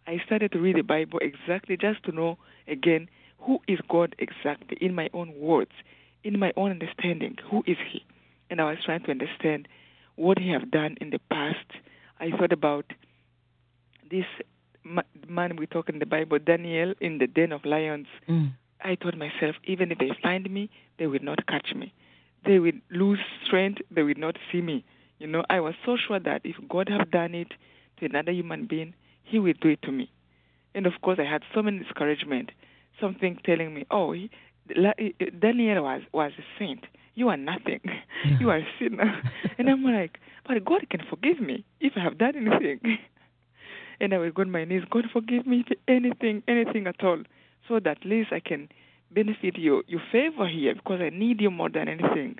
I 0.07 0.17
started 0.25 0.51
to 0.53 0.59
read 0.59 0.77
the 0.77 0.83
Bible 0.83 1.19
exactly 1.21 1.77
just 1.77 2.03
to 2.05 2.11
know 2.11 2.37
again 2.67 3.09
who 3.39 3.59
is 3.67 3.79
God 3.89 4.15
exactly 4.17 4.77
in 4.79 4.95
my 4.95 5.09
own 5.13 5.33
words, 5.39 5.71
in 6.23 6.39
my 6.39 6.53
own 6.55 6.71
understanding. 6.71 7.37
Who 7.49 7.63
is 7.67 7.77
He? 7.91 8.05
And 8.49 8.61
I 8.61 8.65
was 8.65 8.77
trying 8.85 9.03
to 9.03 9.11
understand 9.11 9.67
what 10.15 10.39
He 10.39 10.49
have 10.49 10.71
done 10.71 10.97
in 11.01 11.09
the 11.09 11.19
past. 11.29 11.65
I 12.19 12.29
thought 12.31 12.51
about 12.51 12.85
this 14.09 14.25
man 15.27 15.55
we 15.57 15.67
talk 15.67 15.89
in 15.89 15.99
the 15.99 16.05
Bible, 16.05 16.39
Daniel, 16.39 16.93
in 16.99 17.17
the 17.17 17.27
den 17.27 17.51
of 17.51 17.65
lions. 17.65 18.07
Mm. 18.27 18.53
I 18.83 18.95
told 18.95 19.17
myself, 19.17 19.55
even 19.65 19.91
if 19.91 19.97
they 19.97 20.11
find 20.21 20.49
me, 20.49 20.69
they 20.97 21.07
will 21.07 21.23
not 21.23 21.45
catch 21.47 21.73
me. 21.75 21.93
They 22.45 22.59
will 22.59 22.73
lose 22.89 23.19
strength. 23.45 23.81
They 23.91 24.03
will 24.03 24.17
not 24.17 24.37
see 24.51 24.61
me. 24.61 24.83
You 25.19 25.27
know, 25.27 25.43
I 25.49 25.59
was 25.59 25.75
so 25.85 25.97
sure 25.97 26.19
that 26.19 26.41
if 26.43 26.55
God 26.67 26.89
have 26.89 27.11
done 27.11 27.35
it 27.35 27.49
to 27.99 28.05
another 28.05 28.31
human 28.31 28.65
being, 28.65 28.93
He 29.23 29.39
will 29.39 29.53
do 29.61 29.69
it 29.69 29.81
to 29.83 29.91
me. 29.91 30.11
And 30.73 30.85
of 30.85 30.93
course, 31.01 31.19
I 31.19 31.29
had 31.29 31.43
so 31.53 31.61
many 31.61 31.79
discouragement. 31.79 32.51
Something 32.99 33.37
telling 33.45 33.73
me, 33.73 33.85
"Oh, 33.91 34.13
he, 34.13 34.29
Daniel 35.39 35.83
was 35.83 36.01
was 36.13 36.31
a 36.37 36.43
saint. 36.57 36.85
You 37.13 37.29
are 37.29 37.37
nothing. 37.37 37.81
you 38.39 38.49
are 38.49 38.57
a 38.57 38.67
sinner." 38.79 39.21
and 39.57 39.69
I'm 39.69 39.83
like, 39.83 40.19
"But 40.47 40.63
God 40.65 40.89
can 40.89 41.01
forgive 41.09 41.39
me 41.39 41.65
if 41.79 41.93
I 41.95 41.99
have 42.01 42.17
done 42.17 42.35
anything." 42.35 42.97
and 44.01 44.13
I 44.13 44.17
will 44.17 44.31
go 44.31 44.41
on 44.41 44.51
my 44.51 44.65
knees. 44.65 44.83
God, 44.89 45.05
forgive 45.13 45.45
me 45.45 45.63
for 45.67 45.75
anything, 45.87 46.41
anything 46.47 46.87
at 46.87 47.03
all, 47.03 47.19
so 47.67 47.79
that 47.79 47.97
at 47.97 48.05
least 48.05 48.31
I 48.31 48.39
can 48.39 48.69
benefit 49.11 49.57
you, 49.57 49.83
your 49.87 50.01
favor 50.11 50.47
here, 50.47 50.75
because 50.75 51.01
I 51.01 51.09
need 51.09 51.41
you 51.41 51.51
more 51.51 51.69
than 51.69 51.87
anything. 51.87 52.37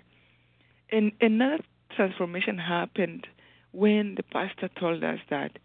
And 0.92 1.12
another 1.22 1.64
transformation 1.96 2.58
happened 2.58 3.28
when 3.72 4.16
the 4.16 4.24
pastor 4.24 4.70
told 4.80 5.04
us 5.04 5.20
that 5.30 5.60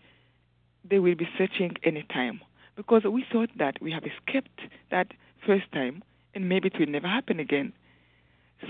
they 0.88 0.98
will 0.98 1.14
be 1.14 1.28
searching 1.36 1.76
anytime, 1.82 2.40
because 2.76 3.04
we 3.04 3.24
thought 3.32 3.50
that 3.59 3.80
we 3.80 3.92
have 3.92 4.04
escaped 4.04 4.61
that 4.90 5.12
first 5.44 5.70
time, 5.72 6.02
and 6.34 6.48
maybe 6.48 6.68
it 6.68 6.78
will 6.78 6.86
never 6.86 7.09
happen 7.09 7.40
again. 7.40 7.72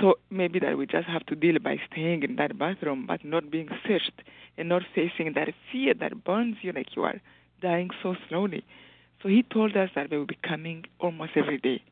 So 0.01 0.19
maybe 0.31 0.59
that 0.59 0.77
we 0.77 0.87
just 0.87 1.07
have 1.07 1.25
to 1.27 1.35
deal 1.37 1.59
by 1.59 1.79
staying 1.91 2.23
in 2.23 2.37
that 2.37 2.59
bathroom, 2.59 3.07
but 3.07 3.25
not 3.25 3.51
being 3.51 3.69
searched 3.87 4.23
and 4.59 4.69
not 4.69 4.83
facing 4.95 5.33
that 5.35 5.49
fear 5.71 5.95
that 5.95 6.25
burns 6.25 6.57
you 6.63 6.73
like 6.73 6.97
you 6.97 7.05
are 7.05 7.21
dying 7.63 7.91
so 8.03 8.17
slowly. 8.29 8.65
So 9.23 9.29
he 9.29 9.43
told 9.43 9.77
us 9.77 9.91
that 9.95 10.11
they 10.11 10.17
will 10.17 10.27
be 10.27 10.39
coming 10.47 10.85
almost 11.01 11.33
every 11.37 11.59
day. 11.59 11.83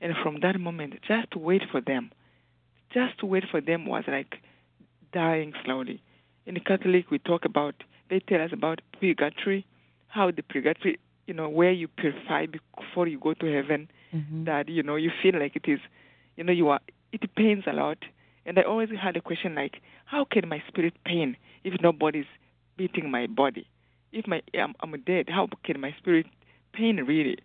And 0.00 0.14
from 0.22 0.40
that 0.40 0.58
moment, 0.58 0.94
just 1.06 1.30
to 1.32 1.38
wait 1.38 1.62
for 1.70 1.80
them, 1.80 2.10
just 2.92 3.18
to 3.20 3.26
wait 3.26 3.44
for 3.50 3.60
them 3.60 3.86
was 3.86 4.04
like 4.08 4.36
dying 5.12 5.52
slowly. 5.64 6.02
In 6.46 6.54
the 6.54 6.60
Catholic, 6.60 7.10
we 7.10 7.18
talk 7.18 7.44
about, 7.44 7.74
they 8.08 8.20
tell 8.20 8.40
us 8.40 8.50
about 8.52 8.80
purgatory, 8.98 9.66
how 10.08 10.30
the 10.30 10.42
purgatory, 10.42 10.98
you 11.26 11.34
know, 11.34 11.48
where 11.48 11.70
you 11.70 11.86
purify 11.86 12.46
before 12.46 13.06
you 13.06 13.18
go 13.18 13.34
to 13.34 13.46
heaven, 13.46 13.88
mm-hmm. 14.12 14.44
that, 14.44 14.68
you 14.68 14.82
know, 14.82 14.96
you 14.96 15.10
feel 15.22 15.38
like 15.38 15.54
it 15.54 15.70
is, 15.70 15.80
you 16.36 16.44
know, 16.44 16.52
you 16.52 16.68
are 16.68 16.80
it 17.12 17.34
pains 17.34 17.64
a 17.66 17.72
lot. 17.72 17.98
And 18.46 18.58
I 18.58 18.62
always 18.62 18.88
had 18.90 19.16
a 19.16 19.20
question 19.20 19.54
like, 19.54 19.80
how 20.06 20.24
can 20.24 20.48
my 20.48 20.62
spirit 20.68 20.94
pain 21.04 21.36
if 21.62 21.80
nobody's 21.80 22.26
beating 22.76 23.10
my 23.10 23.26
body? 23.26 23.66
If 24.12 24.26
my 24.26 24.42
I'm, 24.54 24.74
I'm 24.80 24.98
dead, 25.02 25.28
how 25.28 25.48
can 25.64 25.80
my 25.80 25.94
spirit 25.98 26.26
pain 26.72 26.96
really? 26.96 27.38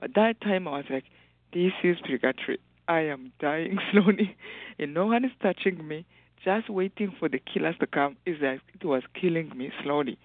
But 0.00 0.14
that 0.14 0.40
time 0.40 0.66
I 0.66 0.78
was 0.78 0.84
like, 0.90 1.04
this 1.52 1.72
is 1.84 1.96
purgatory. 2.04 2.58
I 2.88 3.00
am 3.00 3.32
dying 3.40 3.78
slowly, 3.92 4.36
and 4.78 4.92
no 4.94 5.06
one 5.06 5.24
is 5.24 5.30
touching 5.40 5.86
me. 5.86 6.04
Just 6.44 6.68
waiting 6.68 7.14
for 7.18 7.28
the 7.28 7.38
killers 7.38 7.76
to 7.78 7.86
come 7.86 8.16
is 8.26 8.36
like 8.40 8.60
it 8.74 8.84
was 8.84 9.02
killing 9.18 9.52
me 9.56 9.70
slowly. 9.82 10.18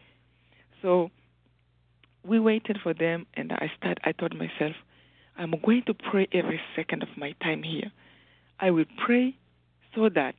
So 0.82 1.12
we 2.26 2.39
waited 2.39 2.80
for 2.82 2.93
them, 2.93 3.28
and 3.36 3.51
I 3.51 3.72
start. 3.78 3.99
I 4.03 4.12
told 4.14 4.36
myself, 4.36 4.76
I'm 5.38 5.53
going 5.64 5.84
to 5.86 5.93
pray 5.93 6.28
every 6.34 6.60
second 6.76 7.03
of 7.03 7.10
my 7.16 7.34
time 7.43 7.62
here. 7.62 7.91
I 8.60 8.72
will 8.72 8.86
pray 9.05 9.36
so 9.93 10.10
that 10.10 10.36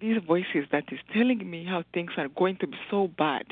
these 0.00 0.18
voices 0.24 0.66
that 0.70 0.84
is 0.92 1.00
telling 1.12 1.50
me 1.50 1.64
how 1.64 1.82
things 1.92 2.12
are 2.16 2.28
going 2.28 2.56
to 2.58 2.68
be 2.68 2.76
so 2.90 3.08
bad, 3.08 3.46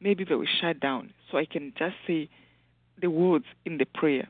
maybe 0.00 0.24
they 0.24 0.34
will 0.34 0.46
shut 0.60 0.80
down 0.80 1.12
so 1.30 1.38
I 1.38 1.46
can 1.46 1.72
just 1.78 1.94
say 2.06 2.28
the 3.00 3.10
words 3.10 3.46
in 3.64 3.78
the 3.78 3.84
prayer. 3.84 4.28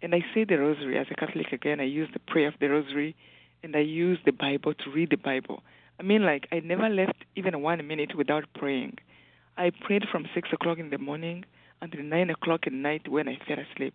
And 0.00 0.14
I 0.14 0.24
say 0.34 0.44
the 0.44 0.58
rosary 0.58 0.98
as 0.98 1.06
a 1.10 1.14
Catholic 1.14 1.52
again. 1.52 1.80
I 1.80 1.84
use 1.84 2.08
the 2.12 2.18
prayer 2.18 2.48
of 2.48 2.54
the 2.60 2.68
rosary 2.68 3.14
and 3.62 3.76
I 3.76 3.80
use 3.80 4.18
the 4.24 4.32
Bible 4.32 4.74
to 4.74 4.90
read 4.90 5.10
the 5.10 5.16
Bible. 5.16 5.62
I 6.00 6.02
mean, 6.02 6.24
like, 6.24 6.48
I 6.50 6.60
never 6.60 6.88
left 6.88 7.24
even 7.36 7.62
one 7.62 7.86
minute 7.86 8.16
without 8.16 8.44
praying. 8.54 8.98
I 9.56 9.70
prayed 9.70 10.04
from 10.10 10.26
6 10.34 10.48
o'clock 10.52 10.78
in 10.78 10.90
the 10.90 10.98
morning 10.98 11.44
until 11.80 12.02
9 12.02 12.30
o'clock 12.30 12.66
at 12.66 12.72
night 12.72 13.08
when 13.08 13.28
I 13.28 13.38
fell 13.46 13.58
asleep. 13.58 13.94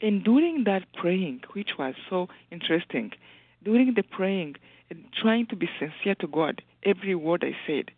And 0.00 0.24
during 0.24 0.64
that 0.64 0.84
praying, 0.94 1.42
which 1.52 1.70
was 1.78 1.94
so 2.08 2.28
interesting, 2.50 3.12
during 3.62 3.92
the 3.94 4.02
praying 4.02 4.56
and 4.88 5.04
trying 5.12 5.46
to 5.46 5.56
be 5.56 5.68
sincere 5.78 6.14
to 6.16 6.26
God, 6.26 6.62
every 6.84 7.14
word 7.14 7.44
I 7.44 7.54
said. 7.66 7.90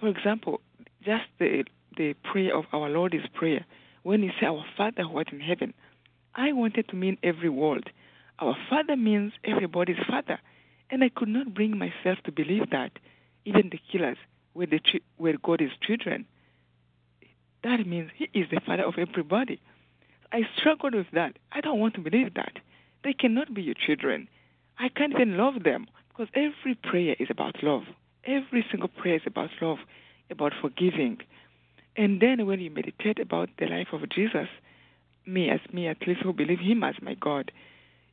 For 0.00 0.08
example, 0.08 0.60
just 1.04 1.24
the 1.38 1.64
the 1.96 2.14
prayer 2.24 2.56
of 2.56 2.64
our 2.72 2.88
Lord 2.88 3.14
is 3.14 3.22
prayer. 3.34 3.64
When 4.02 4.22
He 4.22 4.30
said, 4.38 4.48
"Our 4.48 4.64
Father 4.76 5.04
who 5.04 5.18
art 5.18 5.32
in 5.32 5.40
heaven," 5.40 5.74
I 6.34 6.52
wanted 6.52 6.88
to 6.88 6.96
mean 6.96 7.18
every 7.22 7.48
word. 7.48 7.90
Our 8.38 8.56
Father 8.68 8.96
means 8.96 9.32
everybody's 9.44 10.02
Father, 10.08 10.40
and 10.88 11.04
I 11.04 11.10
could 11.10 11.28
not 11.28 11.54
bring 11.54 11.76
myself 11.76 12.18
to 12.24 12.32
believe 12.32 12.70
that 12.70 12.92
even 13.44 13.68
the 13.70 13.80
killers 13.90 14.16
were 14.54 14.66
the 14.66 14.80
were 15.18 15.36
God's 15.42 15.76
children. 15.82 16.26
That 17.62 17.86
means 17.86 18.10
He 18.16 18.28
is 18.32 18.48
the 18.50 18.60
Father 18.60 18.84
of 18.84 18.98
everybody. 18.98 19.60
I 20.32 20.48
struggled 20.56 20.94
with 20.94 21.10
that. 21.12 21.38
I 21.52 21.60
don't 21.60 21.80
want 21.80 21.94
to 21.94 22.00
believe 22.00 22.34
that. 22.34 22.58
They 23.04 23.12
cannot 23.12 23.52
be 23.52 23.62
your 23.62 23.74
children. 23.74 24.28
I 24.78 24.88
can't 24.88 25.12
even 25.12 25.36
love 25.36 25.62
them 25.62 25.88
because 26.08 26.28
every 26.34 26.74
prayer 26.74 27.16
is 27.18 27.28
about 27.30 27.62
love. 27.62 27.82
Every 28.24 28.64
single 28.70 28.88
prayer 28.88 29.16
is 29.16 29.26
about 29.26 29.50
love, 29.60 29.78
about 30.30 30.52
forgiving. 30.60 31.18
And 31.96 32.20
then 32.20 32.46
when 32.46 32.60
you 32.60 32.70
meditate 32.70 33.18
about 33.18 33.50
the 33.58 33.66
life 33.66 33.88
of 33.92 34.08
Jesus, 34.10 34.48
me 35.26 35.50
as 35.50 35.60
me 35.72 35.86
at 35.86 36.06
least 36.06 36.20
who 36.22 36.32
believe 36.32 36.60
him 36.60 36.82
as 36.84 36.94
my 37.02 37.14
God, 37.14 37.52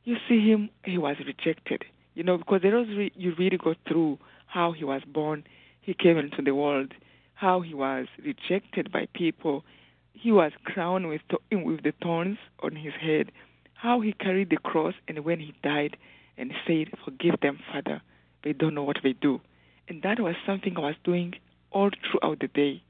you 0.04 0.16
see 0.28 0.40
him, 0.40 0.70
he 0.84 0.98
was 0.98 1.16
rejected. 1.26 1.84
You 2.14 2.24
know, 2.24 2.38
because 2.38 2.62
there 2.62 2.76
was 2.76 2.88
re- 2.88 3.12
you 3.14 3.34
really 3.38 3.58
go 3.58 3.74
through 3.86 4.18
how 4.46 4.72
he 4.72 4.84
was 4.84 5.02
born, 5.06 5.44
he 5.80 5.94
came 5.94 6.18
into 6.18 6.42
the 6.42 6.54
world, 6.54 6.92
how 7.34 7.60
he 7.60 7.74
was 7.74 8.06
rejected 8.24 8.90
by 8.90 9.06
people, 9.14 9.64
he 10.12 10.32
was 10.32 10.52
crowned 10.64 11.08
with 11.08 11.20
th- 11.28 11.64
with 11.64 11.82
the 11.82 11.92
thorns 12.02 12.38
on 12.60 12.74
his 12.74 12.94
head, 12.94 13.30
how 13.74 14.00
he 14.00 14.12
carried 14.12 14.50
the 14.50 14.56
cross, 14.56 14.94
and 15.06 15.20
when 15.20 15.38
he 15.38 15.54
died, 15.62 15.96
and 16.36 16.52
said, 16.66 16.88
Forgive 17.04 17.40
them, 17.40 17.58
Father. 17.72 18.00
They 18.42 18.52
don't 18.52 18.74
know 18.74 18.84
what 18.84 18.98
they 19.02 19.12
do. 19.12 19.40
And 19.88 20.02
that 20.02 20.20
was 20.20 20.34
something 20.46 20.76
I 20.76 20.80
was 20.80 20.94
doing 21.04 21.34
all 21.70 21.90
throughout 21.90 22.40
the 22.40 22.48
day. 22.48 22.82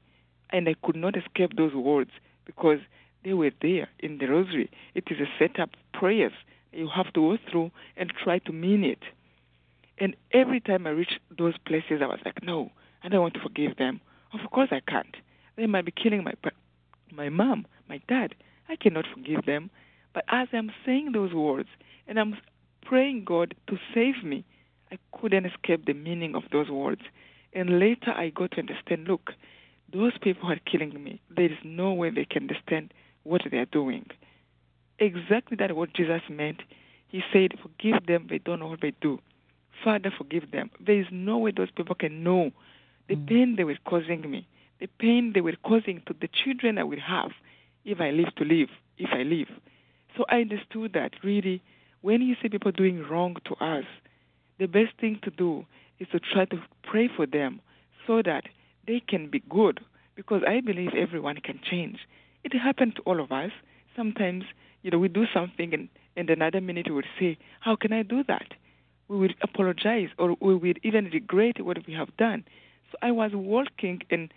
And 0.51 0.67
I 0.67 0.75
could 0.83 0.95
not 0.95 1.15
escape 1.15 1.55
those 1.55 1.73
words 1.73 2.11
because 2.45 2.79
they 3.23 3.33
were 3.33 3.51
there 3.61 3.89
in 3.99 4.17
the 4.17 4.27
rosary. 4.27 4.71
It 4.95 5.05
is 5.09 5.17
a 5.19 5.27
set 5.37 5.59
up 5.59 5.71
prayers 5.93 6.33
you 6.71 6.87
have 6.95 7.11
to 7.13 7.19
go 7.19 7.37
through 7.49 7.71
and 7.97 8.11
try 8.23 8.39
to 8.39 8.51
mean 8.51 8.83
it. 8.83 8.99
And 9.97 10.15
every 10.31 10.59
time 10.59 10.87
I 10.87 10.91
reached 10.91 11.19
those 11.35 11.57
places, 11.65 12.01
I 12.01 12.07
was 12.07 12.19
like, 12.23 12.43
no, 12.43 12.71
I 13.03 13.09
don't 13.09 13.21
want 13.21 13.33
to 13.35 13.39
forgive 13.41 13.77
them. 13.77 14.01
Of 14.33 14.49
course 14.51 14.69
I 14.71 14.79
can't. 14.79 15.15
They 15.57 15.65
might 15.65 15.85
be 15.85 15.91
killing 15.91 16.23
my 16.23 16.33
my 17.11 17.29
mom, 17.29 17.65
my 17.89 17.99
dad. 18.07 18.35
I 18.69 18.75
cannot 18.75 19.05
forgive 19.13 19.45
them. 19.45 19.71
But 20.13 20.25
as 20.29 20.47
I'm 20.53 20.71
saying 20.85 21.11
those 21.11 21.33
words, 21.33 21.69
and 22.07 22.19
I'm 22.19 22.37
praying 22.83 23.25
God 23.25 23.55
to 23.67 23.77
save 23.93 24.23
me, 24.23 24.45
I 24.91 24.97
couldn't 25.11 25.45
escape 25.45 25.85
the 25.85 25.93
meaning 25.93 26.35
of 26.35 26.43
those 26.51 26.69
words. 26.69 27.01
And 27.53 27.79
later 27.79 28.11
I 28.11 28.29
got 28.29 28.51
to 28.51 28.59
understand 28.59 29.07
look, 29.07 29.31
those 29.91 30.17
people 30.21 30.51
are 30.51 30.59
killing 30.65 31.03
me. 31.03 31.21
There 31.35 31.51
is 31.51 31.57
no 31.63 31.93
way 31.93 32.09
they 32.09 32.25
can 32.25 32.43
understand 32.43 32.93
what 33.23 33.41
they 33.49 33.57
are 33.57 33.65
doing. 33.65 34.05
Exactly 34.99 35.57
that 35.57 35.75
what 35.75 35.93
Jesus 35.93 36.21
meant. 36.29 36.61
He 37.07 37.23
said, 37.33 37.53
Forgive 37.61 38.05
them, 38.05 38.27
they 38.29 38.37
don't 38.37 38.59
know 38.59 38.67
what 38.67 38.81
they 38.81 38.93
do. 39.01 39.19
Father, 39.83 40.11
forgive 40.15 40.51
them. 40.51 40.69
There 40.79 40.99
is 40.99 41.07
no 41.11 41.37
way 41.37 41.51
those 41.51 41.71
people 41.71 41.95
can 41.95 42.23
know 42.23 42.51
the 43.07 43.15
mm. 43.15 43.27
pain 43.27 43.55
they 43.55 43.63
were 43.63 43.77
causing 43.85 44.29
me, 44.29 44.47
the 44.79 44.87
pain 44.99 45.31
they 45.33 45.41
were 45.41 45.55
causing 45.63 46.01
to 46.05 46.13
the 46.19 46.29
children 46.43 46.77
I 46.77 46.83
will 46.83 46.99
have 46.99 47.31
if 47.85 47.99
I 47.99 48.11
live 48.11 48.35
to 48.35 48.43
live, 48.43 48.69
if 48.97 49.09
I 49.11 49.23
live. 49.23 49.47
So 50.17 50.25
I 50.29 50.41
understood 50.41 50.93
that 50.93 51.13
really, 51.23 51.61
when 52.01 52.21
you 52.21 52.35
see 52.41 52.49
people 52.49 52.71
doing 52.71 53.03
wrong 53.09 53.37
to 53.45 53.55
us, 53.55 53.85
the 54.59 54.67
best 54.67 54.91
thing 54.99 55.19
to 55.23 55.31
do 55.31 55.65
is 55.99 56.07
to 56.11 56.19
try 56.19 56.45
to 56.45 56.61
pray 56.83 57.09
for 57.13 57.25
them 57.25 57.61
so 58.05 58.21
that 58.21 58.43
they 58.89 59.01
can 59.07 59.29
be 59.29 59.43
good. 59.47 59.79
Because 60.15 60.41
I 60.45 60.59
believe 60.59 60.89
everyone 60.97 61.37
can 61.37 61.59
change. 61.63 61.99
It 62.43 62.53
happened 62.53 62.95
to 62.95 63.01
all 63.03 63.21
of 63.21 63.31
us. 63.31 63.51
Sometimes, 63.95 64.43
you 64.81 64.89
know, 64.91 64.97
we 64.97 65.07
do 65.07 65.25
something 65.33 65.73
and, 65.73 65.87
and 66.17 66.29
another 66.29 66.59
minute 66.59 66.87
we 66.89 66.95
would 66.95 67.05
say, 67.19 67.37
How 67.61 67.75
can 67.75 67.93
I 67.93 68.01
do 68.03 68.23
that? 68.27 68.47
We 69.07 69.17
will 69.17 69.35
apologize 69.41 70.09
or 70.17 70.35
we 70.41 70.55
will 70.55 70.73
even 70.83 71.05
regret 71.05 71.63
what 71.63 71.77
we 71.87 71.93
have 71.93 72.15
done. 72.17 72.43
So 72.91 72.97
I 73.01 73.11
was 73.11 73.31
working 73.33 74.01
and 74.09 74.33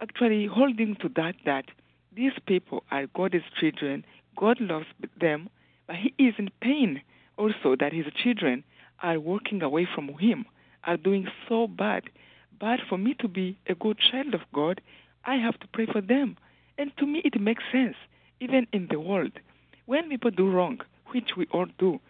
actually 0.00 0.46
holding 0.46 0.96
to 0.96 1.08
that 1.16 1.36
that 1.46 1.66
these 2.14 2.32
people 2.46 2.82
are 2.90 3.06
God's 3.06 3.44
children. 3.58 4.04
God 4.36 4.60
loves 4.60 4.86
them, 5.18 5.48
but 5.86 5.96
He 5.96 6.12
is 6.18 6.34
in 6.38 6.50
pain 6.60 7.00
also 7.38 7.76
that 7.78 7.92
His 7.92 8.06
children 8.22 8.64
are 9.02 9.18
walking 9.20 9.62
away 9.62 9.88
from 9.94 10.08
Him, 10.18 10.44
are 10.84 10.96
doing 10.96 11.28
so 11.48 11.66
bad. 11.66 12.02
But 12.58 12.80
for 12.88 12.98
me 12.98 13.14
to 13.20 13.28
be 13.28 13.56
a 13.68 13.74
good 13.74 13.98
child 13.98 14.34
of 14.34 14.42
God, 14.52 14.80
I 15.24 15.36
have 15.36 15.58
to 15.60 15.66
pray 15.68 15.86
for 15.86 16.00
them. 16.00 16.36
And 16.78 16.96
to 16.98 17.06
me, 17.06 17.22
it 17.24 17.40
makes 17.40 17.64
sense, 17.70 17.96
even 18.40 18.66
in 18.72 18.88
the 18.90 19.00
world. 19.00 19.32
When 19.86 20.08
people 20.08 20.30
do 20.30 20.50
wrong, 20.50 20.80
which 21.12 21.36
we 21.36 21.46
all 21.52 21.66
do, 21.78 22.00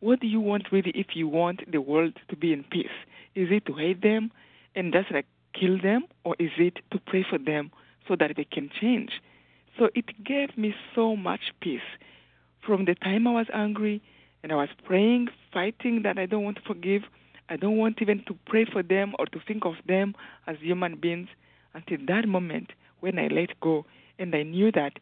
what 0.00 0.20
do 0.20 0.26
you 0.26 0.40
want 0.40 0.70
really 0.72 0.92
if 0.94 1.14
you 1.14 1.28
want 1.28 1.70
the 1.70 1.80
world 1.80 2.14
to 2.28 2.36
be 2.36 2.52
in 2.52 2.64
peace? 2.64 2.86
Is 3.34 3.48
it 3.50 3.66
to 3.66 3.74
hate 3.74 4.02
them 4.02 4.30
and 4.74 4.92
just 4.92 5.10
like 5.10 5.26
kill 5.52 5.78
them, 5.80 6.04
or 6.24 6.36
is 6.38 6.50
it 6.56 6.78
to 6.90 6.98
pray 6.98 7.24
for 7.28 7.38
them 7.38 7.70
so 8.06 8.16
that 8.16 8.36
they 8.36 8.44
can 8.44 8.70
change? 8.80 9.20
So 9.78 9.88
it 9.94 10.24
gave 10.24 10.56
me 10.56 10.74
so 10.94 11.16
much 11.16 11.52
peace. 11.60 11.88
From 12.60 12.84
the 12.84 12.94
time 12.94 13.26
I 13.26 13.32
was 13.32 13.46
angry 13.52 14.02
and 14.42 14.52
I 14.52 14.56
was 14.56 14.68
praying, 14.84 15.28
fighting 15.52 16.02
that 16.02 16.18
I 16.18 16.26
don't 16.26 16.44
want 16.44 16.56
to 16.56 16.62
forgive, 16.62 17.02
I 17.48 17.56
don't 17.56 17.76
want 17.76 18.02
even 18.02 18.22
to 18.26 18.36
pray 18.46 18.66
for 18.70 18.82
them 18.82 19.14
or 19.18 19.26
to 19.26 19.40
think 19.46 19.64
of 19.64 19.74
them 19.86 20.14
as 20.46 20.56
human 20.60 20.96
beings 20.96 21.28
until 21.74 21.98
that 22.06 22.28
moment 22.28 22.72
when 23.00 23.18
I 23.18 23.28
let 23.28 23.58
go 23.60 23.86
and 24.18 24.34
I 24.34 24.42
knew 24.42 24.70
that 24.72 24.92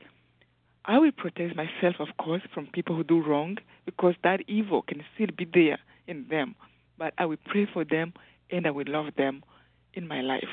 I 0.85 0.99
will 0.99 1.13
protect 1.13 1.57
myself, 1.57 1.97
of 1.99 2.17
course, 2.17 2.43
from 2.55 2.69
people 2.69 2.95
who 2.95 3.03
do 3.03 3.21
wrong 3.21 3.57
because 3.85 4.15
that 4.23 4.41
evil 4.47 4.83
can 4.83 5.03
still 5.15 5.29
be 5.37 5.47
there 5.53 5.79
in 6.07 6.27
them. 6.31 6.55
But 6.97 7.13
I 7.19 7.27
will 7.27 7.39
pray 7.45 7.67
for 7.73 7.85
them 7.85 8.13
and 8.51 8.67
I 8.67 8.71
will 8.71 8.85
love 8.87 9.15
them 9.17 9.43
in 9.95 10.07
my 10.07 10.21
life. 10.21 10.45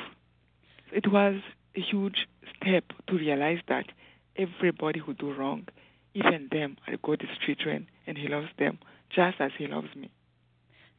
It 0.91 1.11
was 1.11 1.35
a 1.75 1.81
huge 1.81 2.27
step 2.55 2.85
to 3.07 3.15
realize 3.15 3.59
that 3.67 3.85
everybody 4.35 4.99
who 4.99 5.13
do 5.13 5.33
wrong, 5.33 5.67
even 6.15 6.47
them, 6.51 6.77
are 6.87 6.97
God's 6.97 7.29
children, 7.45 7.87
and 8.07 8.17
He 8.17 8.27
loves 8.27 8.49
them 8.57 8.79
just 9.15 9.39
as 9.39 9.51
He 9.57 9.67
loves 9.67 9.95
me. 9.95 10.09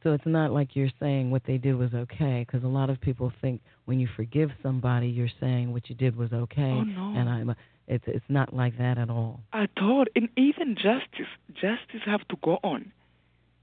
So 0.05 0.13
it's 0.13 0.27
not 0.27 0.51
like 0.51 0.75
you're 0.75 0.91
saying 0.99 1.31
what 1.31 1.41
they 1.47 1.57
did 1.57 1.75
was 1.75 1.91
okay, 1.95 2.45
because 2.45 2.63
a 2.63 2.67
lot 2.67 2.91
of 2.91 3.01
people 3.01 3.33
think 3.41 3.59
when 3.85 3.99
you 3.99 4.07
forgive 4.15 4.51
somebody, 4.61 5.07
you're 5.07 5.27
saying 5.39 5.73
what 5.73 5.89
you 5.89 5.95
did 5.95 6.15
was 6.15 6.31
okay. 6.31 6.61
Oh 6.61 6.83
no! 6.83 7.19
And 7.19 7.27
I'm, 7.27 7.55
it's 7.87 8.03
it's 8.05 8.29
not 8.29 8.53
like 8.53 8.77
that 8.77 8.99
at 8.99 9.09
all. 9.09 9.39
At 9.51 9.71
all, 9.81 10.05
and 10.15 10.29
even 10.37 10.75
justice, 10.75 11.31
justice 11.55 12.01
have 12.05 12.25
to 12.27 12.37
go 12.43 12.59
on. 12.63 12.91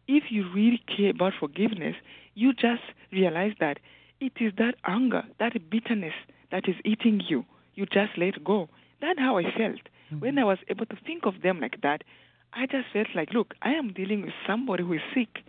If 0.09 0.25
you 0.31 0.51
really 0.53 0.83
care 0.97 1.11
about 1.11 1.35
forgiveness, 1.39 1.95
you 2.35 2.53
just 2.53 2.83
realize 3.13 3.53
that 3.61 3.79
it 4.21 4.33
is 4.41 4.53
that 4.59 4.75
anger, 4.85 5.23
that 5.39 5.71
bitterness 5.71 6.15
that 6.51 6.69
is 6.69 6.75
eating 6.85 7.23
you. 7.29 7.45
You 7.77 7.87
just 7.87 8.19
let 8.19 8.43
go. 8.43 8.69
That's 9.01 9.21
how 9.21 9.39
I 9.39 9.45
felt. 9.45 9.77
Mm-hmm. 10.11 10.19
When 10.19 10.39
I 10.39 10.45
was 10.45 10.59
able 10.69 10.87
to 10.87 10.97
think 11.07 11.25
of 11.25 11.43
them 11.43 11.61
like 11.61 11.83
that, 11.83 12.03
I 12.53 12.67
just 12.67 12.89
felt 12.93 13.09
like, 13.15 13.33
look, 13.33 13.55
I 13.63 13.75
am 13.75 13.93
dealing 13.93 14.23
with 14.23 14.35
somebody 14.45 14.83
who 14.83 14.95
is 14.95 15.01
sick, 15.15 15.45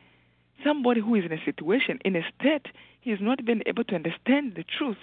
somebody 0.64 1.02
who 1.02 1.16
is 1.16 1.26
in 1.26 1.32
a 1.32 1.44
situation, 1.44 2.00
in 2.06 2.16
a 2.16 2.22
state, 2.40 2.68
he 3.02 3.10
has 3.12 3.20
not 3.22 3.46
been 3.46 3.64
able 3.66 3.84
to 3.86 3.96
understand 3.96 4.54
the 4.56 4.64
truth. 4.64 4.98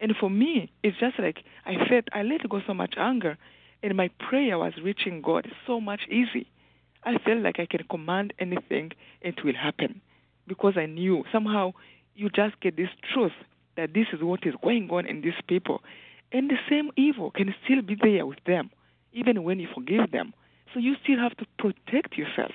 And 0.00 0.14
for 0.18 0.30
me, 0.30 0.70
it's 0.82 0.98
just 0.98 1.18
like 1.18 1.38
I 1.66 1.74
felt 1.88 2.04
I 2.12 2.22
let 2.22 2.48
go 2.48 2.60
so 2.66 2.74
much 2.74 2.94
anger, 2.96 3.36
and 3.82 3.96
my 3.96 4.08
prayer 4.18 4.58
was 4.58 4.72
reaching 4.82 5.22
God 5.22 5.50
so 5.66 5.80
much 5.80 6.02
easy. 6.08 6.46
I 7.04 7.18
felt 7.18 7.40
like 7.40 7.60
I 7.60 7.66
can 7.66 7.84
command 7.88 8.32
anything, 8.38 8.92
it 9.20 9.44
will 9.44 9.54
happen, 9.54 10.00
because 10.46 10.74
I 10.76 10.86
knew 10.86 11.24
somehow 11.32 11.72
you 12.14 12.28
just 12.28 12.60
get 12.60 12.76
this 12.76 12.90
truth 13.12 13.32
that 13.76 13.94
this 13.94 14.06
is 14.12 14.20
what 14.20 14.44
is 14.44 14.54
going 14.62 14.90
on 14.90 15.06
in 15.06 15.20
these 15.20 15.40
people, 15.46 15.82
and 16.32 16.50
the 16.50 16.58
same 16.68 16.90
evil 16.96 17.30
can 17.30 17.54
still 17.64 17.82
be 17.82 17.96
there 18.00 18.26
with 18.26 18.42
them, 18.46 18.70
even 19.12 19.44
when 19.44 19.60
you 19.60 19.68
forgive 19.72 20.10
them. 20.10 20.34
So 20.74 20.80
you 20.80 20.96
still 21.02 21.18
have 21.18 21.36
to 21.36 21.46
protect 21.58 22.18
yourself. 22.18 22.52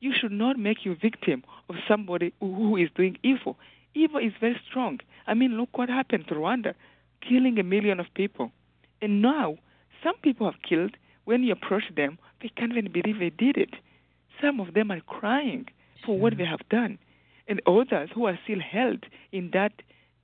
You 0.00 0.12
should 0.18 0.32
not 0.32 0.58
make 0.58 0.84
you 0.84 0.94
victim 0.94 1.44
of 1.68 1.76
somebody 1.88 2.32
who 2.40 2.76
is 2.76 2.88
doing 2.94 3.18
evil. 3.22 3.56
Evil 3.94 4.18
is 4.18 4.32
very 4.40 4.60
strong. 4.68 5.00
I 5.26 5.34
mean, 5.34 5.56
look 5.56 5.76
what 5.78 5.88
happened 5.88 6.28
to 6.28 6.34
Rwanda, 6.34 6.74
killing 7.26 7.58
a 7.58 7.62
million 7.62 7.98
of 7.98 8.06
people. 8.14 8.52
And 9.00 9.22
now, 9.22 9.58
some 10.02 10.16
people 10.22 10.50
have 10.50 10.60
killed. 10.62 10.96
When 11.24 11.42
you 11.42 11.52
approach 11.52 11.84
them, 11.94 12.18
they 12.40 12.50
can't 12.50 12.72
even 12.72 12.92
believe 12.92 13.18
they 13.18 13.30
did 13.30 13.56
it. 13.56 13.74
Some 14.40 14.60
of 14.60 14.74
them 14.74 14.90
are 14.90 15.00
crying 15.00 15.66
for 16.04 16.18
what 16.18 16.36
they 16.36 16.44
have 16.44 16.68
done. 16.68 16.98
And 17.48 17.60
others 17.66 18.10
who 18.14 18.26
are 18.26 18.38
still 18.44 18.60
held 18.60 19.04
in 19.32 19.50
that 19.52 19.72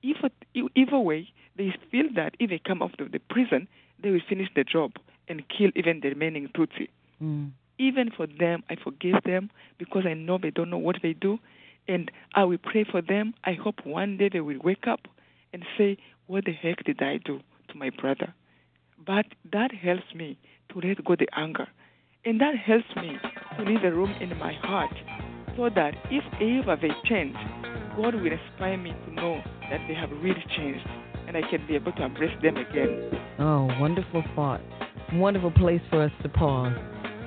evil, 0.02 0.28
evil 0.74 1.04
way, 1.04 1.28
they 1.56 1.74
feel 1.90 2.06
that 2.14 2.36
if 2.38 2.50
they 2.50 2.58
come 2.58 2.82
out 2.82 3.00
of 3.00 3.12
the 3.12 3.18
prison, 3.18 3.68
they 4.02 4.10
will 4.10 4.20
finish 4.28 4.48
the 4.54 4.64
job 4.64 4.92
and 5.28 5.42
kill 5.48 5.70
even 5.74 6.00
the 6.00 6.08
remaining 6.10 6.48
Tutsi. 6.48 6.88
Mm. 7.22 7.52
Even 7.78 8.10
for 8.16 8.26
them, 8.26 8.62
I 8.70 8.76
forgive 8.82 9.16
them 9.24 9.50
because 9.78 10.04
I 10.06 10.14
know 10.14 10.38
they 10.40 10.50
don't 10.50 10.70
know 10.70 10.78
what 10.78 10.96
they 11.02 11.14
do. 11.14 11.38
And 11.88 12.10
I 12.34 12.44
will 12.44 12.58
pray 12.58 12.84
for 12.88 13.02
them. 13.02 13.34
I 13.44 13.52
hope 13.54 13.84
one 13.84 14.16
day 14.16 14.28
they 14.32 14.40
will 14.40 14.60
wake 14.62 14.86
up 14.86 15.00
and 15.52 15.64
say, 15.76 15.98
What 16.26 16.44
the 16.44 16.52
heck 16.52 16.84
did 16.84 17.02
I 17.02 17.18
do 17.24 17.40
to 17.68 17.76
my 17.76 17.90
brother? 17.90 18.34
But 19.04 19.26
that 19.52 19.72
helps 19.74 20.14
me 20.14 20.38
to 20.70 20.86
let 20.86 21.04
go 21.04 21.16
the 21.16 21.26
anger. 21.36 21.66
And 22.24 22.40
that 22.40 22.56
helps 22.56 22.94
me 22.96 23.18
to 23.56 23.64
leave 23.64 23.82
a 23.82 23.90
room 23.92 24.14
in 24.20 24.36
my 24.38 24.52
heart 24.52 24.94
so 25.56 25.68
that 25.74 25.94
if 26.10 26.24
ever 26.40 26.76
they 26.80 26.94
change, 27.08 27.36
God 27.96 28.14
will 28.14 28.32
inspire 28.32 28.76
me 28.76 28.92
to 29.06 29.12
know 29.12 29.42
that 29.70 29.80
they 29.88 29.94
have 29.94 30.10
really 30.22 30.44
changed 30.56 30.86
and 31.26 31.36
I 31.36 31.48
can 31.50 31.66
be 31.66 31.74
able 31.74 31.92
to 31.92 32.04
embrace 32.04 32.36
them 32.42 32.56
again. 32.56 33.10
Oh, 33.38 33.68
wonderful 33.80 34.22
thought. 34.34 34.60
Wonderful 35.14 35.50
place 35.52 35.80
for 35.90 36.02
us 36.02 36.12
to 36.22 36.28
pause. 36.28 36.76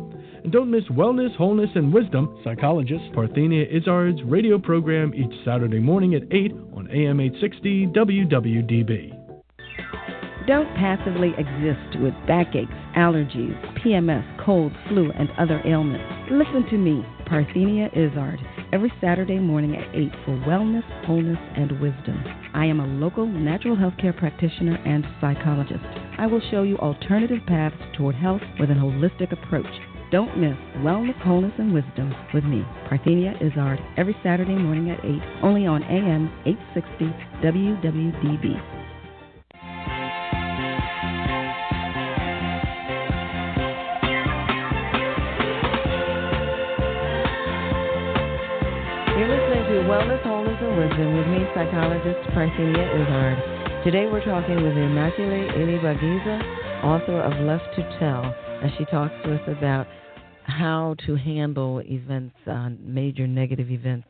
Don't 0.51 0.71
miss 0.71 0.85
Wellness, 0.85 1.35
Wholeness, 1.35 1.69
and 1.75 1.93
Wisdom, 1.93 2.39
psychologist 2.43 3.03
Parthenia 3.13 3.71
Izzard's 3.71 4.23
radio 4.23 4.57
program 4.57 5.13
each 5.13 5.31
Saturday 5.45 5.77
morning 5.77 6.15
at 6.15 6.23
8 6.31 6.51
on 6.75 6.89
AM 6.91 7.19
860 7.19 7.87
WWDB. 7.87 9.15
Don't 10.47 10.73
passively 10.75 11.33
exist 11.37 12.01
with 12.01 12.15
backaches, 12.25 12.67
allergies, 12.97 13.53
PMS, 13.77 14.25
cold, 14.43 14.71
flu, 14.87 15.11
and 15.11 15.29
other 15.37 15.61
ailments. 15.65 16.05
Listen 16.31 16.65
to 16.71 16.77
me, 16.77 17.05
Parthenia 17.27 17.95
Izzard, 17.95 18.39
every 18.73 18.91
Saturday 18.99 19.37
morning 19.37 19.75
at 19.75 19.93
8 19.95 20.11
for 20.25 20.31
Wellness, 20.47 21.05
Wholeness, 21.05 21.37
and 21.55 21.79
Wisdom. 21.79 22.23
I 22.55 22.65
am 22.65 22.79
a 22.79 22.87
local 22.87 23.27
natural 23.27 23.75
health 23.75 23.97
care 23.99 24.13
practitioner 24.13 24.77
and 24.83 25.05
psychologist. 25.21 25.83
I 26.17 26.25
will 26.25 26.41
show 26.49 26.63
you 26.63 26.77
alternative 26.79 27.45
paths 27.45 27.77
toward 27.95 28.15
health 28.15 28.41
with 28.59 28.71
an 28.71 28.79
holistic 28.79 29.31
approach. 29.31 29.67
Don't 30.11 30.39
miss 30.39 30.57
Wellness, 30.77 31.21
Wholeness, 31.21 31.53
and 31.59 31.71
Wisdom 31.71 32.15
with 32.33 32.43
me, 32.43 32.65
Parthenia 32.89 33.37
Izzard, 33.45 33.79
every 33.95 34.17
Saturday 34.23 34.55
morning 34.55 34.89
at 34.89 34.97
8, 35.05 35.21
only 35.43 35.67
on 35.67 35.83
AM 35.83 36.33
860 36.47 37.13
WWDB. 37.45 38.57
You're 49.13 49.29
listening 49.29 49.63
to 49.69 49.85
Wellness, 49.85 50.23
Wholeness, 50.25 50.57
and 50.59 50.75
Wisdom 50.75 51.17
with 51.17 51.27
me, 51.27 51.45
psychologist 51.53 52.17
Parthenia 52.33 52.89
Izzard. 52.97 53.83
Today 53.85 54.09
we're 54.11 54.25
talking 54.25 54.55
with 54.55 54.73
Immaculée 54.73 55.53
Ilibagiza, 55.53 56.83
author 56.83 57.21
of 57.21 57.33
Left 57.45 57.63
to 57.75 57.83
Tell, 57.99 58.33
as 58.61 58.71
she 58.77 58.85
talks 58.85 59.13
to 59.23 59.35
us 59.35 59.41
about 59.57 59.87
how 60.43 60.95
to 61.05 61.15
handle 61.15 61.81
events, 61.85 62.35
uh, 62.47 62.69
major 62.81 63.27
negative 63.27 63.69
events 63.69 64.07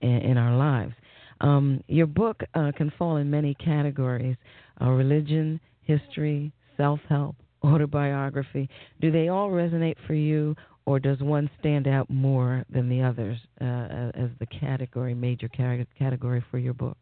in, 0.00 0.10
in 0.10 0.36
our 0.36 0.56
lives. 0.56 0.92
Um, 1.40 1.82
your 1.88 2.06
book 2.06 2.42
uh, 2.54 2.72
can 2.76 2.92
fall 2.98 3.16
in 3.16 3.30
many 3.30 3.54
categories 3.54 4.36
uh, 4.80 4.88
religion, 4.88 5.60
history, 5.82 6.52
self 6.76 7.00
help, 7.08 7.36
autobiography. 7.64 8.68
Do 9.00 9.10
they 9.12 9.28
all 9.28 9.50
resonate 9.50 9.96
for 10.06 10.14
you, 10.14 10.56
or 10.86 10.98
does 10.98 11.20
one 11.20 11.50
stand 11.60 11.86
out 11.86 12.08
more 12.10 12.64
than 12.70 12.88
the 12.88 13.02
others 13.02 13.38
uh, 13.60 14.10
as 14.14 14.30
the 14.40 14.46
category, 14.46 15.14
major 15.14 15.48
category 15.48 16.44
for 16.50 16.58
your 16.58 16.74
book? 16.74 16.96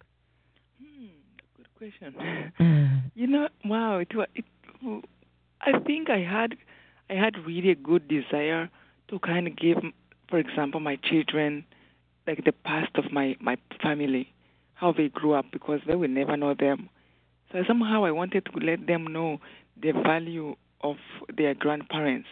Hmm, 0.82 1.06
good 1.56 1.68
question. 1.76 3.12
you 3.14 3.26
know, 3.26 3.48
wow, 3.64 3.98
it, 3.98 4.08
it, 4.34 5.04
I 5.62 5.78
think 5.86 6.10
I 6.10 6.18
had 6.18 6.54
I 7.10 7.14
had 7.14 7.44
really 7.46 7.70
a 7.70 7.74
good 7.74 8.08
desire 8.08 8.70
to 9.08 9.18
kind 9.18 9.46
of 9.48 9.56
give, 9.56 9.78
for 10.28 10.38
example, 10.38 10.80
my 10.80 10.96
children 10.96 11.64
like 12.26 12.44
the 12.44 12.52
past 12.52 12.92
of 12.96 13.10
my 13.12 13.36
my 13.40 13.56
family, 13.82 14.32
how 14.74 14.92
they 14.92 15.08
grew 15.08 15.32
up 15.32 15.46
because 15.52 15.80
they 15.86 15.96
will 15.96 16.08
never 16.08 16.36
know 16.36 16.54
them. 16.54 16.88
So 17.52 17.64
somehow 17.66 18.04
I 18.04 18.12
wanted 18.12 18.44
to 18.46 18.52
let 18.64 18.86
them 18.86 19.04
know 19.12 19.40
the 19.82 19.92
value 19.92 20.54
of 20.82 20.96
their 21.36 21.54
grandparents 21.54 22.28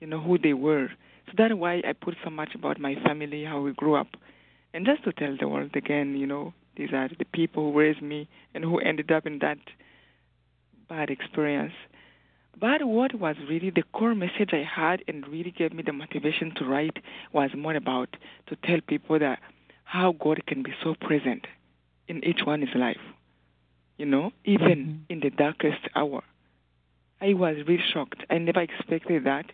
you 0.00 0.06
know, 0.06 0.20
who 0.20 0.38
they 0.38 0.52
were. 0.52 0.88
So 1.26 1.32
that's 1.36 1.54
why 1.54 1.82
I 1.86 1.92
put 1.92 2.16
so 2.24 2.30
much 2.30 2.54
about 2.54 2.78
my 2.78 2.94
family, 3.04 3.44
how 3.44 3.60
we 3.60 3.72
grew 3.72 3.96
up. 3.96 4.08
And 4.74 4.84
just 4.86 5.04
to 5.04 5.12
tell 5.12 5.36
the 5.38 5.48
world 5.48 5.70
again, 5.74 6.16
you 6.16 6.26
know, 6.26 6.52
these 6.76 6.92
are 6.92 7.08
the 7.08 7.24
people 7.24 7.72
who 7.72 7.78
raised 7.78 8.02
me 8.02 8.28
and 8.54 8.62
who 8.64 8.78
ended 8.78 9.10
up 9.10 9.26
in 9.26 9.38
that 9.40 9.58
bad 10.88 11.10
experience. 11.10 11.72
But 12.58 12.84
what 12.84 13.14
was 13.14 13.36
really 13.48 13.70
the 13.70 13.82
core 13.92 14.14
message 14.14 14.50
I 14.52 14.62
had 14.64 15.02
and 15.06 15.26
really 15.28 15.50
gave 15.50 15.74
me 15.74 15.82
the 15.84 15.92
motivation 15.92 16.54
to 16.56 16.64
write 16.64 16.96
was 17.32 17.50
more 17.56 17.74
about 17.74 18.16
to 18.46 18.56
tell 18.64 18.78
people 18.86 19.18
that 19.18 19.40
how 19.84 20.12
God 20.12 20.42
can 20.46 20.62
be 20.62 20.72
so 20.82 20.94
present 20.98 21.46
in 22.08 22.24
each 22.24 22.40
one's 22.46 22.68
life. 22.74 23.00
You 23.98 24.06
know, 24.06 24.32
even 24.44 24.68
mm-hmm. 24.68 25.12
in 25.12 25.20
the 25.20 25.30
darkest 25.30 25.88
hour. 25.94 26.22
I 27.20 27.34
was 27.34 27.56
really 27.66 27.82
shocked. 27.92 28.22
I 28.30 28.38
never 28.38 28.60
expected 28.60 29.24
that. 29.24 29.46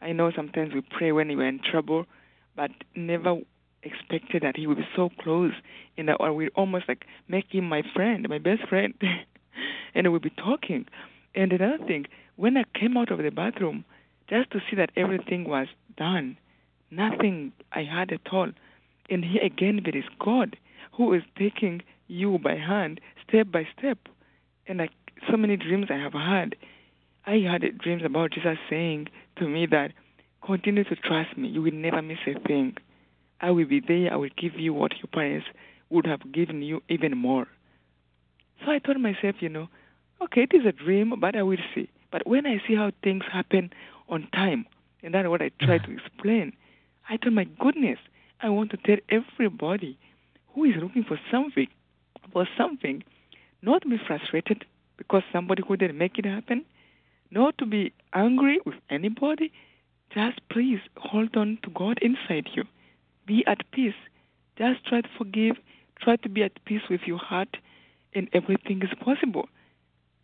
I 0.00 0.12
know 0.12 0.30
sometimes 0.34 0.74
we 0.74 0.80
pray 0.80 1.10
when 1.10 1.28
we're 1.36 1.48
in 1.48 1.60
trouble, 1.60 2.06
but 2.54 2.70
never 2.94 3.38
expected 3.82 4.42
that 4.42 4.56
he 4.56 4.66
would 4.66 4.78
be 4.78 4.88
so 4.94 5.10
close 5.20 5.52
and 5.96 6.08
that 6.08 6.20
we 6.34 6.48
almost 6.50 6.88
like 6.88 7.04
make 7.28 7.46
him 7.50 7.68
my 7.68 7.82
friend, 7.94 8.28
my 8.28 8.38
best 8.38 8.68
friend. 8.68 8.94
and 9.94 10.10
we'll 10.10 10.20
be 10.20 10.30
talking. 10.30 10.86
And 11.34 11.52
another 11.52 11.84
thing, 11.84 12.06
when 12.38 12.56
I 12.56 12.62
came 12.78 12.96
out 12.96 13.10
of 13.10 13.18
the 13.18 13.30
bathroom, 13.30 13.84
just 14.30 14.52
to 14.52 14.60
see 14.60 14.76
that 14.76 14.92
everything 14.96 15.48
was 15.48 15.66
done, 15.96 16.38
nothing 16.88 17.52
I 17.72 17.82
had 17.82 18.12
at 18.12 18.32
all. 18.32 18.52
And 19.10 19.24
here 19.24 19.42
again 19.42 19.80
there 19.84 19.96
is 19.96 20.08
God 20.20 20.56
who 20.96 21.12
is 21.14 21.22
taking 21.36 21.82
you 22.06 22.38
by 22.38 22.54
hand 22.54 23.00
step 23.26 23.50
by 23.50 23.66
step. 23.76 23.98
And 24.68 24.78
like 24.78 24.92
so 25.28 25.36
many 25.36 25.56
dreams 25.56 25.86
I 25.90 25.96
have 25.96 26.12
had, 26.12 26.54
I 27.26 27.38
had 27.38 27.76
dreams 27.78 28.02
about 28.04 28.30
Jesus 28.30 28.56
saying 28.70 29.08
to 29.38 29.48
me 29.48 29.66
that 29.66 29.92
continue 30.46 30.84
to 30.84 30.94
trust 30.94 31.36
me. 31.36 31.48
You 31.48 31.62
will 31.62 31.72
never 31.72 32.00
miss 32.02 32.18
a 32.24 32.38
thing. 32.46 32.76
I 33.40 33.50
will 33.50 33.66
be 33.66 33.80
there. 33.80 34.12
I 34.12 34.16
will 34.16 34.30
give 34.40 34.54
you 34.54 34.72
what 34.72 34.92
your 34.98 35.08
parents 35.12 35.48
would 35.90 36.06
have 36.06 36.32
given 36.32 36.62
you, 36.62 36.82
even 36.88 37.16
more. 37.16 37.48
So 38.64 38.70
I 38.70 38.78
told 38.78 39.00
myself, 39.00 39.36
you 39.40 39.48
know, 39.48 39.68
okay, 40.22 40.42
it 40.42 40.54
is 40.54 40.66
a 40.66 40.72
dream, 40.72 41.14
but 41.18 41.34
I 41.34 41.42
will 41.42 41.58
see. 41.74 41.88
But 42.10 42.26
when 42.26 42.46
I 42.46 42.62
see 42.66 42.74
how 42.74 42.92
things 43.02 43.24
happen 43.30 43.70
on 44.08 44.28
time, 44.32 44.66
and 45.02 45.14
that's 45.14 45.28
what 45.28 45.42
I 45.42 45.50
try 45.60 45.78
to 45.78 45.92
explain, 45.92 46.52
I 47.08 47.16
thought, 47.16 47.32
my 47.32 47.44
goodness, 47.44 47.98
I 48.40 48.48
want 48.48 48.70
to 48.70 48.76
tell 48.78 48.96
everybody 49.08 49.98
who 50.54 50.64
is 50.64 50.76
looking 50.80 51.04
for 51.04 51.18
something, 51.30 51.68
for 52.32 52.48
something, 52.56 53.02
not 53.62 53.82
to 53.82 53.88
be 53.88 53.98
frustrated 54.06 54.64
because 54.96 55.22
somebody 55.32 55.62
couldn't 55.62 55.96
make 55.96 56.18
it 56.18 56.24
happen, 56.24 56.64
not 57.30 57.58
to 57.58 57.66
be 57.66 57.92
angry 58.12 58.60
with 58.64 58.76
anybody. 58.90 59.52
Just 60.14 60.40
please 60.48 60.80
hold 60.96 61.36
on 61.36 61.58
to 61.62 61.70
God 61.70 61.98
inside 62.00 62.48
you. 62.54 62.64
Be 63.26 63.44
at 63.46 63.70
peace. 63.72 63.94
Just 64.56 64.84
try 64.86 65.02
to 65.02 65.08
forgive. 65.16 65.56
Try 66.00 66.16
to 66.16 66.28
be 66.28 66.42
at 66.42 66.64
peace 66.64 66.82
with 66.88 67.02
your 67.06 67.18
heart, 67.18 67.56
and 68.14 68.28
everything 68.32 68.82
is 68.82 68.90
possible. 69.04 69.48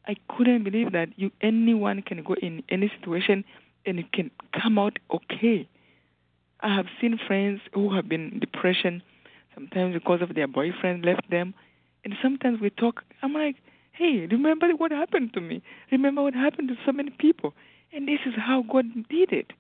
I 0.07 0.17
couldn't 0.29 0.65
believe 0.65 0.93
that 0.93 1.09
you 1.17 1.31
anyone 1.41 2.03
can 2.03 2.23
go 2.23 2.35
in 2.35 2.63
any 2.69 2.93
situation 2.99 3.45
and 3.87 3.99
it 3.99 4.13
can 4.13 4.31
come 4.53 4.79
out 4.79 4.99
okay. 5.13 5.69
I 6.61 6.75
have 6.75 6.87
seen 7.01 7.19
friends 7.27 7.61
who 7.73 7.95
have 7.95 8.09
been 8.09 8.33
in 8.33 8.41
depression, 8.41 9.03
sometimes 9.55 9.95
because 9.95 10.23
of 10.23 10.35
their 10.35 10.47
boyfriend 10.47 11.05
left 11.05 11.31
them, 11.31 11.55
and 12.05 12.15
sometimes 12.23 12.61
we 12.61 12.71
talk. 12.71 13.03
I'm 13.23 13.35
like, 13.35 13.57
hey, 13.93 14.27
remember 14.31 14.69
what 14.77 14.91
happened 14.91 15.33
to 15.35 15.41
me? 15.41 15.63
Remember 15.93 16.23
what 16.23 16.35
happened 16.35 16.69
to 16.69 16.75
so 16.85 16.93
many 16.93 17.11
people? 17.11 17.55
And 17.93 18.09
this 18.09 18.21
is 18.27 18.35
how 18.37 18.63
God 18.63 18.87
did 19.09 19.33
it. 19.33 19.53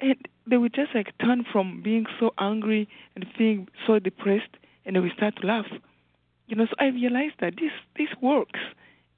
And 0.00 0.16
they 0.46 0.56
would 0.56 0.74
just 0.74 0.94
like 0.94 1.16
turn 1.18 1.44
from 1.50 1.82
being 1.82 2.06
so 2.18 2.32
angry 2.38 2.88
and 3.14 3.26
feeling 3.36 3.68
so 3.86 3.98
depressed, 3.98 4.56
and 4.84 4.96
they 4.96 5.00
would 5.00 5.12
start 5.12 5.36
to 5.40 5.46
laugh. 5.46 5.66
You 6.46 6.56
know, 6.56 6.66
so 6.66 6.74
I 6.78 6.86
realized 6.86 7.36
that 7.40 7.54
this 7.56 7.72
this 7.96 8.08
works. 8.20 8.60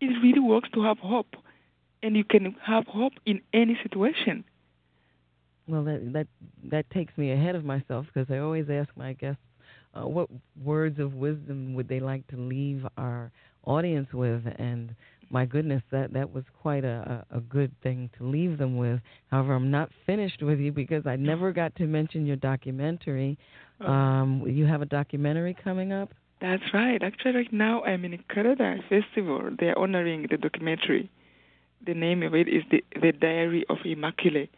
It 0.00 0.06
really 0.22 0.40
works 0.40 0.68
to 0.74 0.82
have 0.82 0.98
hope, 0.98 1.34
and 2.02 2.16
you 2.16 2.24
can 2.24 2.54
have 2.64 2.86
hope 2.86 3.14
in 3.24 3.40
any 3.52 3.78
situation. 3.82 4.44
Well, 5.68 5.84
that 5.84 6.12
that 6.12 6.26
that 6.70 6.90
takes 6.90 7.16
me 7.16 7.32
ahead 7.32 7.54
of 7.54 7.64
myself 7.64 8.06
because 8.12 8.30
I 8.30 8.38
always 8.38 8.66
ask 8.70 8.88
my 8.96 9.14
guests, 9.14 9.42
uh, 9.94 10.06
what 10.06 10.28
words 10.62 10.98
of 10.98 11.14
wisdom 11.14 11.74
would 11.74 11.88
they 11.88 12.00
like 12.00 12.26
to 12.28 12.36
leave 12.36 12.86
our 12.96 13.32
audience 13.64 14.12
with, 14.12 14.42
and 14.58 14.94
my 15.30 15.44
goodness, 15.44 15.82
that 15.90 16.12
that 16.12 16.32
was 16.32 16.44
quite 16.62 16.84
a, 16.84 17.24
a 17.30 17.40
good 17.40 17.72
thing 17.82 18.10
to 18.18 18.24
leave 18.24 18.58
them 18.58 18.76
with. 18.76 19.00
However, 19.30 19.54
I'm 19.54 19.70
not 19.70 19.90
finished 20.04 20.42
with 20.42 20.60
you 20.60 20.70
because 20.72 21.06
I 21.06 21.16
never 21.16 21.52
got 21.52 21.74
to 21.76 21.86
mention 21.86 22.26
your 22.26 22.36
documentary. 22.36 23.36
Oh. 23.80 23.86
Um, 23.86 24.44
you 24.46 24.66
have 24.66 24.82
a 24.82 24.86
documentary 24.86 25.56
coming 25.64 25.92
up. 25.92 26.10
That's 26.40 26.62
right. 26.74 27.02
Actually, 27.02 27.36
right 27.36 27.52
now 27.52 27.82
I'm 27.84 28.04
in 28.04 28.22
Canada 28.32 28.76
Festival. 28.88 29.50
They're 29.58 29.78
honoring 29.78 30.26
the 30.30 30.36
documentary. 30.36 31.10
The 31.84 31.94
name 31.94 32.22
of 32.22 32.34
it 32.34 32.48
is 32.48 32.62
the 32.70 32.84
the 33.00 33.12
Diary 33.12 33.64
of 33.70 33.78
Immaculée. 33.86 34.48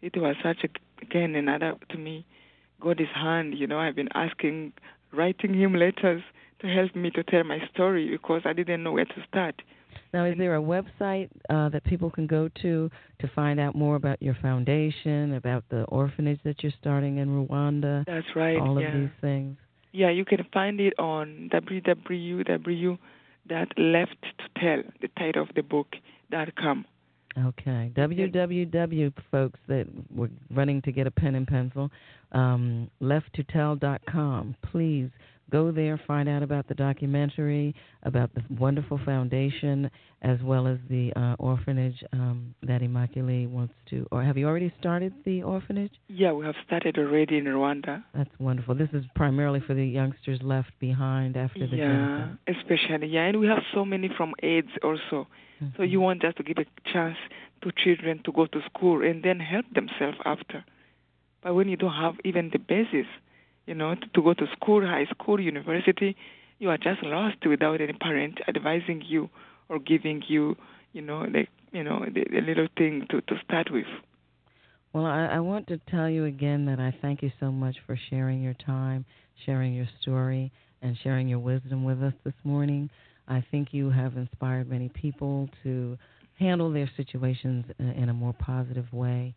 It 0.00 0.16
was 0.16 0.36
such 0.42 0.64
a, 0.64 0.68
again 1.02 1.34
another 1.34 1.74
to 1.90 1.98
me, 1.98 2.24
God's 2.80 3.00
hand. 3.14 3.58
You 3.58 3.66
know, 3.66 3.78
I've 3.78 3.96
been 3.96 4.08
asking, 4.14 4.72
writing 5.12 5.54
him 5.54 5.74
letters 5.74 6.22
to 6.60 6.66
help 6.66 6.94
me 6.96 7.10
to 7.10 7.22
tell 7.22 7.44
my 7.44 7.58
story 7.72 8.08
because 8.10 8.42
I 8.44 8.52
didn't 8.52 8.82
know 8.82 8.92
where 8.92 9.04
to 9.04 9.24
start. 9.28 9.60
Now, 10.12 10.24
is 10.24 10.38
there 10.38 10.56
a 10.56 10.62
website 10.62 11.28
uh, 11.50 11.68
that 11.70 11.84
people 11.84 12.10
can 12.10 12.26
go 12.26 12.48
to 12.62 12.90
to 13.20 13.30
find 13.34 13.60
out 13.60 13.74
more 13.74 13.96
about 13.96 14.22
your 14.22 14.36
foundation, 14.40 15.34
about 15.34 15.64
the 15.70 15.82
orphanage 15.84 16.40
that 16.44 16.62
you're 16.62 16.72
starting 16.80 17.18
in 17.18 17.28
Rwanda? 17.28 18.04
That's 18.06 18.26
right. 18.34 18.58
All 18.58 18.80
yeah. 18.80 18.88
of 18.88 18.94
these 18.94 19.10
things. 19.20 19.56
Yeah, 19.92 20.10
you 20.10 20.24
can 20.24 20.44
find 20.52 20.80
it 20.80 20.98
on 20.98 21.50
www.lefttotell, 21.52 22.98
the 25.00 25.08
title 25.18 25.42
of 25.42 25.48
the 25.54 25.62
book, 25.62 25.96
dot 26.30 26.54
com. 26.56 26.84
Okay. 27.46 27.92
www, 27.94 29.12
folks 29.30 29.60
that 29.68 29.86
were 30.10 30.30
running 30.50 30.82
to 30.82 30.92
get 30.92 31.06
a 31.06 31.10
pen 31.10 31.34
and 31.34 31.46
pencil, 31.46 31.90
um, 32.32 32.90
lefttotell.com. 33.00 34.56
Please 34.70 35.10
go 35.50 35.70
there, 35.70 36.00
find 36.06 36.28
out 36.28 36.42
about 36.42 36.68
the 36.68 36.74
documentary, 36.74 37.74
about 38.02 38.34
the 38.34 38.42
wonderful 38.50 39.00
foundation, 39.04 39.90
as 40.22 40.38
well 40.42 40.66
as 40.66 40.78
the 40.90 41.12
uh, 41.14 41.36
orphanage 41.38 42.02
um, 42.12 42.54
that 42.62 42.80
Immaculée 42.80 43.48
wants 43.48 43.74
to. 43.90 44.06
Or 44.10 44.22
have 44.22 44.36
you 44.36 44.46
already 44.46 44.72
started 44.78 45.12
the 45.24 45.42
orphanage? 45.42 45.92
Yeah, 46.08 46.32
we 46.32 46.44
have 46.44 46.56
started 46.66 46.98
already 46.98 47.38
in 47.38 47.44
Rwanda. 47.44 48.02
That's 48.14 48.30
wonderful. 48.38 48.74
This 48.74 48.88
is 48.92 49.04
primarily 49.14 49.60
for 49.66 49.74
the 49.74 49.86
youngsters 49.86 50.40
left 50.42 50.70
behind 50.80 51.36
after 51.36 51.66
the 51.66 51.76
yeah, 51.76 51.86
genocide. 51.86 52.38
especially 52.48 53.08
yeah, 53.08 53.26
and 53.26 53.40
we 53.40 53.46
have 53.46 53.62
so 53.74 53.84
many 53.84 54.10
from 54.16 54.34
AIDS 54.42 54.68
also. 54.82 55.28
Mm-hmm. 55.62 55.66
So 55.76 55.82
you 55.82 56.00
want 56.00 56.22
just 56.22 56.36
to 56.38 56.42
give 56.42 56.58
a 56.58 56.92
chance 56.92 57.16
to 57.62 57.72
children 57.84 58.20
to 58.24 58.32
go 58.32 58.46
to 58.46 58.60
school 58.72 59.04
and 59.04 59.22
then 59.22 59.40
help 59.40 59.66
themselves 59.74 60.18
after. 60.24 60.64
But 61.42 61.54
when 61.54 61.68
you 61.68 61.76
don't 61.76 61.94
have 61.94 62.14
even 62.24 62.50
the 62.52 62.58
basis, 62.58 63.06
you 63.68 63.74
know, 63.74 63.94
to, 63.94 64.06
to 64.14 64.22
go 64.22 64.32
to 64.32 64.46
school, 64.56 64.80
high 64.80 65.04
school, 65.14 65.38
university, 65.38 66.16
you 66.58 66.70
are 66.70 66.78
just 66.78 67.02
lost 67.02 67.36
without 67.46 67.82
any 67.82 67.92
parent 67.92 68.40
advising 68.48 69.02
you 69.06 69.28
or 69.68 69.78
giving 69.78 70.22
you, 70.26 70.56
you 70.94 71.02
know, 71.02 71.20
like 71.32 71.50
you 71.70 71.84
know 71.84 72.02
the, 72.06 72.24
the 72.30 72.40
little 72.40 72.66
thing 72.78 73.06
to 73.10 73.20
to 73.20 73.34
start 73.44 73.70
with. 73.70 73.84
Well, 74.94 75.04
I, 75.04 75.26
I 75.26 75.40
want 75.40 75.66
to 75.68 75.78
tell 75.90 76.08
you 76.08 76.24
again 76.24 76.64
that 76.64 76.80
I 76.80 76.96
thank 77.02 77.22
you 77.22 77.30
so 77.38 77.52
much 77.52 77.76
for 77.86 77.96
sharing 78.08 78.42
your 78.42 78.54
time, 78.54 79.04
sharing 79.44 79.74
your 79.74 79.88
story, 80.00 80.50
and 80.80 80.96
sharing 81.02 81.28
your 81.28 81.38
wisdom 81.38 81.84
with 81.84 82.02
us 82.02 82.14
this 82.24 82.34
morning. 82.44 82.88
I 83.28 83.44
think 83.50 83.68
you 83.72 83.90
have 83.90 84.16
inspired 84.16 84.70
many 84.70 84.88
people 84.88 85.50
to 85.62 85.98
handle 86.38 86.72
their 86.72 86.90
situations 86.96 87.66
uh, 87.78 87.84
in 87.84 88.08
a 88.08 88.14
more 88.14 88.32
positive 88.32 88.90
way. 88.94 89.34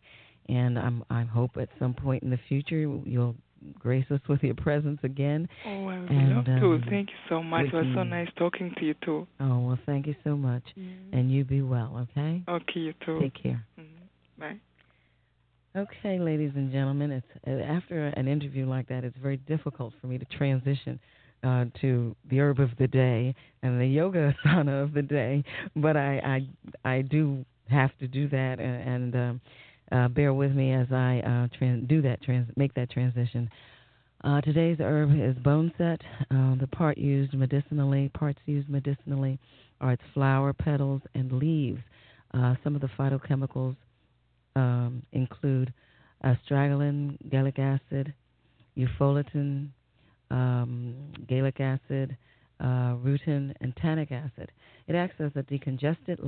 And 0.48 0.78
I'm, 0.78 1.04
I 1.10 1.24
hope 1.24 1.50
at 1.60 1.68
some 1.78 1.92
point 1.92 2.22
in 2.22 2.30
the 2.30 2.40
future 2.48 2.78
you'll 2.78 3.36
grace 3.78 4.04
us 4.10 4.20
with 4.28 4.42
your 4.42 4.54
presence 4.54 4.98
again. 5.02 5.48
Oh, 5.66 5.86
I 5.88 5.98
would 6.00 6.10
and, 6.10 6.36
love 6.36 6.44
to. 6.44 6.52
um, 6.52 6.84
thank 6.88 7.10
you 7.10 7.16
so 7.28 7.42
much. 7.42 7.66
It 7.66 7.74
was 7.74 7.86
so 7.94 8.02
nice 8.02 8.28
talking 8.36 8.74
to 8.78 8.84
you 8.84 8.94
too. 9.04 9.26
Oh, 9.40 9.58
well, 9.60 9.78
thank 9.86 10.06
you 10.06 10.14
so 10.24 10.36
much. 10.36 10.62
And 10.76 11.30
you 11.32 11.44
be 11.44 11.62
well, 11.62 12.06
okay? 12.10 12.42
Okay, 12.48 12.80
you 12.80 12.94
too. 13.04 13.20
Take 13.20 13.42
care. 13.42 13.64
Mhm. 13.78 13.84
Bye. 14.38 14.60
Okay, 15.74 16.18
ladies 16.18 16.52
and 16.54 16.70
gentlemen, 16.70 17.10
it's 17.10 17.26
uh, 17.46 17.50
after 17.50 18.08
an 18.08 18.28
interview 18.28 18.66
like 18.66 18.88
that, 18.88 19.04
it's 19.04 19.16
very 19.22 19.38
difficult 19.38 19.94
for 20.00 20.06
me 20.06 20.18
to 20.18 20.24
transition 20.26 21.00
uh, 21.42 21.64
to 21.80 22.14
the 22.30 22.40
herb 22.40 22.60
of 22.60 22.70
the 22.78 22.86
day 22.86 23.34
and 23.62 23.80
the 23.80 23.86
yoga 23.86 24.34
asana 24.44 24.82
of 24.82 24.92
the 24.92 25.02
day, 25.02 25.42
but 25.76 25.96
I 25.96 26.46
I, 26.84 26.96
I 26.96 27.02
do 27.02 27.44
have 27.70 27.96
to 28.00 28.06
do 28.06 28.28
that, 28.28 28.60
and, 28.60 28.88
and 28.88 29.14
um, 29.14 29.40
uh, 29.92 30.08
bear 30.08 30.32
with 30.32 30.52
me 30.52 30.72
as 30.72 30.86
I 30.90 31.20
uh, 31.24 31.48
tran- 31.58 31.86
do 31.86 32.02
that 32.02 32.22
trans- 32.22 32.50
make 32.56 32.74
that 32.74 32.90
transition. 32.90 33.50
Uh, 34.24 34.40
today's 34.40 34.78
herb 34.80 35.10
is 35.10 35.36
boneset. 35.42 35.98
Uh, 36.30 36.54
the 36.60 36.68
part 36.70 36.96
used 36.96 37.34
medicinally, 37.34 38.08
parts 38.14 38.38
used 38.46 38.68
medicinally, 38.68 39.38
are 39.80 39.92
its 39.92 40.02
flower, 40.14 40.52
petals, 40.52 41.02
and 41.14 41.32
leaves. 41.32 41.80
Uh, 42.32 42.54
some 42.62 42.74
of 42.74 42.80
the 42.80 42.88
phytochemicals 42.98 43.76
um, 44.56 45.02
include 45.12 45.72
astragalin, 46.24 47.18
gallic 47.30 47.58
acid, 47.58 48.14
eufoliatin, 48.78 49.68
um, 50.30 50.94
gallic 51.28 51.60
acid, 51.60 52.16
uh, 52.62 52.94
rutin, 53.04 53.52
and 53.60 53.74
tannic 53.76 54.12
acid. 54.12 54.50
It 54.86 54.94
acts 54.94 55.16
as 55.20 55.32
a 55.34 55.42
decongestant, 55.42 56.20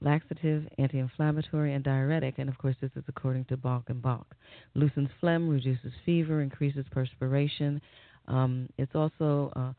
laxative, 0.00 0.68
anti-inflammatory, 0.78 1.74
and 1.74 1.84
diuretic, 1.84 2.34
and 2.38 2.48
of 2.48 2.56
course 2.58 2.76
this 2.80 2.90
is 2.96 3.04
according 3.08 3.44
to 3.46 3.56
Balch 3.56 3.84
and 3.88 4.00
Balch. 4.00 4.26
Loosens 4.74 5.10
phlegm, 5.20 5.48
reduces 5.48 5.92
fever, 6.04 6.40
increases 6.40 6.86
perspiration. 6.90 7.80
Um, 8.28 8.68
it's 8.78 8.94
also 8.94 9.52
uh, 9.54 9.72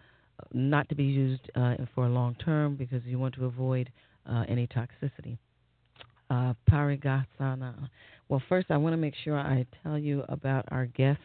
not 0.53 0.87
to 0.89 0.95
be 0.95 1.03
used 1.03 1.49
uh, 1.55 1.75
for 1.93 2.07
long 2.07 2.35
term 2.35 2.75
because 2.75 3.01
you 3.05 3.17
want 3.17 3.35
to 3.35 3.45
avoid 3.45 3.91
uh, 4.29 4.43
any 4.47 4.67
toxicity. 4.67 5.37
Uh, 6.29 6.53
Parighasana. 6.69 7.89
Well, 8.29 8.41
first 8.49 8.67
I 8.69 8.77
want 8.77 8.93
to 8.93 8.97
make 8.97 9.13
sure 9.23 9.37
I 9.37 9.65
tell 9.83 9.97
you 9.97 10.23
about 10.29 10.65
our 10.69 10.87
guest 10.87 11.21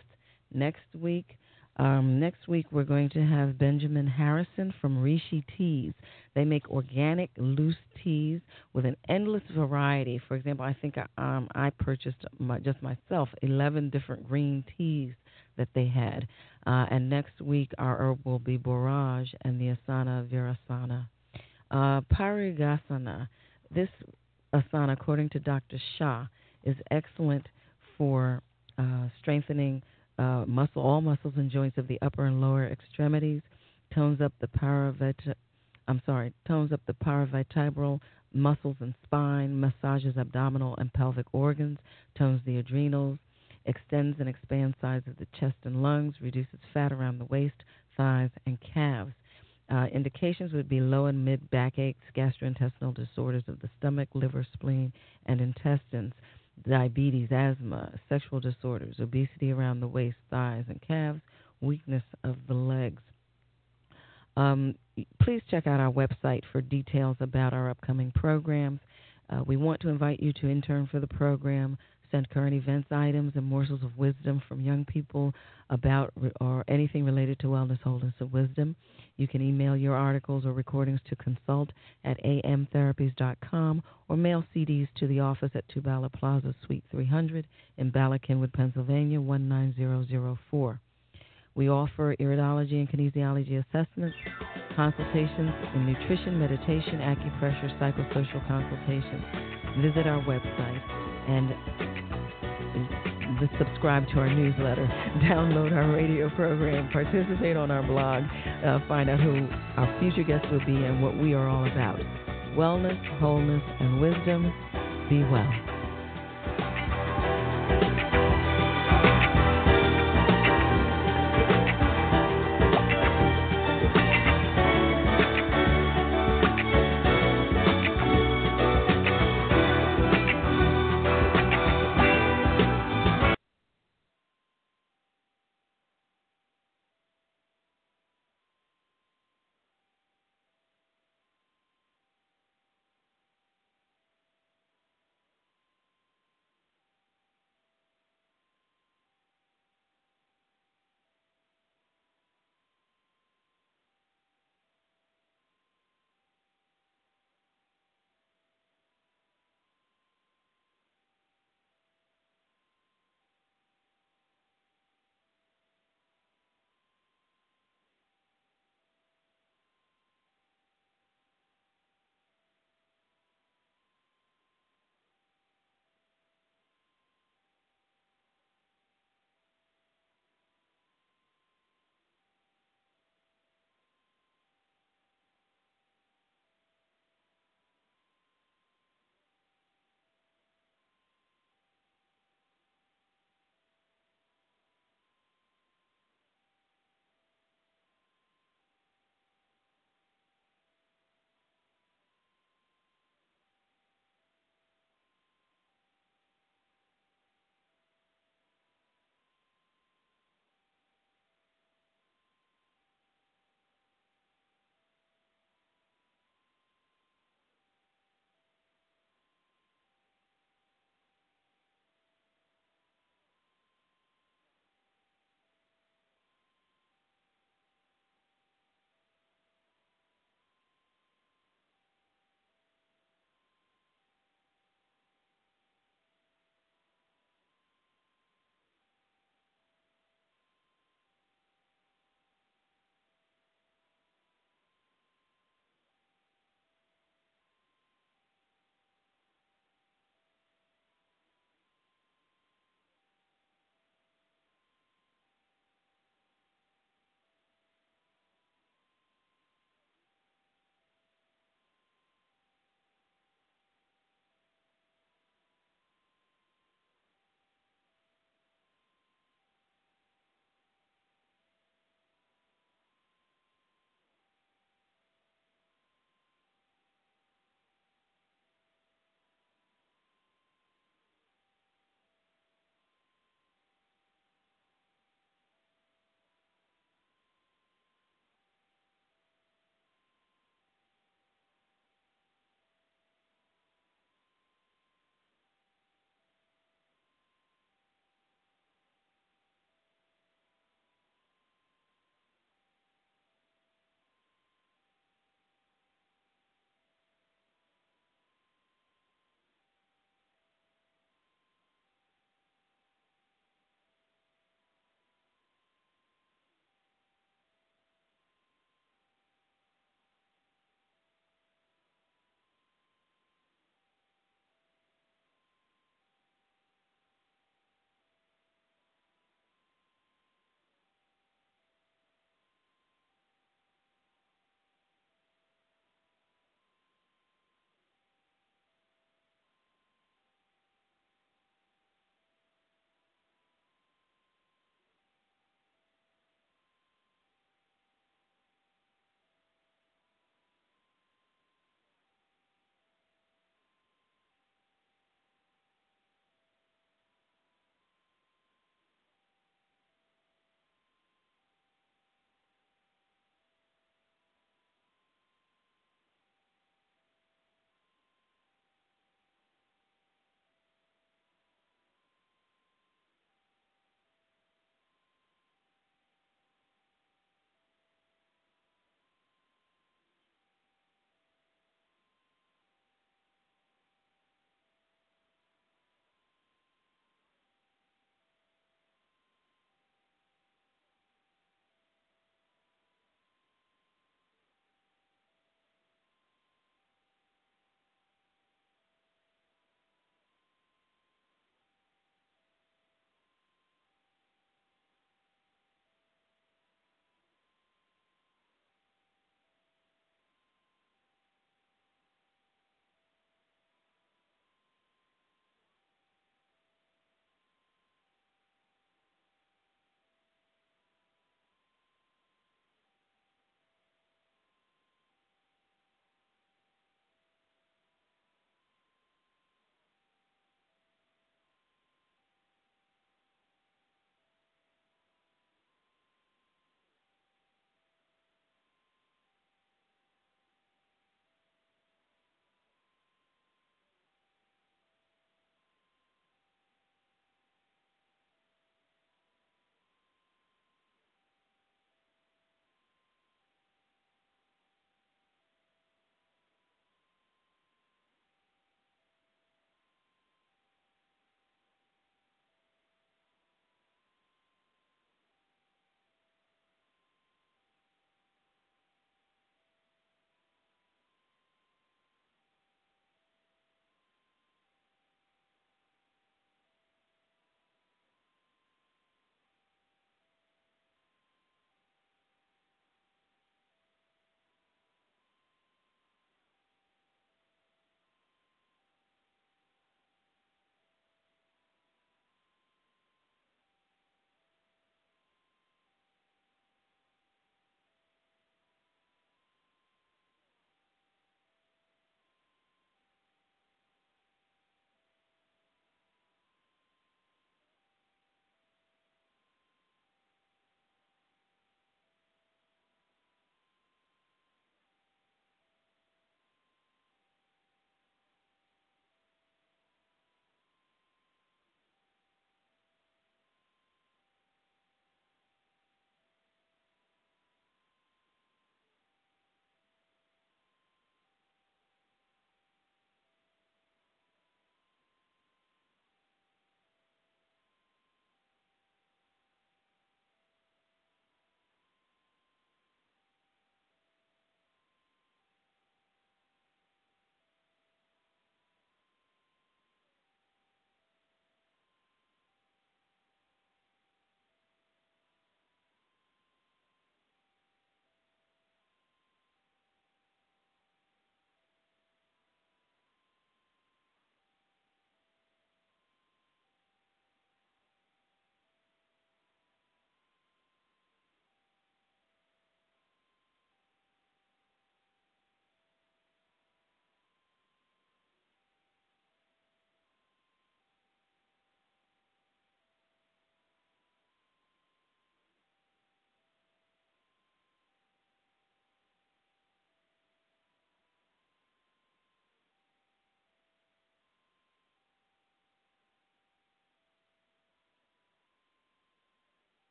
next 0.52 0.82
week. 0.94 1.36
Um, 1.76 2.20
next 2.20 2.46
week, 2.48 2.66
we're 2.70 2.84
going 2.84 3.08
to 3.10 3.22
have 3.22 3.58
Benjamin 3.58 4.06
Harrison 4.06 4.74
from 4.80 4.98
Rishi 4.98 5.44
Teas. 5.56 5.92
They 6.34 6.44
make 6.44 6.68
organic 6.70 7.30
loose 7.36 7.76
teas 8.02 8.40
with 8.72 8.84
an 8.84 8.96
endless 9.08 9.42
variety. 9.54 10.20
For 10.28 10.36
example, 10.36 10.64
I 10.64 10.76
think 10.80 10.96
I, 10.98 11.06
um, 11.16 11.48
I 11.54 11.70
purchased 11.70 12.24
my, 12.38 12.58
just 12.58 12.82
myself 12.82 13.28
11 13.42 13.90
different 13.90 14.28
green 14.28 14.64
teas 14.76 15.14
that 15.56 15.68
they 15.74 15.86
had. 15.86 16.26
Uh, 16.66 16.86
and 16.90 17.08
next 17.08 17.40
week, 17.40 17.72
our 17.78 17.96
herb 17.96 18.18
will 18.24 18.38
be 18.38 18.58
borage 18.58 19.34
and 19.42 19.60
the 19.60 19.76
asana 19.76 20.26
virasana. 20.28 21.06
Uh, 21.70 22.00
parighasana. 22.12 23.28
This 23.70 23.88
asana, 24.52 24.92
according 24.92 25.30
to 25.30 25.38
Dr. 25.38 25.78
Shah, 25.96 26.26
is 26.64 26.76
excellent 26.90 27.48
for 27.96 28.42
uh, 28.78 29.08
strengthening 29.20 29.82
uh, 30.20 30.44
muscle, 30.46 30.82
all 30.82 31.00
muscles 31.00 31.34
and 31.36 31.50
joints 31.50 31.78
of 31.78 31.88
the 31.88 31.98
upper 32.02 32.26
and 32.26 32.40
lower 32.40 32.66
extremities, 32.66 33.40
tones 33.94 34.20
up 34.20 34.32
the 34.40 34.46
paravit- 34.48 35.34
I'm 35.88 36.02
sorry, 36.04 36.32
tones 36.46 36.72
up 36.72 36.82
the 36.86 36.92
paravertebral 36.92 38.00
muscles 38.32 38.76
and 38.80 38.94
spine, 39.02 39.58
massages 39.58 40.18
abdominal 40.18 40.76
and 40.76 40.92
pelvic 40.92 41.26
organs, 41.32 41.78
tones 42.16 42.42
the 42.44 42.58
adrenals, 42.58 43.18
extends 43.64 44.20
and 44.20 44.28
expands 44.28 44.76
size 44.80 45.02
of 45.06 45.16
the 45.16 45.26
chest 45.38 45.56
and 45.64 45.82
lungs, 45.82 46.14
reduces 46.20 46.60
fat 46.74 46.92
around 46.92 47.18
the 47.18 47.24
waist, 47.24 47.64
thighs, 47.96 48.30
and 48.44 48.58
calves. 48.60 49.14
Uh, 49.70 49.86
indications 49.92 50.52
would 50.52 50.68
be 50.68 50.80
low 50.80 51.06
and 51.06 51.24
mid 51.24 51.50
backaches, 51.50 52.02
gastrointestinal 52.14 52.94
disorders 52.94 53.44
of 53.48 53.60
the 53.60 53.70
stomach, 53.78 54.08
liver, 54.14 54.46
spleen, 54.52 54.92
and 55.26 55.40
intestines 55.40 56.12
diabetes, 56.68 57.28
asthma, 57.30 57.92
sexual 58.08 58.40
disorders, 58.40 58.96
obesity 59.00 59.52
around 59.52 59.80
the 59.80 59.88
waist, 59.88 60.16
thighs, 60.30 60.64
and 60.68 60.80
calves, 60.86 61.20
weakness 61.60 62.02
of 62.24 62.36
the 62.48 62.54
legs. 62.54 63.02
Um, 64.36 64.74
please 65.22 65.42
check 65.50 65.66
out 65.66 65.80
our 65.80 65.92
website 65.92 66.42
for 66.52 66.60
details 66.60 67.16
about 67.20 67.52
our 67.52 67.70
upcoming 67.70 68.12
programs. 68.12 68.80
Uh, 69.28 69.42
we 69.46 69.56
want 69.56 69.80
to 69.80 69.88
invite 69.88 70.20
you 70.20 70.32
to 70.34 70.50
intern 70.50 70.88
for 70.90 71.00
the 71.00 71.06
program, 71.06 71.76
send 72.10 72.28
current 72.30 72.54
events 72.54 72.88
items 72.90 73.32
and 73.36 73.44
morsels 73.44 73.82
of 73.82 73.96
wisdom 73.98 74.42
from 74.48 74.60
young 74.60 74.84
people 74.84 75.34
about 75.70 76.12
or 76.40 76.64
anything 76.68 77.04
related 77.04 77.38
to 77.40 77.46
wellness, 77.46 77.80
wholeness, 77.82 78.14
and 78.18 78.32
wisdom. 78.32 78.76
You 79.16 79.28
can 79.28 79.42
email 79.42 79.76
your 79.76 79.94
articles 79.94 80.46
or 80.46 80.52
recordings 80.52 81.00
to 81.08 81.16
consult 81.16 81.70
at 82.04 82.22
amtherapies.com 82.24 83.82
or 84.08 84.16
mail 84.16 84.44
CDs 84.54 84.88
to 84.98 85.06
the 85.06 85.20
office 85.20 85.50
at 85.54 85.68
Two 85.68 85.80
Bala 85.80 86.08
Plaza, 86.08 86.54
Suite 86.64 86.84
300 86.90 87.46
in 87.78 87.90
Bala 87.90 88.18
Cynwyd, 88.18 88.52
Pennsylvania, 88.52 89.20
19004. 89.20 90.80
We 91.54 91.68
offer 91.68 92.16
iridology 92.16 92.74
and 92.74 92.88
kinesiology 92.88 93.62
assessments, 93.62 94.16
consultations 94.76 95.52
in 95.74 95.86
nutrition, 95.86 96.38
meditation, 96.38 97.00
acupressure, 97.00 97.78
psychosocial 97.78 98.46
consultations. 98.46 99.24
Visit 99.82 100.06
our 100.06 100.22
website 100.22 101.09
and 101.30 101.54
subscribe 103.58 104.06
to 104.08 104.18
our 104.18 104.28
newsletter, 104.28 104.86
download 105.24 105.72
our 105.72 105.90
radio 105.92 106.28
program, 106.30 106.90
participate 106.90 107.56
on 107.56 107.70
our 107.70 107.82
blog, 107.82 108.24
uh, 108.64 108.78
find 108.88 109.08
out 109.08 109.20
who 109.20 109.48
our 109.76 110.00
future 110.00 110.22
guests 110.22 110.46
will 110.50 110.64
be 110.66 110.84
and 110.84 111.02
what 111.02 111.16
we 111.16 111.34
are 111.34 111.48
all 111.48 111.64
about. 111.70 111.98
Wellness, 112.56 112.98
wholeness, 113.20 113.62
and 113.80 114.00
wisdom. 114.00 114.52
Be 115.08 115.22
well. 115.24 115.79